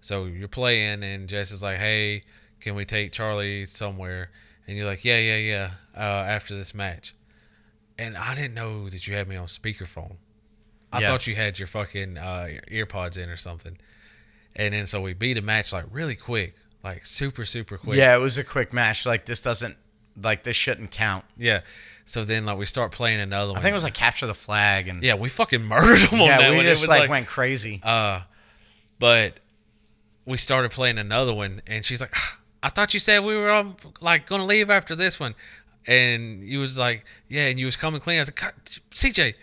[0.00, 2.22] So you're playing, and Jess is like, "Hey,
[2.60, 4.30] can we take Charlie somewhere?"
[4.66, 7.14] And you're like, "Yeah, yeah, yeah." Uh, after this match,
[7.98, 10.16] and I didn't know that you had me on speakerphone.
[10.92, 11.08] I Yeah.
[11.08, 13.76] thought you had your fucking uh, earpods in or something.
[14.56, 17.96] And then so we beat a match like really quick, like super super quick.
[17.98, 19.04] Yeah, it was a quick match.
[19.04, 19.76] Like this doesn't,
[20.20, 21.24] like this shouldn't count.
[21.36, 21.60] Yeah.
[22.08, 23.58] So then, like, we start playing another one.
[23.58, 26.26] I think it was like capture the flag and Yeah, we fucking murdered them on
[26.26, 26.64] yeah, that we one.
[26.64, 27.82] Just was like, went crazy.
[27.84, 28.22] uh,
[28.98, 29.40] but
[30.24, 33.50] we started playing another one, and she's like, "Ah, "I thought you said we were
[33.50, 35.34] um, like gonna leave after this one,"
[35.86, 38.16] and you was like, "Yeah," and you was coming clean.
[38.16, 38.54] I was like,
[38.90, 39.34] "CJ,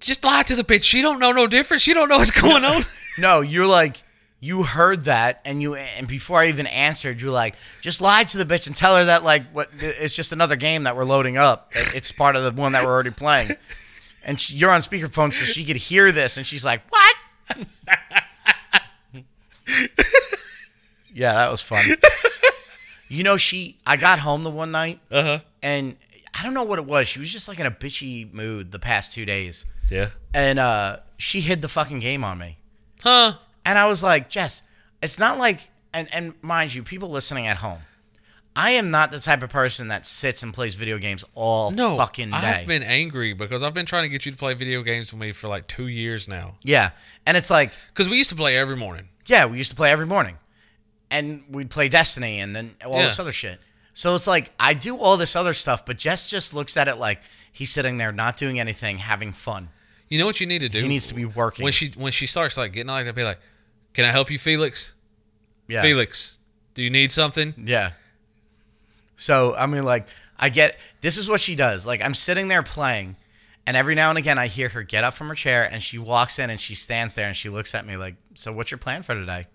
[0.00, 0.84] just lie to the bitch.
[0.84, 1.82] She don't know no difference.
[1.82, 2.86] She don't know what's going on."
[3.18, 4.02] No, you're like,
[4.42, 8.38] you heard that and you and before I even answered, you're like, just lie to
[8.38, 11.36] the bitch and tell her that like what it's just another game that we're loading
[11.36, 11.72] up.
[11.94, 13.50] It's part of the one that we're already playing.
[14.24, 17.66] And she, you're on speakerphone, so she could hear this, and she's like, "What?"
[21.14, 21.84] yeah, that was fun.
[23.08, 23.78] you know, she.
[23.86, 25.38] I got home the one night, Uh huh.
[25.62, 25.96] and
[26.34, 27.08] I don't know what it was.
[27.08, 30.10] She was just like in a bitchy mood the past two days, Yeah.
[30.34, 32.58] and uh, she hid the fucking game on me.
[33.02, 33.34] Huh.
[33.64, 34.62] And I was like, Jess,
[35.02, 37.80] it's not like, and, and mind you, people listening at home,
[38.56, 41.96] I am not the type of person that sits and plays video games all No.
[41.96, 42.36] fucking day.
[42.36, 45.20] I've been angry because I've been trying to get you to play video games with
[45.20, 46.56] me for like two years now.
[46.62, 46.90] yeah.
[47.26, 49.08] And it's like, Because we used to play every morning.
[49.26, 50.36] yeah, we used to play every morning.
[51.12, 53.60] And we'd play Destiny and then all this other shit.
[53.92, 56.96] So it's like, I do all this other stuff, but Jess just looks at it
[56.96, 57.20] like
[57.52, 59.68] he's sitting there not doing anything, having fun.
[60.10, 60.82] You know what you need to do?
[60.82, 61.62] He needs to be working.
[61.62, 63.38] When she when she starts like getting like that, be like,
[63.94, 64.94] "Can I help you, Felix?
[65.68, 65.82] yeah.
[65.82, 66.40] Felix,
[66.74, 67.92] do you need something?" Yeah.
[69.16, 71.86] So I mean, like, I get this is what she does.
[71.86, 73.16] Like, I'm sitting there playing,
[73.68, 75.96] and every now and again, I hear her get up from her chair, and she
[75.96, 78.78] walks in, and she stands there, and she looks at me like, "So, what's your
[78.78, 79.46] plan for today?"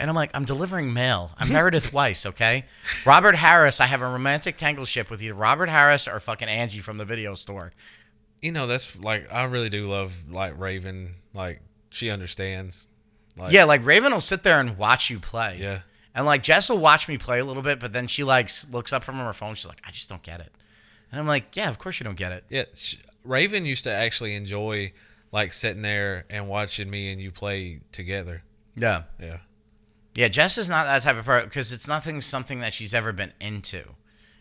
[0.00, 1.30] And I'm like, "I'm delivering mail.
[1.38, 2.64] I'm Meredith Weiss, okay?
[3.06, 3.80] Robert Harris.
[3.80, 7.04] I have a romantic tangle ship with either Robert Harris or fucking Angie from the
[7.04, 7.72] video store.
[8.42, 11.14] You know that's like I really do love like Raven.
[11.32, 11.60] Like
[11.90, 12.88] she understands.
[13.36, 15.58] Like, Yeah, like Raven will sit there and watch you play.
[15.60, 15.80] Yeah.
[16.14, 18.92] And like Jess will watch me play a little bit, but then she like looks
[18.92, 19.54] up from her phone.
[19.54, 20.52] She's like, "I just don't get it."
[21.10, 22.64] And I'm like, "Yeah, of course you don't get it." Yeah.
[22.74, 24.92] Sh- Raven used to actually enjoy
[25.30, 28.42] like sitting there and watching me and you play together.
[28.76, 29.04] Yeah.
[29.20, 29.38] Yeah.
[30.14, 33.12] Yeah, Jess is not that type of person because it's nothing something that she's ever
[33.14, 33.82] been into.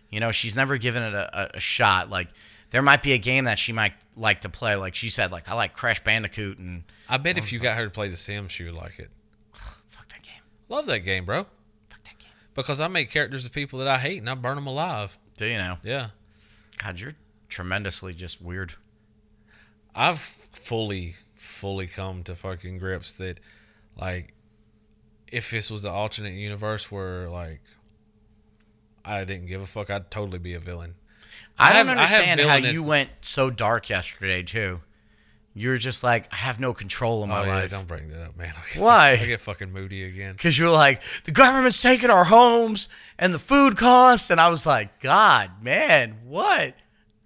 [0.10, 2.10] You know, she's never given it a, a, a shot.
[2.10, 2.28] Like
[2.72, 4.76] there might be a game that she might like to play.
[4.76, 7.78] Like she said, like I like Crash Bandicoot and I bet if oh, you got
[7.78, 9.10] her to play The Sims, she would like it.
[9.54, 10.42] fuck that game.
[10.70, 11.44] Love that game, bro.
[11.90, 12.32] Fuck that game.
[12.56, 15.20] Because I make characters of people that I hate and I burn them alive.
[15.36, 15.78] Do you know?
[15.84, 16.08] Yeah.
[16.78, 17.16] God, you're
[17.50, 18.74] tremendously just weird.
[19.94, 23.40] I've fully, fully come to fucking grips that,
[23.98, 24.34] like,
[25.32, 27.62] if this was the alternate universe where, like,
[29.04, 30.96] I didn't give a fuck, I'd totally be a villain.
[31.62, 34.82] I, I don't have- I understand how villainous- you went so dark yesterday too.
[35.54, 37.72] You were just like, I have no control in my oh, yeah, life.
[37.72, 38.54] don't bring that up, man.
[38.58, 39.12] I get, Why?
[39.22, 40.34] I get fucking moody again.
[40.34, 42.88] Because you were like, the government's taking our homes
[43.20, 44.30] and the food costs.
[44.30, 46.76] And I was like, God, man, what?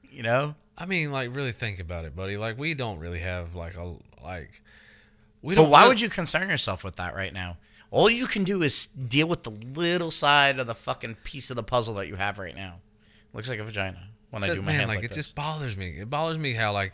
[0.09, 0.55] You know?
[0.75, 2.35] I mean, like, really think about it, buddy.
[2.35, 3.93] Like, we don't really have, like, a,
[4.23, 4.61] like,
[5.43, 5.69] we don't.
[5.69, 7.57] why li- would you concern yourself with that right now?
[7.91, 11.55] All you can do is deal with the little side of the fucking piece of
[11.55, 12.79] the puzzle that you have right now.
[13.33, 14.09] Looks like a vagina
[14.41, 15.25] when I do my man, hands like, like, it this.
[15.27, 15.97] just bothers me.
[15.99, 16.93] It bothers me how like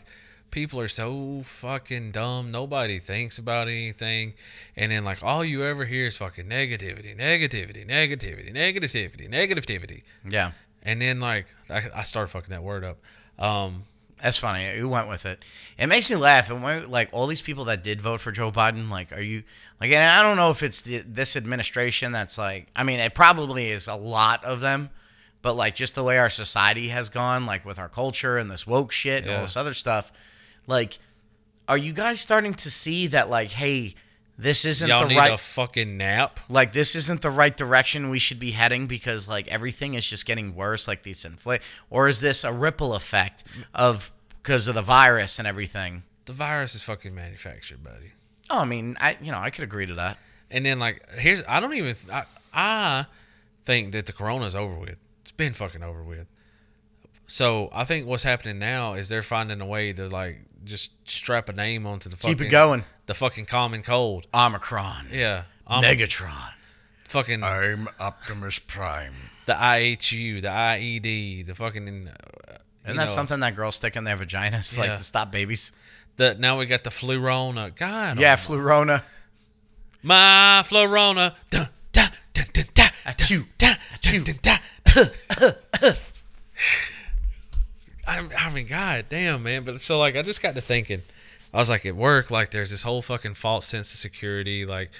[0.50, 2.52] people are so fucking dumb.
[2.52, 4.34] Nobody thinks about anything,
[4.76, 10.52] and then like all you ever hear is fucking negativity, negativity, negativity, negativity, negativity, yeah,
[10.82, 12.98] and then like I, I start fucking that word up.
[13.38, 13.82] Um,
[14.22, 14.76] that's funny.
[14.76, 15.44] You went with it.
[15.76, 16.48] It makes me laugh.
[16.48, 19.42] And when, like all these people that did vote for Joe Biden, like, are you
[19.80, 19.90] like?
[19.90, 22.68] And I don't know if it's the, this administration that's like.
[22.76, 24.90] I mean, it probably is a lot of them.
[25.42, 28.66] But like just the way our society has gone, like with our culture and this
[28.66, 30.12] woke shit and all this other stuff,
[30.66, 30.98] like,
[31.68, 33.94] are you guys starting to see that like, hey,
[34.38, 36.40] this isn't y'all the need right a fucking nap.
[36.48, 40.24] like this isn't the right direction we should be heading because like everything is just
[40.26, 41.60] getting worse like these inflate
[41.90, 43.44] or is this a ripple effect
[43.74, 44.10] of
[44.42, 48.12] because of the virus and everything The virus is fucking manufactured, buddy.
[48.50, 50.16] oh i mean i you know i could agree to that
[50.50, 52.22] And then like here's I don't even I,
[52.54, 53.06] I
[53.66, 54.96] think that the corona's over with.
[55.42, 56.28] Been fucking over with.
[57.26, 61.48] So I think what's happening now is they're finding a way to like just strap
[61.48, 62.84] a name onto the fucking Keep it going.
[63.06, 64.28] The fucking common cold.
[64.32, 65.42] omicron Yeah.
[65.66, 66.52] Um, megatron
[67.08, 69.12] fucking i'm optimus prime
[69.46, 74.04] the IHU, the IED, the fucking uh, isn't that know, something that girls stick in
[74.04, 75.72] their vaginas like to stop babies
[76.16, 77.74] The now we got the flurona.
[77.74, 79.02] God, yeah oh, flurona
[80.02, 81.34] my flurona.
[81.50, 83.46] Dun, dun, dun, dun, dun, Achoo.
[83.58, 84.58] dun, dun, Achoo.
[88.06, 89.64] I mean, god damn, man.
[89.64, 91.02] But so like, I just got to thinking.
[91.54, 94.64] I was like, at work, like, there's this whole fucking false sense of security.
[94.64, 94.90] Like,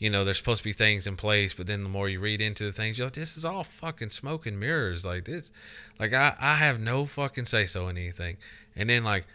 [0.00, 2.40] you know, there's supposed to be things in place, but then the more you read
[2.40, 5.04] into the things, you're like, this is all fucking smoke and mirrors.
[5.04, 5.52] Like this,
[5.98, 8.38] like I, I have no fucking say so in anything.
[8.74, 9.26] And then like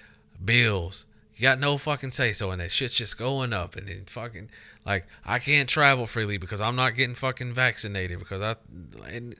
[0.44, 1.06] bills,
[1.36, 3.76] you got no fucking say so in that shit's just going up.
[3.76, 4.50] And then fucking
[4.86, 8.56] like I can't travel freely because I'm not getting fucking vaccinated because I
[9.08, 9.36] and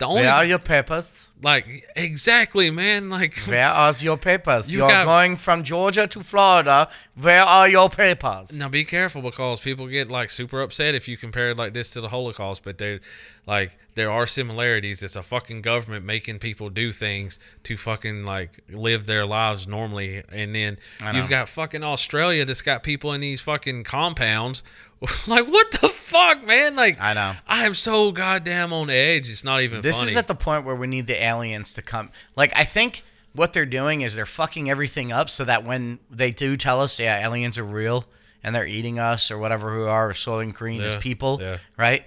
[0.00, 1.30] The only Where are your papers?
[1.42, 3.10] like exactly, man.
[3.10, 4.74] Like Where are your papers?
[4.74, 6.88] You are going from Georgia to Florida.
[7.20, 8.54] Where are your papers?
[8.54, 11.90] Now be careful because people get like super upset if you compare it like this
[11.90, 13.00] to the Holocaust, but they
[13.46, 15.02] like there are similarities.
[15.02, 20.22] It's a fucking government making people do things to fucking like live their lives normally,
[20.32, 20.78] and then
[21.12, 24.62] you've got fucking Australia that's got people in these fucking compounds.
[25.26, 26.76] like what the fuck, man?
[26.76, 27.32] Like I know.
[27.46, 29.30] I am so goddamn on edge.
[29.30, 30.10] It's not even This funny.
[30.10, 32.10] is at the point where we need the aliens to come.
[32.36, 33.02] Like, I think
[33.32, 36.98] what they're doing is they're fucking everything up so that when they do tell us,
[37.00, 38.04] yeah, aliens are real
[38.42, 41.58] and they're eating us or whatever we are, or Soylent Green as Yeah, people, yeah.
[41.78, 42.04] right?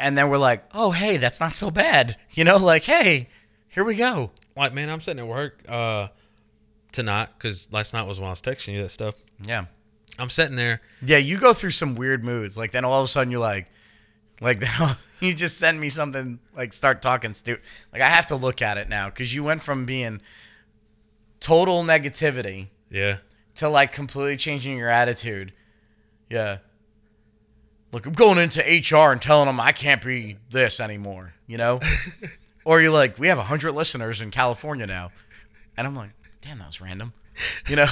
[0.00, 2.16] And then we're like, oh, hey, that's not so bad.
[2.32, 3.28] You know, like, hey,
[3.68, 4.30] here we go.
[4.56, 6.08] like man, I'm sitting at work uh
[6.92, 9.14] tonight because last night was when I was texting you that stuff.
[9.42, 9.66] Yeah.
[10.18, 10.80] I'm sitting there.
[11.04, 12.58] Yeah, you go through some weird moods.
[12.58, 13.68] Like, then all of a sudden you're like,
[14.40, 14.70] like, then
[15.20, 17.62] you just send me something, like, start talking stupid.
[17.92, 20.20] Like, I have to look at it now because you went from being
[21.40, 23.18] total negativity Yeah.
[23.56, 25.52] to like completely changing your attitude.
[26.28, 26.58] Yeah.
[27.92, 31.80] Look, I'm going into HR and telling them I can't be this anymore, you know?
[32.64, 35.10] or you're like, we have 100 listeners in California now.
[35.76, 36.10] And I'm like,
[36.42, 37.12] damn, that was random,
[37.66, 37.86] you know?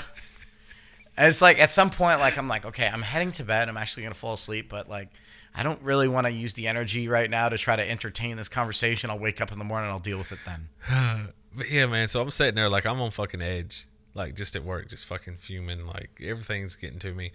[1.17, 3.69] And it's like, at some point, like, I'm like, okay, I'm heading to bed.
[3.69, 5.09] I'm actually to fall asleep, but like,
[5.55, 8.49] I don't really want to use the energy right now to try to entertain this
[8.49, 9.09] conversation.
[9.09, 11.33] I'll wake up in the morning I'll deal with it then.
[11.57, 12.07] But yeah, man.
[12.09, 15.39] So I'm sitting there like I'm on fucking edge, like just at work, just fucking
[15.39, 15.87] fuming.
[15.87, 17.33] Like everything's getting to me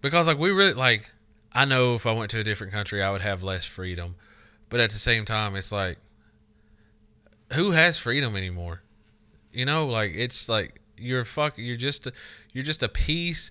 [0.00, 1.10] because like we really like.
[1.52, 4.14] I know if I went to a different country, I would have less freedom,
[4.68, 5.98] but at the same time, it's like,
[7.54, 8.82] who has freedom anymore?
[9.52, 11.58] You know, like it's like you're fuck.
[11.58, 12.06] You're just
[12.52, 13.50] you're just a piece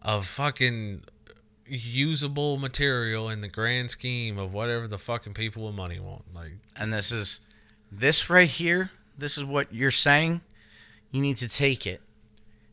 [0.00, 1.02] of fucking
[1.66, 6.22] usable material in the grand scheme of whatever the fucking people with money want.
[6.34, 7.40] Like and this is
[7.90, 10.40] this right here this is what you're saying
[11.10, 12.00] you need to take it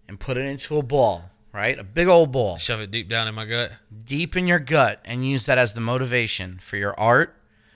[0.08, 3.28] and put it into a ball right a big old ball shove it deep down
[3.28, 3.72] in my gut.
[4.06, 7.36] deep in your gut and use that as the motivation for your art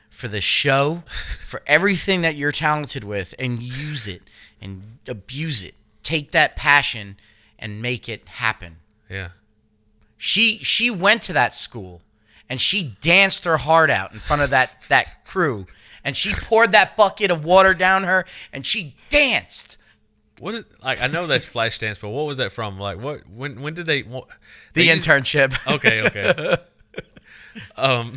[0.10, 1.04] for the show
[1.40, 4.22] for everything that you're talented with and use it
[4.62, 7.16] and abuse it take that passion
[7.60, 8.78] and make it happen
[9.10, 9.30] Yeah.
[10.18, 12.02] she she went to that school
[12.50, 15.66] and she danced her heart out in front of that that crew
[16.04, 19.78] and she poured that bucket of water down her and she danced
[20.40, 21.02] What is like?
[21.02, 22.80] I know that's Flashdance, but what was that from?
[22.80, 23.28] Like, what?
[23.30, 23.62] When?
[23.62, 24.04] When did they?
[24.04, 24.28] What,
[24.74, 26.56] the they used- internship Okay, okay.
[27.76, 28.16] um.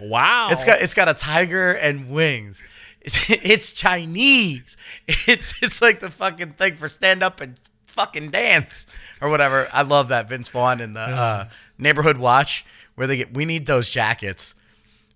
[0.00, 0.48] Wow.
[0.50, 2.64] it's got it's got a tiger and wings
[3.00, 7.60] it's, it's chinese it's it's like the fucking thing for stand up and
[7.90, 8.86] fucking dance
[9.20, 11.48] or whatever i love that vince vaughn in the uh,
[11.78, 12.64] neighborhood watch
[12.94, 14.54] where they get we need those jackets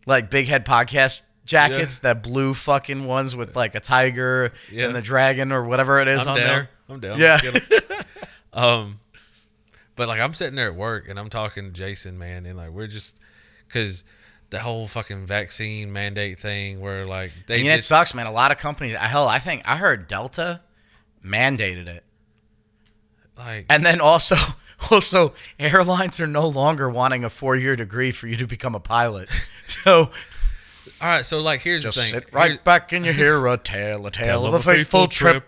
[0.06, 4.86] like big head podcast jackets that blue fucking ones with like a tiger Yeah.
[4.86, 6.46] and the dragon or whatever it is I'm on down.
[6.46, 7.18] there I'm down.
[7.18, 7.40] Yeah.
[7.40, 8.04] Get 'em.
[8.52, 9.00] um,
[9.96, 12.70] but like I'm sitting there at work and I'm talking to Jason, man, and like
[12.70, 13.16] we're just
[13.68, 14.04] because
[14.50, 18.26] the whole fucking vaccine mandate thing, where like they I mean, it just, sucks, man.
[18.26, 20.60] A lot of companies, hell, I think I heard Delta
[21.24, 22.04] mandated it,
[23.36, 24.36] like and then also,
[24.90, 29.28] also airlines are no longer wanting a four-year degree for you to become a pilot.
[29.66, 30.10] So
[31.00, 31.24] all right.
[31.24, 32.04] So like here's the thing.
[32.12, 35.44] sit right Here's- back and you hear a tale, a tale, of a fateful trip.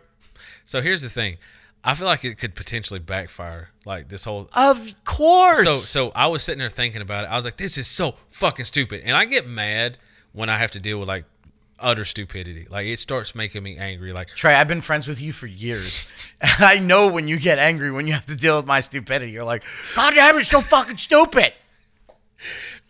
[0.65, 1.37] So here's the thing.
[1.85, 3.69] I feel like it could potentially backfire.
[3.85, 5.63] Like this whole Of course.
[5.65, 7.27] So so I was sitting there thinking about it.
[7.29, 9.03] I was like, this is so fucking stupid.
[9.05, 9.99] And I get mad
[10.33, 11.25] when I have to deal with like
[11.79, 12.67] utter stupidity.
[12.71, 14.13] Like it starts making me angry.
[14.13, 16.09] Like Trey, I've been friends with you for years.
[16.41, 19.33] And I know when you get angry when you have to deal with my stupidity.
[19.33, 21.53] You're like, God damn, it's so fucking stupid.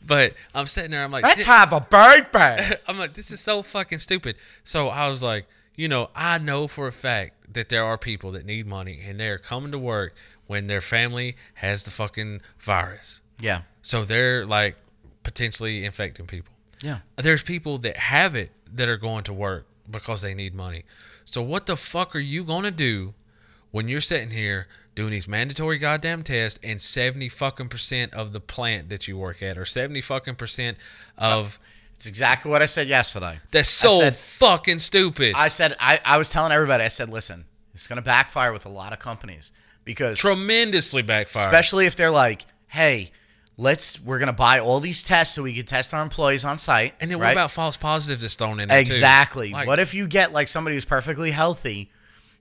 [0.07, 2.71] but I'm sitting there, I'm like Let's have a birthday.
[2.89, 4.37] I'm like, this is so fucking stupid.
[4.65, 8.33] So I was like, you know, I know for a fact that there are people
[8.33, 10.15] that need money and they're coming to work
[10.47, 13.21] when their family has the fucking virus.
[13.41, 13.63] Yeah.
[13.83, 14.77] So they're like
[15.23, 16.53] potentially infecting people.
[16.83, 16.99] Yeah.
[17.17, 20.85] There's people that have it that are going to work because they need money.
[21.25, 23.15] So what the fuck are you gonna do
[23.71, 28.41] when you're sitting here doing these mandatory goddamn tests and seventy fucking percent of the
[28.41, 30.77] plant that you work at or seventy fucking percent
[31.19, 31.59] of
[31.95, 33.41] It's exactly what I said yesterday.
[33.51, 35.35] that's so said- fucking stupid.
[35.37, 37.45] I said I, I was telling everybody, I said, listen,
[37.75, 39.53] it's gonna backfire with a lot of companies
[39.85, 41.45] because Tremendously backfire.
[41.47, 43.11] especially if they're like, hey,
[43.57, 46.95] let's we're gonna buy all these tests so we can test our employees on site.
[47.01, 47.29] and then right?
[47.29, 49.51] what about false positives that's thrown in exactly?
[49.53, 51.91] Like, what if you get like somebody who's perfectly healthy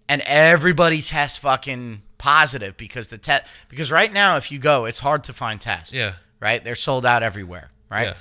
[0.09, 4.99] and everybody tests fucking positive because the test because right now if you go, it's
[4.99, 5.95] hard to find tests.
[5.95, 6.13] Yeah.
[6.39, 6.63] Right?
[6.63, 7.71] They're sold out everywhere.
[7.89, 8.07] Right?
[8.07, 8.13] Yeah.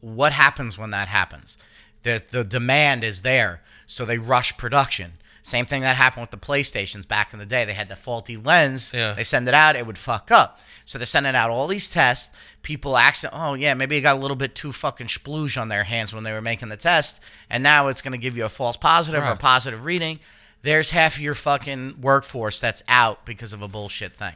[0.00, 1.58] what happens when that happens?
[2.02, 5.12] The the demand is there, so they rush production.
[5.42, 7.64] Same thing that happened with the PlayStations back in the day.
[7.64, 8.92] They had the faulty lens.
[8.94, 9.12] Yeah.
[9.14, 10.60] They send it out, it would fuck up.
[10.90, 12.34] So they're sending out all these tests.
[12.62, 15.84] People accident, oh yeah, maybe they got a little bit too fucking splooge on their
[15.84, 18.48] hands when they were making the test, and now it's going to give you a
[18.48, 20.18] false positive or a positive reading.
[20.62, 24.34] There's half of your fucking workforce that's out because of a bullshit thing.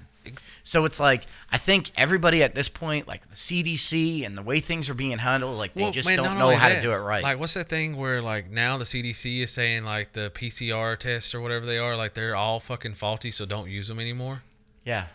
[0.62, 4.60] So it's like I think everybody at this point, like the CDC and the way
[4.60, 6.98] things are being handled, like they Well, just man, don't know how to do it
[6.98, 7.24] right.
[7.24, 11.34] Like, what's that thing where like now the CDC is saying like the PCR tests
[11.34, 14.42] or whatever they are, like they're all fucking faulty, so don't use them anymore.
[14.84, 15.06] yeah.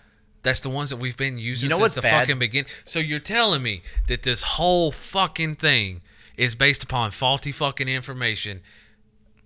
[0.43, 2.21] That's the ones that we've been using You know since the bad?
[2.21, 2.69] fucking beginning.
[2.85, 6.01] So you're telling me that this whole fucking thing
[6.37, 8.61] is based upon faulty fucking information,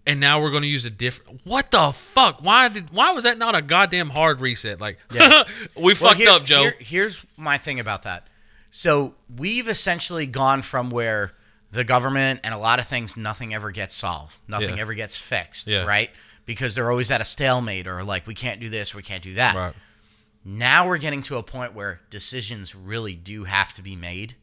[0.05, 1.41] and now we're going to use a different.
[1.45, 2.43] What the fuck?
[2.43, 2.91] Why did?
[2.91, 4.79] Why was that not a goddamn hard reset?
[4.79, 5.43] Like, Yeah.
[5.75, 6.61] we Well, fucked here- up, Joe.
[6.61, 8.27] here- here's my thing about that.
[8.69, 11.33] So we've essentially gone from where
[11.71, 14.81] the government and a lot of things, nothing ever gets solved, nothing Yeah.
[14.81, 15.85] ever gets fixed, Yeah.
[15.85, 16.11] right?
[16.45, 19.33] Because they're always at a stalemate or like we can't do this, we can't do
[19.35, 19.55] that.
[19.55, 19.73] right.
[20.45, 24.35] Now we're getting to a point where decisions really do have to be made.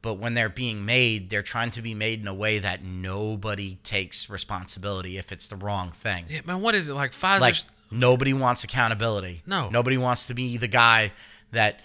[0.00, 3.78] But when they're being made, they're trying to be made in a way that nobody
[3.82, 6.26] takes responsibility if it's the wrong thing.
[6.28, 6.60] Yeah, man.
[6.60, 7.12] What is it like?
[7.12, 7.56] Pfizer's Like
[7.90, 9.42] nobody wants accountability.
[9.44, 9.68] No.
[9.70, 11.12] Nobody wants to be the guy
[11.50, 11.80] that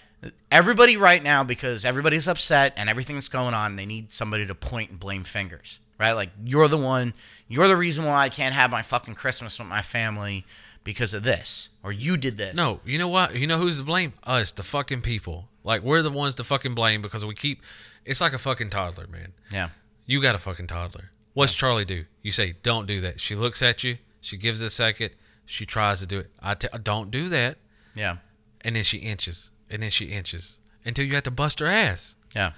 [0.50, 4.90] everybody right now because everybody's upset and everything's going on, they need somebody to point
[4.90, 5.80] and blame fingers.
[5.98, 6.12] Right?
[6.12, 7.14] Like you're the one,
[7.48, 10.44] you're the reason why I can't have my fucking Christmas with my family
[10.84, 11.70] because of this.
[11.82, 12.54] Or you did this.
[12.56, 13.34] No, you know what?
[13.34, 14.12] You know who's to blame?
[14.24, 15.48] Us, the fucking people.
[15.64, 17.62] Like we're the ones to fucking blame because we keep.
[18.04, 19.32] It's like a fucking toddler, man.
[19.50, 19.70] Yeah.
[20.06, 21.10] You got a fucking toddler.
[21.32, 22.04] What's Charlie do?
[22.22, 23.96] You say, "Don't do that." She looks at you.
[24.20, 25.10] She gives it a second.
[25.46, 26.30] She tries to do it.
[26.40, 27.56] I t- don't do that,
[27.94, 28.16] Yeah.
[28.62, 32.14] and then she inches, and then she inches until you have to bust her ass.
[32.36, 32.52] Yeah.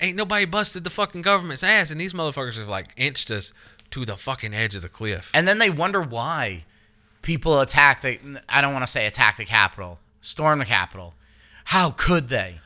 [0.00, 3.52] Ain't nobody busted the fucking government's ass, and these motherfuckers have like inched us
[3.92, 5.30] to the fucking edge of the cliff.
[5.34, 6.64] And then they wonder why
[7.24, 8.18] people attack the
[8.48, 11.14] I don't want to say attack the Capitol, storm the Capitol.
[11.64, 12.60] How could they?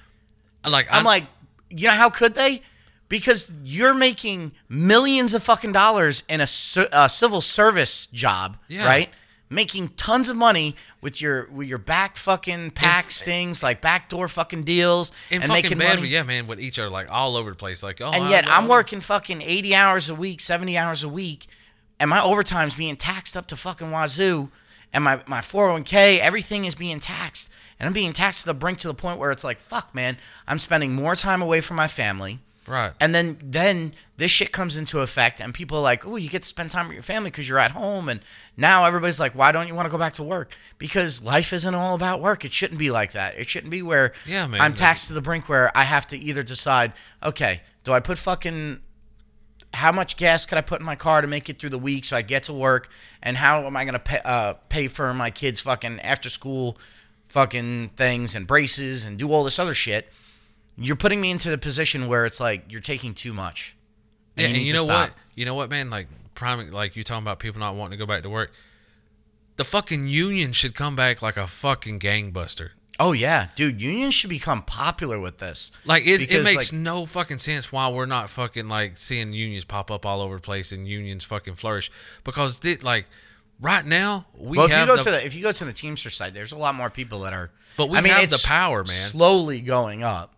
[0.69, 1.25] like I'm like,
[1.71, 2.61] you know, how could they?
[3.09, 6.47] Because you're making millions of fucking dollars in a,
[6.93, 8.85] a civil service job, Yeah.
[8.85, 9.09] right?
[9.49, 14.65] Making tons of money with your with your back fucking pack stings, like backdoor fucking
[14.65, 16.09] deals, and, fucking making bad, money.
[16.09, 17.83] yeah, man, with each other like all over the place.
[17.83, 18.51] Like, oh, and I yet know.
[18.51, 21.47] I'm working fucking 80 hours a week, 70 hours a week,
[22.01, 24.51] and my overtime's being taxed up to fucking wazoo,
[24.93, 27.51] and my, my 401k, everything is being taxed.
[27.81, 30.17] And I'm being taxed to the brink to the point where it's like, fuck, man,
[30.47, 32.41] I'm spending more time away from my family.
[32.67, 32.93] right.
[33.01, 36.43] And then then this shit comes into effect, and people are like, "Oh, you get
[36.43, 38.21] to spend time with your family because you're at home." And
[38.57, 41.75] now everybody's like, "Why don't you want to go back to work?" Because life isn't
[41.75, 42.45] all about work.
[42.45, 43.39] It shouldn't be like that.
[43.39, 46.19] It shouldn't be where Yeah, man, I'm taxed to the brink where I have to
[46.19, 46.93] either decide,
[47.23, 48.81] okay, do I put fucking
[49.75, 52.05] how much gas could I put in my car to make it through the week
[52.05, 52.91] so I get to work,
[53.23, 56.79] and how am I gonna pay, uh, pay for my kids' fucking after school
[57.29, 60.11] fucking things and braces and do all this other shit?
[60.77, 63.75] You're putting me into the position where it's like you're taking too much.
[64.37, 65.11] Yeah, and you know stop.
[65.11, 65.19] what?
[65.35, 65.91] You know what, man?
[65.91, 68.53] Like prime, like you talking about people not wanting to go back to work.
[69.57, 72.71] The fucking union should come back like a fucking gangbuster.
[73.01, 75.71] Oh yeah, dude, unions should become popular with this.
[75.85, 79.65] Like it, it makes like- no fucking sense why we're not fucking like seeing unions
[79.65, 81.93] pop up all over the place and unions fucking flourish
[82.25, 83.07] because it, like
[83.61, 85.65] right now we Well, if you have go the, to the if you go to
[85.65, 87.51] the Teamster site, there's a lot more people that are.
[87.77, 89.11] But we I mean, have it's the power, man.
[89.11, 90.35] Slowly going up.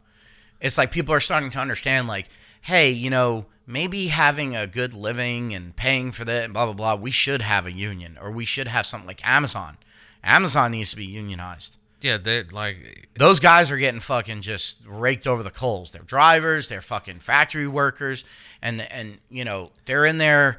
[0.61, 2.28] It's like people are starting to understand, like,
[2.61, 6.74] hey, you know, maybe having a good living and paying for that and blah blah
[6.74, 6.95] blah.
[6.97, 9.78] We should have a union, or we should have something like Amazon.
[10.23, 11.78] Amazon needs to be unionized.
[12.01, 15.93] Yeah, they like Those guys are getting fucking just raked over the coals.
[15.93, 18.24] They're drivers, they're fucking factory workers,
[18.62, 20.59] and and you know they're in there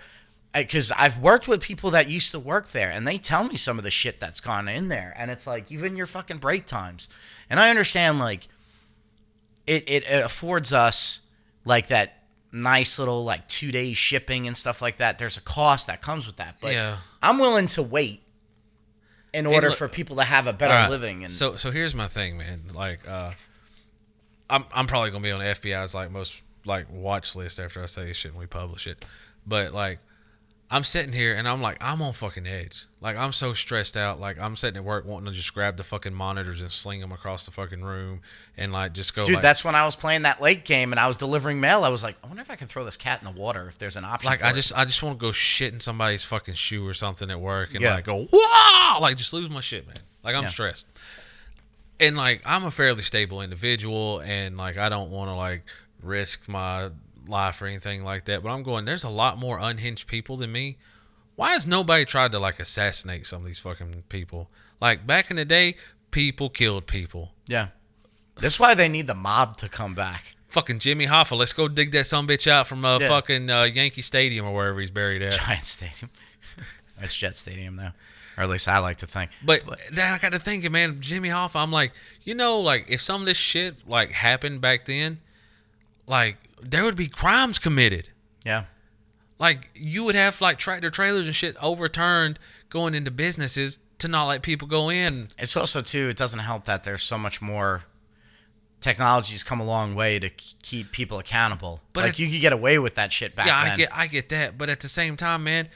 [0.53, 3.77] because I've worked with people that used to work there, and they tell me some
[3.77, 7.09] of the shit that's gone in there, and it's like even your fucking break times,
[7.49, 8.47] and I understand like
[9.65, 11.21] it it, it affords us
[11.65, 12.17] like that
[12.51, 15.17] nice little like two day shipping and stuff like that.
[15.19, 16.97] There's a cost that comes with that, but Yeah.
[17.21, 18.23] I'm willing to wait
[19.33, 21.95] in order look- for people to have a better right, living and so so here's
[21.95, 22.63] my thing, man.
[22.73, 23.31] Like uh,
[24.49, 27.85] I'm I'm probably gonna be on the FBI's like most like watch list after I
[27.85, 29.03] say this shit and we publish it,
[29.45, 29.99] but like.
[30.73, 32.85] I'm sitting here and I'm like, I'm on fucking edge.
[33.01, 34.21] Like, I'm so stressed out.
[34.21, 37.11] Like, I'm sitting at work wanting to just grab the fucking monitors and sling them
[37.11, 38.21] across the fucking room
[38.55, 39.25] and, like, just go.
[39.25, 41.83] Dude, like, that's when I was playing that Lake game and I was delivering mail.
[41.83, 43.77] I was like, I wonder if I can throw this cat in the water if
[43.79, 44.29] there's an option.
[44.31, 44.53] like I it.
[44.53, 47.73] just I just want to go shit in somebody's fucking shoe or something at work
[47.73, 47.95] and Yeah.
[47.95, 50.49] like go wow like just lose my shit man like I'm Yeah.
[50.49, 50.87] stressed
[51.99, 55.63] and like I'm a fairly stable individual and like I don't want to like
[56.01, 56.89] risk my
[57.31, 58.85] life or anything like that, but I'm going.
[58.85, 60.77] There's a lot more unhinged people than me.
[61.35, 64.49] Why has nobody tried to like assassinate some of these fucking people?
[64.79, 65.75] Like back in the day,
[66.11, 67.31] people killed people.
[67.47, 67.67] Yeah.
[68.39, 70.35] That's why they need the mob to come back.
[70.49, 73.07] Fucking Jimmy Hoffa, let's go dig that some bitch out from uh, Yeah.
[73.07, 75.33] fucking uh, Yankee Stadium or wherever he's buried at.
[75.33, 76.09] Giant Stadium.
[77.01, 77.91] it's Jet Stadium though,
[78.37, 79.31] Or at least I like to think.
[79.45, 81.55] But then I got to thinking, man, Jimmy Hoffa.
[81.55, 81.93] I'm like,
[82.23, 85.19] you know, like if some of this shit like happened back then,
[86.07, 88.09] like there would be crimes committed.
[88.45, 88.65] Yeah.
[89.39, 92.39] Like you would have like tractor trailers and shit overturned
[92.69, 95.29] going into businesses to not let people go in.
[95.37, 96.09] It's also too.
[96.09, 97.83] It doesn't help that there's so much more.
[98.79, 101.81] Technology's come a long way to keep people accountable.
[101.93, 103.73] But like it- you could get away with that shit back yeah, then.
[103.73, 105.69] I get I get that, but at the same time, man,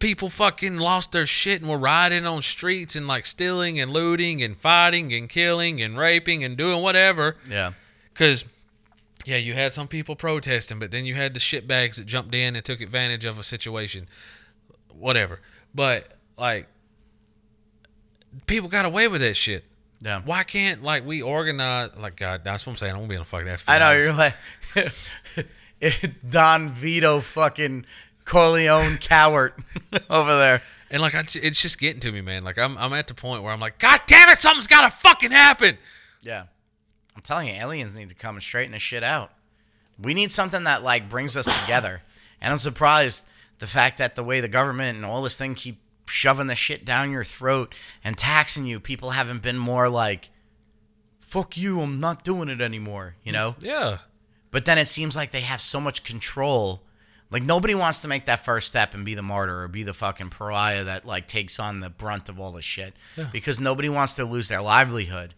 [0.00, 4.42] people fucking lost their shit and were riding on streets and like stealing and looting
[4.42, 7.36] and fighting and killing and raping and doing whatever.
[7.48, 7.72] Yeah.
[8.12, 8.44] Because,
[9.24, 12.56] yeah, you had some people protesting, but then you had the shitbags that jumped in
[12.56, 14.08] and took advantage of a situation.
[14.92, 15.40] Whatever.
[15.74, 16.68] But, like,
[18.46, 19.64] people got away with that shit.
[20.00, 20.22] Yeah.
[20.24, 22.94] Why can't, like, we organize, like, God, that's what I'm saying.
[22.94, 23.64] I'm to be on the fucking FBI.
[23.66, 24.34] I know you're like
[26.28, 27.86] Don Vito fucking
[28.24, 29.52] Corleone coward
[30.10, 30.62] over there.
[30.90, 32.42] And, like, I, it's just getting to me, man.
[32.42, 34.90] Like, I'm, I'm at the point where I'm like, God damn it, something's got to
[34.90, 35.76] fucking happen.
[36.22, 36.44] Yeah.
[37.20, 39.30] I'm telling you, aliens need to come and straighten this shit out.
[40.00, 42.00] We need something that like brings us together.
[42.40, 43.26] And I'm surprised
[43.58, 46.86] the fact that the way the government and all this thing keep shoving the shit
[46.86, 50.30] down your throat and taxing you, people haven't been more like,
[51.18, 53.54] fuck you, I'm not doing it anymore, you know?
[53.60, 53.98] Yeah.
[54.50, 56.84] But then it seems like they have so much control.
[57.30, 59.92] Like nobody wants to make that first step and be the martyr or be the
[59.92, 62.94] fucking pariah that like takes on the brunt of all this shit.
[63.14, 63.28] Yeah.
[63.30, 65.34] Because nobody wants to lose their livelihood,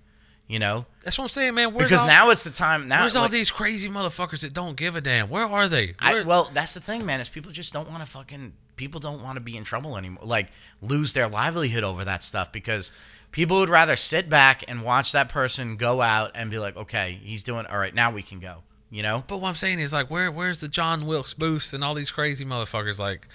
[0.53, 0.85] you know?
[1.03, 1.73] That's what I'm saying, man.
[1.73, 2.85] Where's because all, now it's the time.
[2.85, 5.31] Now, where's all these crazy motherfuckers that don't give a damn?
[5.31, 5.95] Where are they?
[5.99, 7.21] I, well, that's the thing, man.
[7.21, 8.53] Is people just don't want to fucking.
[8.77, 10.25] People don't want to be in trouble anymore.
[10.27, 10.49] Like
[10.83, 12.93] lose their livelihood over that stuff because
[13.31, 17.19] people would rather sit back and watch that person go out and be like, okay,
[17.23, 17.95] he's doing all right.
[17.95, 18.59] Now we can go.
[18.91, 19.25] You know?
[19.27, 22.11] But what I'm saying is like, where where's the John Wilkes Booth and all these
[22.11, 22.99] crazy motherfuckers?
[22.99, 23.27] Like,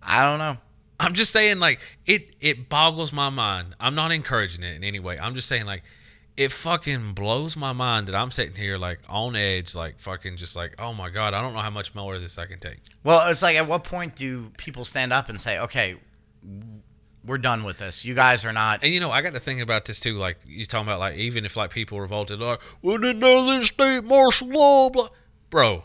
[0.00, 0.58] I don't know.
[1.02, 3.74] I'm just saying, like, it it boggles my mind.
[3.80, 5.18] I'm not encouraging it in any way.
[5.18, 5.82] I'm just saying, like,
[6.36, 10.56] it fucking blows my mind that I'm sitting here like on edge, like fucking just
[10.56, 12.78] like, oh my god, I don't know how much more of this I can take.
[13.04, 15.96] Well, it's like at what point do people stand up and say, okay,
[17.24, 18.04] we're done with this.
[18.04, 18.82] You guys are not.
[18.82, 20.14] And you know, I got to thinking about this too.
[20.14, 24.04] Like you talking about, like even if like people revolted, like, well, then there's state
[24.04, 25.08] martial law, blah,
[25.50, 25.84] bro.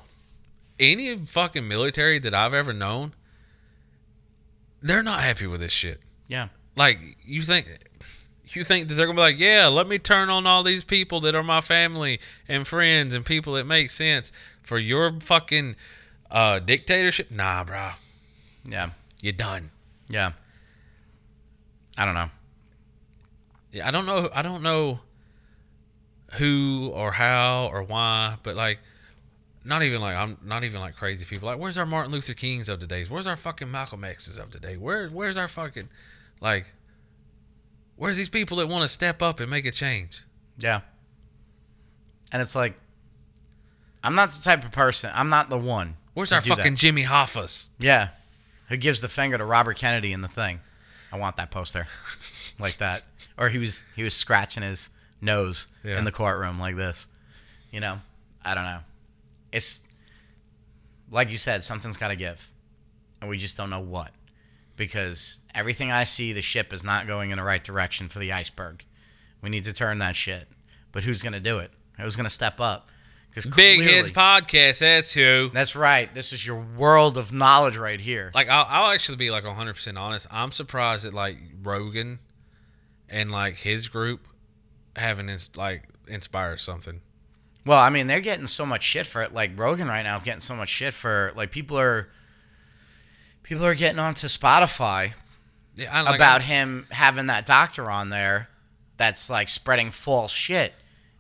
[0.80, 3.16] Any fucking military that I've ever known,
[4.82, 6.02] they're not happy with this shit.
[6.28, 6.50] Yeah.
[6.76, 7.68] Like you think,
[8.50, 11.20] you think that they're gonna be like, yeah, let me turn on all these people
[11.22, 14.32] that are my family and friends and people that make sense
[14.62, 15.76] for your fucking
[16.32, 17.32] uh, dictatorship?
[17.32, 17.90] Nah, bro,
[18.66, 18.92] Yeah.
[19.22, 19.72] you're done.
[20.10, 20.34] Yeah.
[21.98, 22.30] I don't know.
[23.72, 24.30] Yeah, I don't know.
[24.34, 25.00] I don't know
[26.34, 28.80] who or how or why, but like,
[29.68, 31.48] not even like I'm not even like crazy people.
[31.48, 33.04] Like, where's our Martin Luther Kings of today?
[33.04, 34.78] Where's our fucking Malcolm X's of today?
[34.78, 35.90] Where where's our fucking
[36.42, 36.66] like?
[37.96, 40.22] Where's these people that want to step up and make a change?
[40.58, 40.82] Yeah.
[42.32, 42.76] And it's like,
[44.04, 45.10] I'm not the type of person.
[45.14, 45.96] I'm not the one.
[46.14, 46.58] Where's our do that.
[46.58, 47.70] fucking Jimmy Hoffas?
[47.80, 48.10] Yeah.
[48.70, 50.60] Who gives the finger to Robert Kennedy in the thing?
[51.12, 51.88] I want that poster,
[52.60, 53.04] like that.
[53.38, 54.90] Or he was he was scratching his
[55.22, 55.98] nose Yeah.
[55.98, 57.08] in the courtroom like this.
[57.72, 58.02] You know,
[58.44, 58.80] I don't know.
[59.52, 59.84] It's
[61.10, 62.52] like you said, something's got to give,
[63.22, 64.12] and we just don't know what.
[64.76, 68.32] Because everything I see, the ship is not going in the right direction for the
[68.32, 68.84] iceberg.
[69.42, 70.48] We need to turn that shit.
[70.92, 71.72] But who's gonna do it?
[72.00, 72.90] Who's gonna step up?
[73.30, 74.80] Because Big Heads Podcast.
[74.80, 75.52] That's who.
[75.54, 76.12] That's right.
[76.14, 78.32] This is your world of knowledge right here.
[78.34, 80.28] Like, I'll, I'll actually be like 100 percent honest.
[80.32, 82.20] I'm surprised that like Rogan
[83.10, 84.28] and like his group
[84.96, 87.02] haven't ins- like inspired something.
[87.68, 89.34] Well, I mean, they're getting so much shit for it.
[89.34, 92.08] Like Rogan right now, getting so much shit for like people are
[93.44, 95.14] people are getting onto Spotify
[95.76, 98.50] Yeah, like, about him having that doctor on there
[98.96, 100.74] that's like spreading false shit.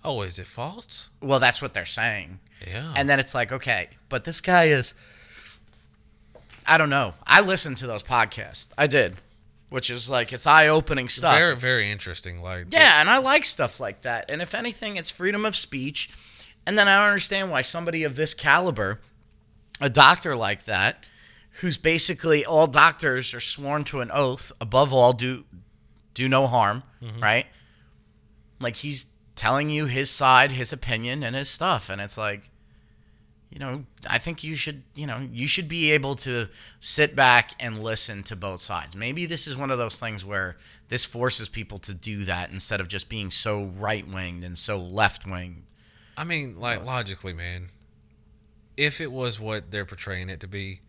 [0.03, 1.09] Oh, is it false?
[1.21, 2.39] Well, that's what they're saying.
[2.65, 2.93] Yeah.
[2.95, 4.93] And then it's like, okay, but this guy is
[6.65, 7.13] I don't know.
[7.25, 8.69] I listened to those podcasts.
[8.77, 9.17] I did.
[9.69, 11.37] Which is like it's eye-opening stuff.
[11.37, 12.41] very, very interesting.
[12.41, 14.29] Like, Yeah, and I like stuff like that.
[14.29, 16.09] And if anything, it's freedom of speech.
[16.67, 18.99] And then I don't understand why somebody of this caliber,
[19.79, 21.01] a doctor like that,
[21.61, 25.45] who's basically all doctors are sworn to an oath, above all, do
[26.13, 27.21] do no harm, mm-hmm.
[27.21, 27.45] right?
[28.59, 29.05] Like he's
[29.37, 32.49] telling you his side, his opinion, and his stuff, and it's like,
[33.49, 36.49] you know, I think you should, you know, you should be able to
[36.81, 38.93] sit back and listen to both sides.
[38.93, 40.57] Maybe this is one of those things where
[40.89, 44.77] this forces people to do that instead of just being so right winged and so
[44.77, 45.63] left winged.
[46.17, 47.69] I mean, like logically, man.
[48.75, 50.81] If it was what they're portraying it to be,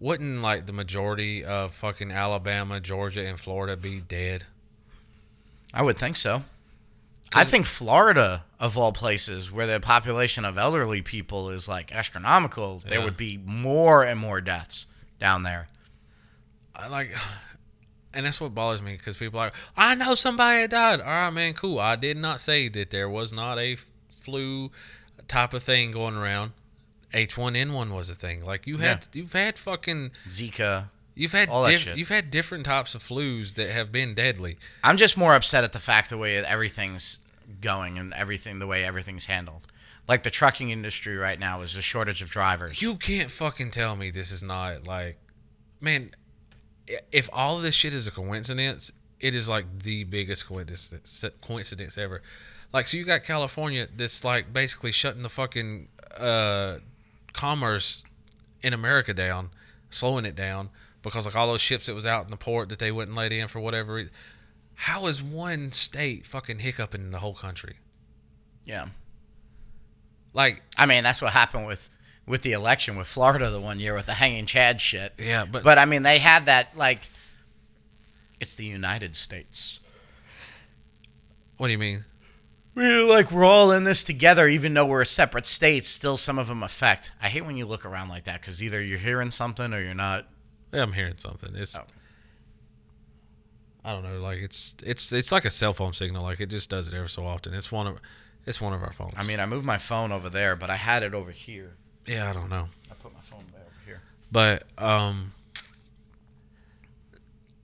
[0.00, 4.44] wouldn't like the majority of fucking Alabama, Georgia, and Florida be dead?
[5.72, 6.44] I would think so.
[7.34, 12.82] I think Florida, of all places, where the population of elderly people is like astronomical,
[12.86, 13.04] there Yeah.
[13.04, 14.86] would be more and more deaths
[15.20, 15.68] down there.
[16.74, 17.14] I like,
[18.14, 21.00] and that's what bothers me because people are I know somebody that died.
[21.00, 21.78] All right, man, cool.
[21.80, 23.76] I did not say that there was not a
[24.28, 24.70] flu
[25.26, 26.52] type of thing going around.
[27.14, 28.44] H1N1 was a thing.
[28.44, 30.90] Like you had, you've had fucking, Zika.
[31.14, 31.96] you've had, All that diff- shit.
[31.96, 34.58] you've had different types of flus that have been deadly.
[34.84, 37.18] I'm just more upset at the fact the way everything's
[37.62, 39.66] going and everything the way everything's handled.
[40.06, 42.82] Like the trucking industry right now is a shortage of drivers.
[42.82, 45.16] You can't fucking tell me this is not like,
[45.80, 46.10] man.
[47.12, 48.90] If all of this shit is a coincidence,
[49.20, 52.22] it is like the biggest coincidence coincidence ever.
[52.72, 55.88] Like, so you got California that's like basically shutting the fucking
[56.18, 56.78] uh,
[57.32, 58.04] commerce
[58.62, 59.50] in America down,
[59.90, 60.70] slowing it down
[61.02, 63.32] because like all those ships that was out in the port that they wouldn't let
[63.32, 63.94] in for whatever.
[63.94, 64.12] reason.
[64.74, 67.76] How is one state fucking hiccuping the whole country?
[68.64, 68.86] yeah.
[70.34, 71.88] Like, I mean, that's what happened with
[72.26, 75.14] with the election with Florida the one year with the hanging Chad shit.
[75.18, 77.00] yeah, but But I mean, they had that like
[78.38, 79.80] it's the United States.
[81.56, 82.04] what do you mean?
[82.78, 85.88] We're like we're all in this together, even though we're a separate states.
[85.88, 87.10] Still, some of them affect.
[87.20, 89.94] I hate when you look around like that because either you're hearing something or you're
[89.94, 90.26] not.
[90.72, 91.56] Yeah, I'm hearing something.
[91.56, 91.82] It's Oh.
[93.84, 96.22] I don't know, like it's it's it's like a cell phone signal.
[96.22, 97.52] Like it just does it every so often.
[97.52, 97.98] It's one of
[98.46, 99.14] it's one of our phones.
[99.16, 101.72] I mean, I moved my phone over there, but I had it over here.
[102.06, 104.02] yeah, I don't know, I put my phone over here.
[104.30, 105.32] but um,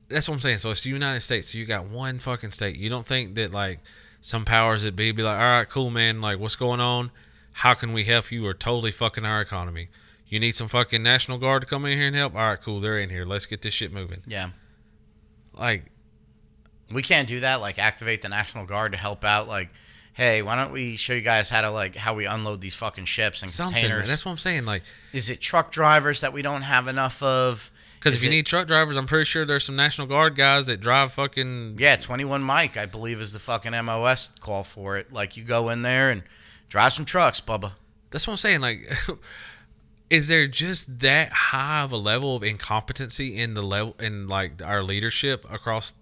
[0.09, 0.59] that's what I'm saying.
[0.59, 1.53] So it's the United States.
[1.53, 2.77] So you got one fucking state.
[2.77, 3.79] You don't think that like
[4.25, 6.23] some powers that be be like, all right, cool, man.
[6.23, 7.11] Like, what's going on?
[7.53, 8.43] How can we help you?
[8.43, 9.89] We're totally fucking our economy.
[10.27, 12.35] You need some fucking National Guard to come in here and help.
[12.35, 12.81] All right, cool.
[12.81, 13.27] They're in here.
[13.27, 14.23] Let's get this shit moving.
[14.27, 14.49] Yeah,
[15.53, 15.85] Like,
[16.91, 17.61] we can't do that.
[17.61, 19.47] Like, activate the National Guard to help out.
[19.47, 19.69] Like,
[20.15, 23.05] hey, why don't we show you guys how to like how we unload these fucking
[23.05, 23.75] ships and something.
[23.75, 23.83] man.
[23.83, 24.09] containers?
[24.09, 24.65] That's what I'm saying.
[24.65, 24.85] Like.
[25.13, 27.71] Is it truck drivers that we don't have enough of?
[28.05, 30.67] Because if you it- need truck drivers, I'm pretty sure there's some National Guard guys
[30.67, 31.77] that drive fucking.
[31.79, 35.11] Yeah, 21 Mike, I believe, is the fucking MOS call for it.
[35.13, 36.23] Like, you go in there and
[36.69, 37.73] drive some trucks, Bubba.
[38.11, 38.61] That's what I'm saying.
[38.61, 38.93] Like,
[40.11, 44.63] is there just that high of a level of incompetency in the level in like
[44.63, 45.95] our leadership across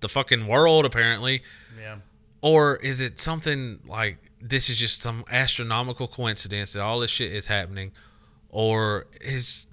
[0.00, 1.42] the fucking world, apparently,
[1.78, 1.96] Yeah.
[2.40, 7.32] or is it something like this is just some astronomical coincidence that all this shit
[7.32, 7.92] is happening,
[8.48, 9.66] or is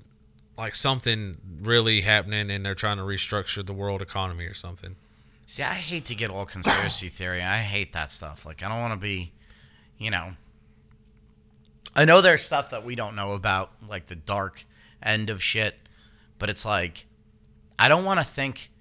[0.57, 4.95] like something really happening and they're trying to restructure the world economy or something?
[5.45, 7.41] See, I hate to get all conspiracy theory.
[7.41, 8.45] I hate that stuff.
[8.45, 9.31] Like, I don't want to be,
[9.97, 10.31] you know.
[11.95, 14.65] I know there's stuff that we don't know about, like the dark
[15.01, 15.75] end of shit,
[16.37, 17.05] but it's like,
[17.79, 18.71] I don't want to think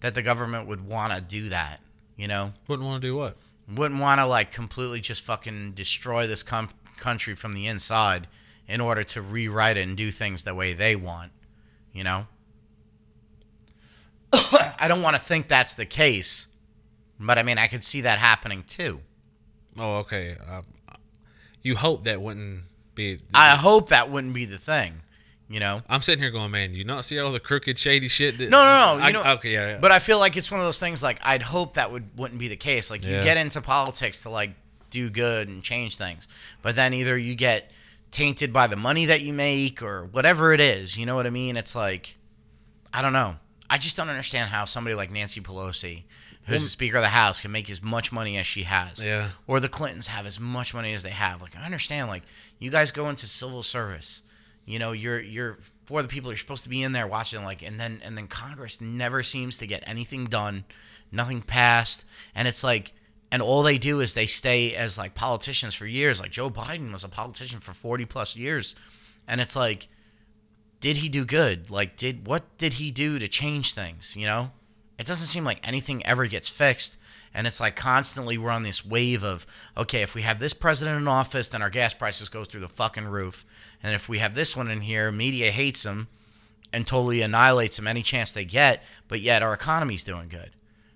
[0.00, 1.80] that the government would want to do that,
[2.16, 2.52] you know?
[2.66, 3.36] Wouldn't want to do what?
[3.72, 8.28] Wouldn't want to, like, completely just fucking destroy this com- country from the inside
[8.68, 11.32] in order to rewrite it and do things the way they want,
[11.92, 12.26] you know?
[14.32, 16.48] I don't want to think that's the case,
[17.20, 19.00] but I mean, I could see that happening too.
[19.78, 20.36] Oh, okay.
[20.48, 20.62] Uh,
[21.62, 22.62] you hope that wouldn't
[22.94, 23.18] be.
[23.32, 25.00] I hope that wouldn't be the thing,
[25.48, 25.82] you know?
[25.88, 28.38] I'm sitting here going, man, you not see all the crooked, shady shit?
[28.38, 29.04] That, No, no, no.
[29.04, 29.78] I, You know, okay, yeah, yeah.
[29.78, 31.02] But I feel like it's one of those things.
[31.02, 32.90] Like I'd hope that would wouldn't be the case.
[32.90, 33.22] Like you Yeah.
[33.22, 34.54] get into politics to like
[34.90, 36.28] do good and change things,
[36.62, 37.70] but then either you get
[38.14, 40.96] tainted by the money that you make or whatever it is.
[40.96, 41.56] You know what I mean?
[41.56, 42.16] It's like
[42.92, 43.36] I don't know.
[43.68, 46.04] I just don't understand how somebody like Nancy Pelosi,
[46.46, 49.04] who's the Speaker of the House, can make as much money as she has.
[49.04, 49.30] Yeah.
[49.48, 51.42] Or the Clintons have as much money as they have.
[51.42, 52.08] Like I understand.
[52.08, 52.22] Like
[52.58, 54.22] you guys go into civil service.
[54.64, 56.30] You know, you're you're for the people.
[56.30, 57.44] You're supposed to be in there watching.
[57.44, 60.64] Like and then and then Congress never seems to get anything done,
[61.10, 62.92] nothing passed, and it's like.
[63.30, 66.20] And all they do is they stay as like politicians for years.
[66.20, 68.76] Like Joe Biden was a politician for 40 plus years.
[69.26, 69.88] And it's like,
[70.84, 71.70] did he do good?
[71.70, 74.14] Like, did what did he do to change things?
[74.14, 74.50] You know,
[74.98, 76.98] it doesn't seem like anything ever gets fixed,
[77.32, 79.46] and it's like constantly we're on this wave of
[79.78, 82.68] okay, if we have this president in office, then our gas prices go through the
[82.68, 83.46] fucking roof,
[83.82, 86.08] and if we have this one in here, media hates him
[86.70, 90.50] and totally annihilates him any chance they get, but yet our economy's doing good.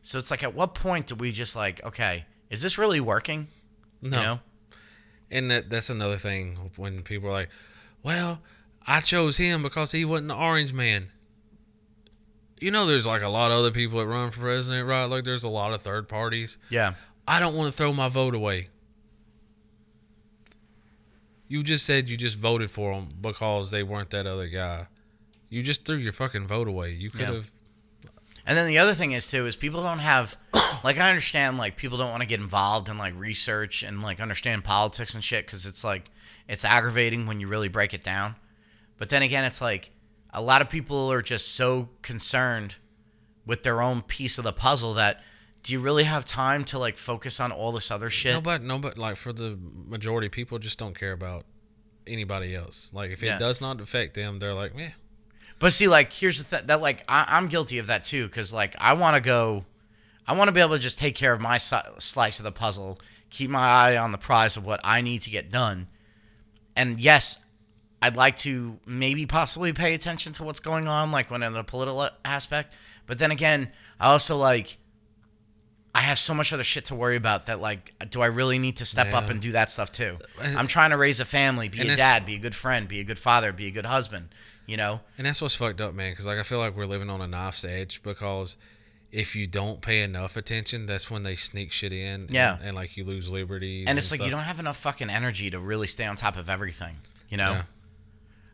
[0.09, 3.48] So it's like, at what point do we just like, okay, is this really working?
[4.01, 4.16] no.
[4.16, 4.40] You know,
[5.30, 7.51] And that that's another thing when people are like,
[8.02, 8.40] "Well,
[8.86, 11.09] I chose him because he wasn't the orange man."
[12.59, 15.05] You know, there's like a lot of other people that run for president, right?
[15.05, 16.56] Like, there's a lot of third parties.
[16.70, 16.94] Yeah.
[17.26, 18.70] I don't want to throw my vote away.
[21.48, 24.86] You just said you just voted for them because they weren't that other guy.
[25.51, 26.93] You just threw your fucking vote away.
[26.93, 27.51] You could have.
[28.49, 30.37] And then the other thing is too is people don't have
[30.83, 34.20] like I understand like people don't want to get involved in like research and like
[34.20, 36.11] understand politics and shit because it's like
[36.49, 38.35] it's aggravating when you really break it down.
[38.97, 39.91] But then again, it's like
[40.33, 42.77] a lot of people are just so concerned
[43.47, 45.23] with their own piece of the puzzle that
[45.62, 48.33] do you really have time to like focus on all this other shit?
[48.35, 51.45] No, but no, but like for the majority, people just don't care about
[52.07, 52.91] anybody else.
[52.95, 53.37] Like if Yeah.
[53.37, 54.93] it does not affect them, they're like, yeah,
[55.59, 58.52] But see, like, here's the thing that, like, I, I'm guilty of that too, because,
[58.52, 59.64] like, I want to go,
[60.26, 62.52] I want to be able to just take care of my si- slice of the
[62.52, 65.89] puzzle, keep my eye on the prize of what I need to get done.
[66.76, 67.39] And yes,
[68.01, 71.64] I'd like to maybe possibly pay attention to what's going on, like, when in the
[71.64, 72.76] political aspect.
[73.06, 74.76] But then again, I also, like,
[75.93, 78.76] I have so much other shit to worry about that, like, do I really need
[78.76, 80.18] to step up and do that stuff too?
[80.40, 82.86] Uh, I'm trying to raise a family, be And a dad, be a good friend,
[82.86, 84.28] be a good father, be a good husband,
[84.69, 85.01] you know?
[85.19, 86.12] and that's what's fucked up, man.
[86.12, 88.57] Because like I feel like we're living on a knife's edge because
[89.11, 92.20] if you don't pay enough attention, that's when they sneak shit in.
[92.23, 92.59] and- Yeah.
[92.62, 93.86] and, like you lose liberties.
[93.89, 96.49] and it's like you don't have enough fucking energy to really stay on top of
[96.51, 96.97] everything
[97.31, 97.62] you know Yeah.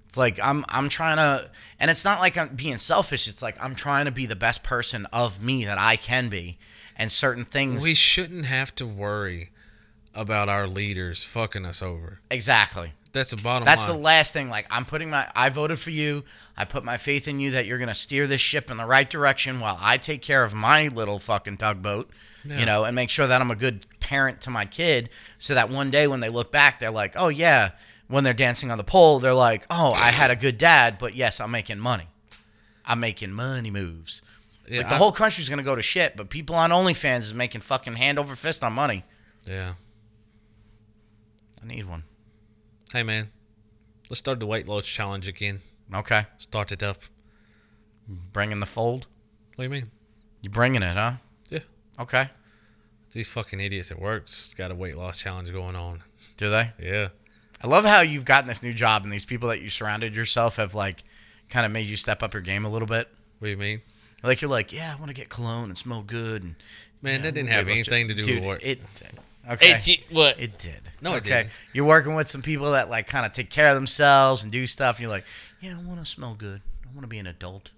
[0.07, 1.49] it's like i'm i'm trying to
[1.81, 4.62] and it's not like i'm being selfish it's like i'm trying to be the best
[4.65, 6.59] person of me that i can be
[6.97, 9.51] and certain things We shouldn't have to worry
[10.15, 12.20] about our leaders fucking us over.
[12.31, 14.51] exactly That's the bottom that's the last thing.
[14.51, 16.24] Like i'm putting my i voted for you.
[16.57, 19.09] I put my faith in you that you're gonna steer this ship in the right
[19.09, 22.11] direction while i take care of my little fucking tugboat
[22.45, 22.59] Yeah.
[22.59, 25.09] you know and make sure that i'm a good parent to my kid
[25.39, 27.70] so that one day when they look back they're like oh yeah.
[28.07, 31.15] When they're dancing on the pole they're like oh i had a good dad but
[31.15, 32.09] yes i'm making money.
[32.85, 34.20] I'm making money moves.
[34.69, 37.32] Yeah, like the I- whole country's gonna go to shit but people on onlyfans is
[37.35, 39.05] making fucking hand over fist on money.
[39.45, 39.74] Yeah.
[41.62, 42.03] i need one
[42.95, 43.33] Hey man,
[44.09, 45.62] let's start the weight loss challenge again.
[45.93, 46.99] okay Start it up.
[48.09, 49.09] bringing the fold
[49.57, 49.91] What do you mean?
[50.41, 51.15] you bringing it huh
[51.51, 51.59] Yeah.
[51.99, 52.31] okay
[53.11, 56.05] These fucking idiots at work just got a weight loss challenge going on.
[56.37, 57.09] do they Yeah.
[57.62, 60.55] I love how you've gotten this new job and these people that you surrounded yourself
[60.59, 61.03] have like
[61.49, 63.09] kind of made you step up your game a little bit.
[63.41, 63.81] What do you mean?
[64.23, 66.45] Like you're like, yeah, I want to get cologne and smell good.
[66.45, 66.55] And
[67.03, 68.61] Man, yeah, that didn't have anything to do Dude, with work.
[68.62, 68.81] It
[69.51, 69.77] did.
[69.77, 70.05] Okay.
[70.11, 70.41] what?
[70.41, 70.81] It did.
[71.03, 71.29] No, it okay.
[71.29, 71.51] didn't.
[71.73, 74.66] You're working with some people that like kind of take care of themselves and do
[74.66, 75.25] stuff, and you're like,
[75.61, 76.62] yeah, I want to smell good.
[76.85, 77.71] I want to be an adult.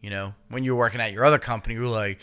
[0.00, 2.18] You know, when you're working at your other company, you're like,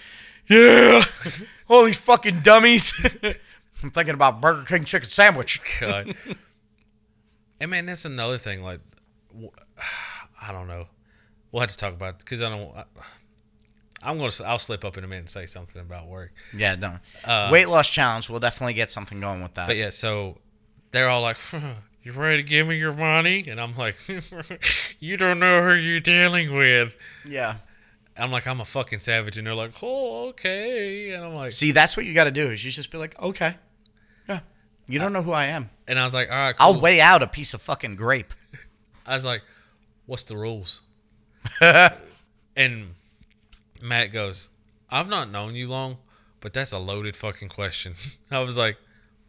[0.50, 1.04] yeah,
[1.70, 2.94] all these fucking dummies.
[3.84, 5.62] I'm thinking about Burger King chicken sandwich.
[5.80, 6.16] God.
[7.60, 8.64] and man, that's another thing.
[8.64, 8.80] Like,
[10.42, 10.88] I don't know.
[11.52, 12.76] We'll have to talk about because I don't.
[12.76, 12.86] I,
[14.02, 14.32] I'm gonna.
[14.46, 16.32] I'll slip up in a minute and say something about work.
[16.56, 16.98] Yeah, no.
[17.26, 18.30] Uh, Weight loss challenge.
[18.30, 19.68] We'll definitely get something going with that.
[19.68, 20.38] But yeah, so
[20.92, 21.38] they're all like,
[22.04, 23.96] "You ready to give me your money?" And I'm like,
[25.00, 26.96] "You don't know who you're dealing with."
[27.26, 27.56] yeah.
[28.20, 31.72] I'm like, "I'm a fucking savage," and they're like, "Oh, okay." And I'm like, See,
[31.72, 32.48] that's what you got to do.
[32.48, 33.56] Is you just be like, okay,
[34.28, 34.40] yeah.
[34.88, 35.70] You don't know who I am.
[35.88, 38.34] and I was like, "All right, cool." I'll weigh out a piece of fucking grape.
[39.06, 39.42] I was like,
[40.08, 40.82] "What's the rules?"
[42.56, 42.96] and
[43.82, 44.50] Matt goes,
[44.90, 45.98] "I've not known you long,
[46.42, 47.96] but that's a loaded fucking question."
[48.32, 48.78] I was like,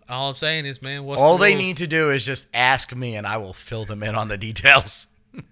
[0.08, 2.48] "All I'm saying is, man, what's All the they rules?" need to do is just
[2.54, 5.08] ask me, and I will fill them in on the details.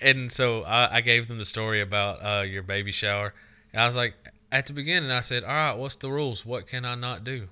[0.00, 3.32] And so I, I gave them the story about uh, your baby shower.
[3.72, 4.12] And I was like,
[4.52, 6.44] at the beginning, I said, "All right, what's the rules?
[6.44, 7.48] What can I not do?"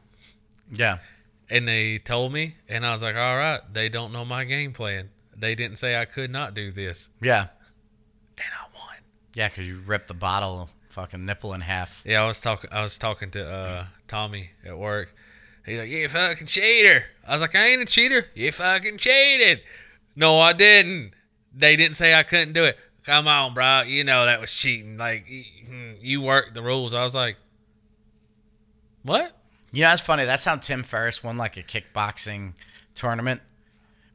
[0.70, 0.98] Yeah.
[1.48, 4.72] And they told me, and I was like, "All right, they don't know my game
[4.74, 5.08] plan.
[5.34, 7.46] They didn't say I could not do this." Yeah.
[8.36, 8.71] And I.
[9.34, 12.02] Yeah, because you ripped the bottle fucking nipple in half.
[12.04, 12.70] Yeah, I was talking.
[12.72, 15.14] I was talking to uh, Tommy at work.
[15.64, 18.26] He's like, "You fucking cheater." I was like, "I ain't a cheater.
[18.34, 19.60] You fucking cheated."
[20.14, 21.12] No, I didn't.
[21.54, 22.78] They didn't say I couldn't do it.
[23.04, 23.82] Come on, bro.
[23.82, 24.98] You know that was cheating.
[24.98, 25.26] Like
[26.00, 26.94] you worked the rules.
[26.94, 27.36] I was like,
[29.02, 29.36] "What?"
[29.72, 30.24] You know, it's funny.
[30.24, 32.52] That's how Tim Ferriss won like a kickboxing
[32.94, 33.40] tournament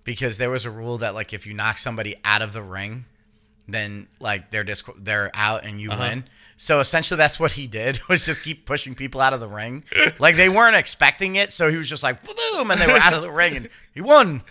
[0.03, 3.05] because there was a rule that like if you knock somebody out of the ring,
[3.67, 6.01] then like they're just they're out and you Uh-huh.
[6.01, 6.23] win.
[6.59, 9.83] So essentially, that's what he did was just keep pushing people out of the ring.
[10.19, 13.13] Like they weren't expecting it, so he was just like boom, and they were out
[13.13, 14.41] of the ring, and he won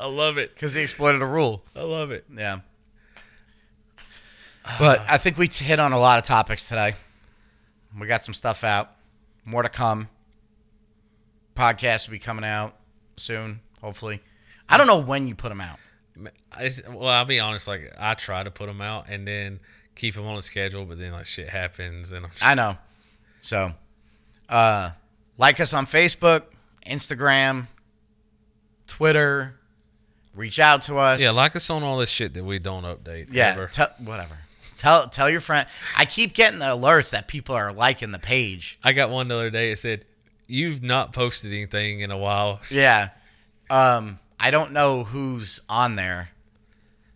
[0.00, 0.54] I love it.
[0.54, 1.62] because he exploited a rule.
[1.76, 2.24] I love it.
[2.34, 2.60] Yeah.
[4.78, 6.94] But I think we hit on a lot of topics today.
[7.98, 8.90] We got some stuff out.
[9.44, 10.08] More to come.
[11.54, 12.74] Podcast will be coming out
[13.16, 13.60] soon.
[13.82, 14.20] Hopefully,
[14.68, 15.78] I don't know when you put them out.
[16.52, 17.66] I, well, I'll be honest.
[17.66, 19.60] Like I try to put them out and then
[19.94, 22.76] keep them on a schedule, but then like shit happens and I'm I know.
[23.40, 23.72] So,
[24.48, 24.90] uh,
[25.36, 26.44] like us on Facebook,
[26.86, 27.66] Instagram,
[28.86, 29.58] Twitter.
[30.34, 31.22] Reach out to us.
[31.22, 33.28] yeah, like us on all this shit that we don't update.
[33.30, 33.68] yeah,
[33.98, 34.38] whatever.
[34.78, 35.68] Tell tell your friend.
[35.96, 38.78] I keep getting the alerts that people are liking the page.
[38.82, 39.70] I got one the other day.
[39.70, 40.04] It said
[40.48, 42.60] you've not posted anything in a while.
[42.70, 43.10] Yeah.
[43.70, 46.30] Um, I don't know who's on there.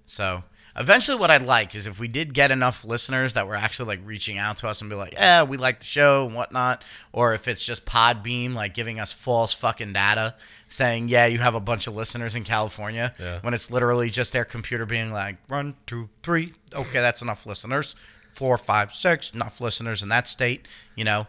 [0.06, 0.44] So
[0.76, 4.00] eventually what I'd like is if we did get enough listeners that were actually like
[4.06, 6.82] reaching out to us and be like, yeah, we like the show and whatnot.
[7.12, 10.34] Or if it's just Podbean like giving us false fucking data
[10.68, 13.40] saying, yeah, you have a bunch of listeners in California Yeah.
[13.42, 16.54] when it's literally just their computer being like, one, two, three.
[16.74, 17.96] Okay, that's enough listeners.
[18.30, 21.26] Four, five, six, enough listeners in that state, you know?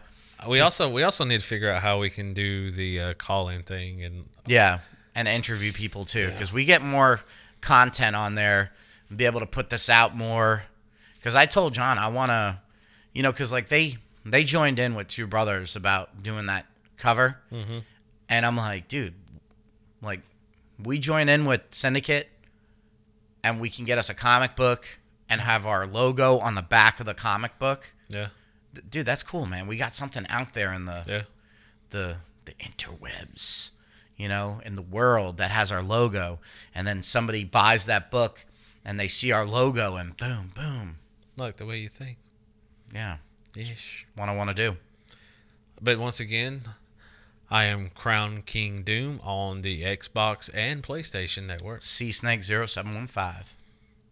[0.48, 3.50] We also we also need to figure out how we can do the uh, call
[3.50, 4.78] in thing and Yeah,
[5.14, 7.20] and interview people too, because we get more
[7.60, 8.72] content on there
[9.08, 10.64] and be able to put this out more.
[11.18, 12.58] Because I told John I want to,
[13.12, 16.66] you know, because like they they joined in with two brothers about doing that
[16.96, 17.78] cover, Mm-hmm.
[18.28, 19.14] and I'm like, dude,
[20.02, 20.20] like
[20.82, 22.28] we join in with Syndicate,
[23.44, 27.00] and we can get us a comic book and have our logo on the back
[27.00, 27.92] of the comic book.
[28.08, 28.28] yeah
[28.88, 29.66] Dude, that's cool, man.
[29.66, 31.22] We got something out there in the yeah
[31.90, 33.70] the the interwebs,
[34.20, 36.38] you know, in the world that has our logo,
[36.74, 38.44] and then somebody buys that book
[38.84, 40.96] and they see our logo and boom, boom,
[41.38, 42.18] like the way you think.
[42.94, 43.16] yeah,
[43.56, 44.06] Ish.
[44.14, 44.76] what I want to do.
[45.80, 46.64] But once again,
[47.50, 51.80] I am Crown King Doom on the Xbox and PlayStation network.
[51.82, 53.56] C Snake 0715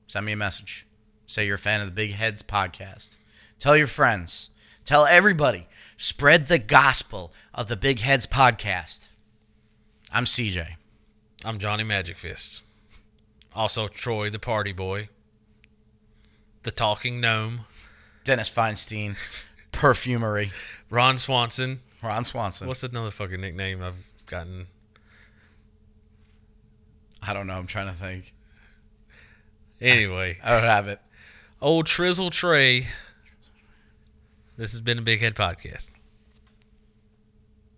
[0.07, 0.87] Send me a message.
[1.27, 3.19] Say you're a fan of the Big Heads podcast.
[3.59, 4.49] Tell your friends.
[4.87, 5.69] Tell everybody.
[5.99, 9.08] Spread the gospel of the Big Heads podcast.
[10.13, 10.75] I'm CJ.
[11.45, 12.63] I'm Johnny Magic Fists.
[13.55, 15.09] Also Troy the Party Boy.
[16.63, 17.61] The Talking Gnome.
[18.25, 19.17] Dennis Feinstein,
[19.73, 20.53] Perfumery,
[20.91, 21.81] Ron Swanson.
[22.03, 22.69] Ron Swanson.
[22.69, 24.67] What's another fucking nickname I've gotten?
[27.23, 27.55] I don't know.
[27.55, 28.33] I'm trying to think.
[29.81, 31.01] Anyway, I don't have it.
[31.63, 32.89] old Trizzle Trey.
[34.57, 35.91] This has been a Big Head Podcast.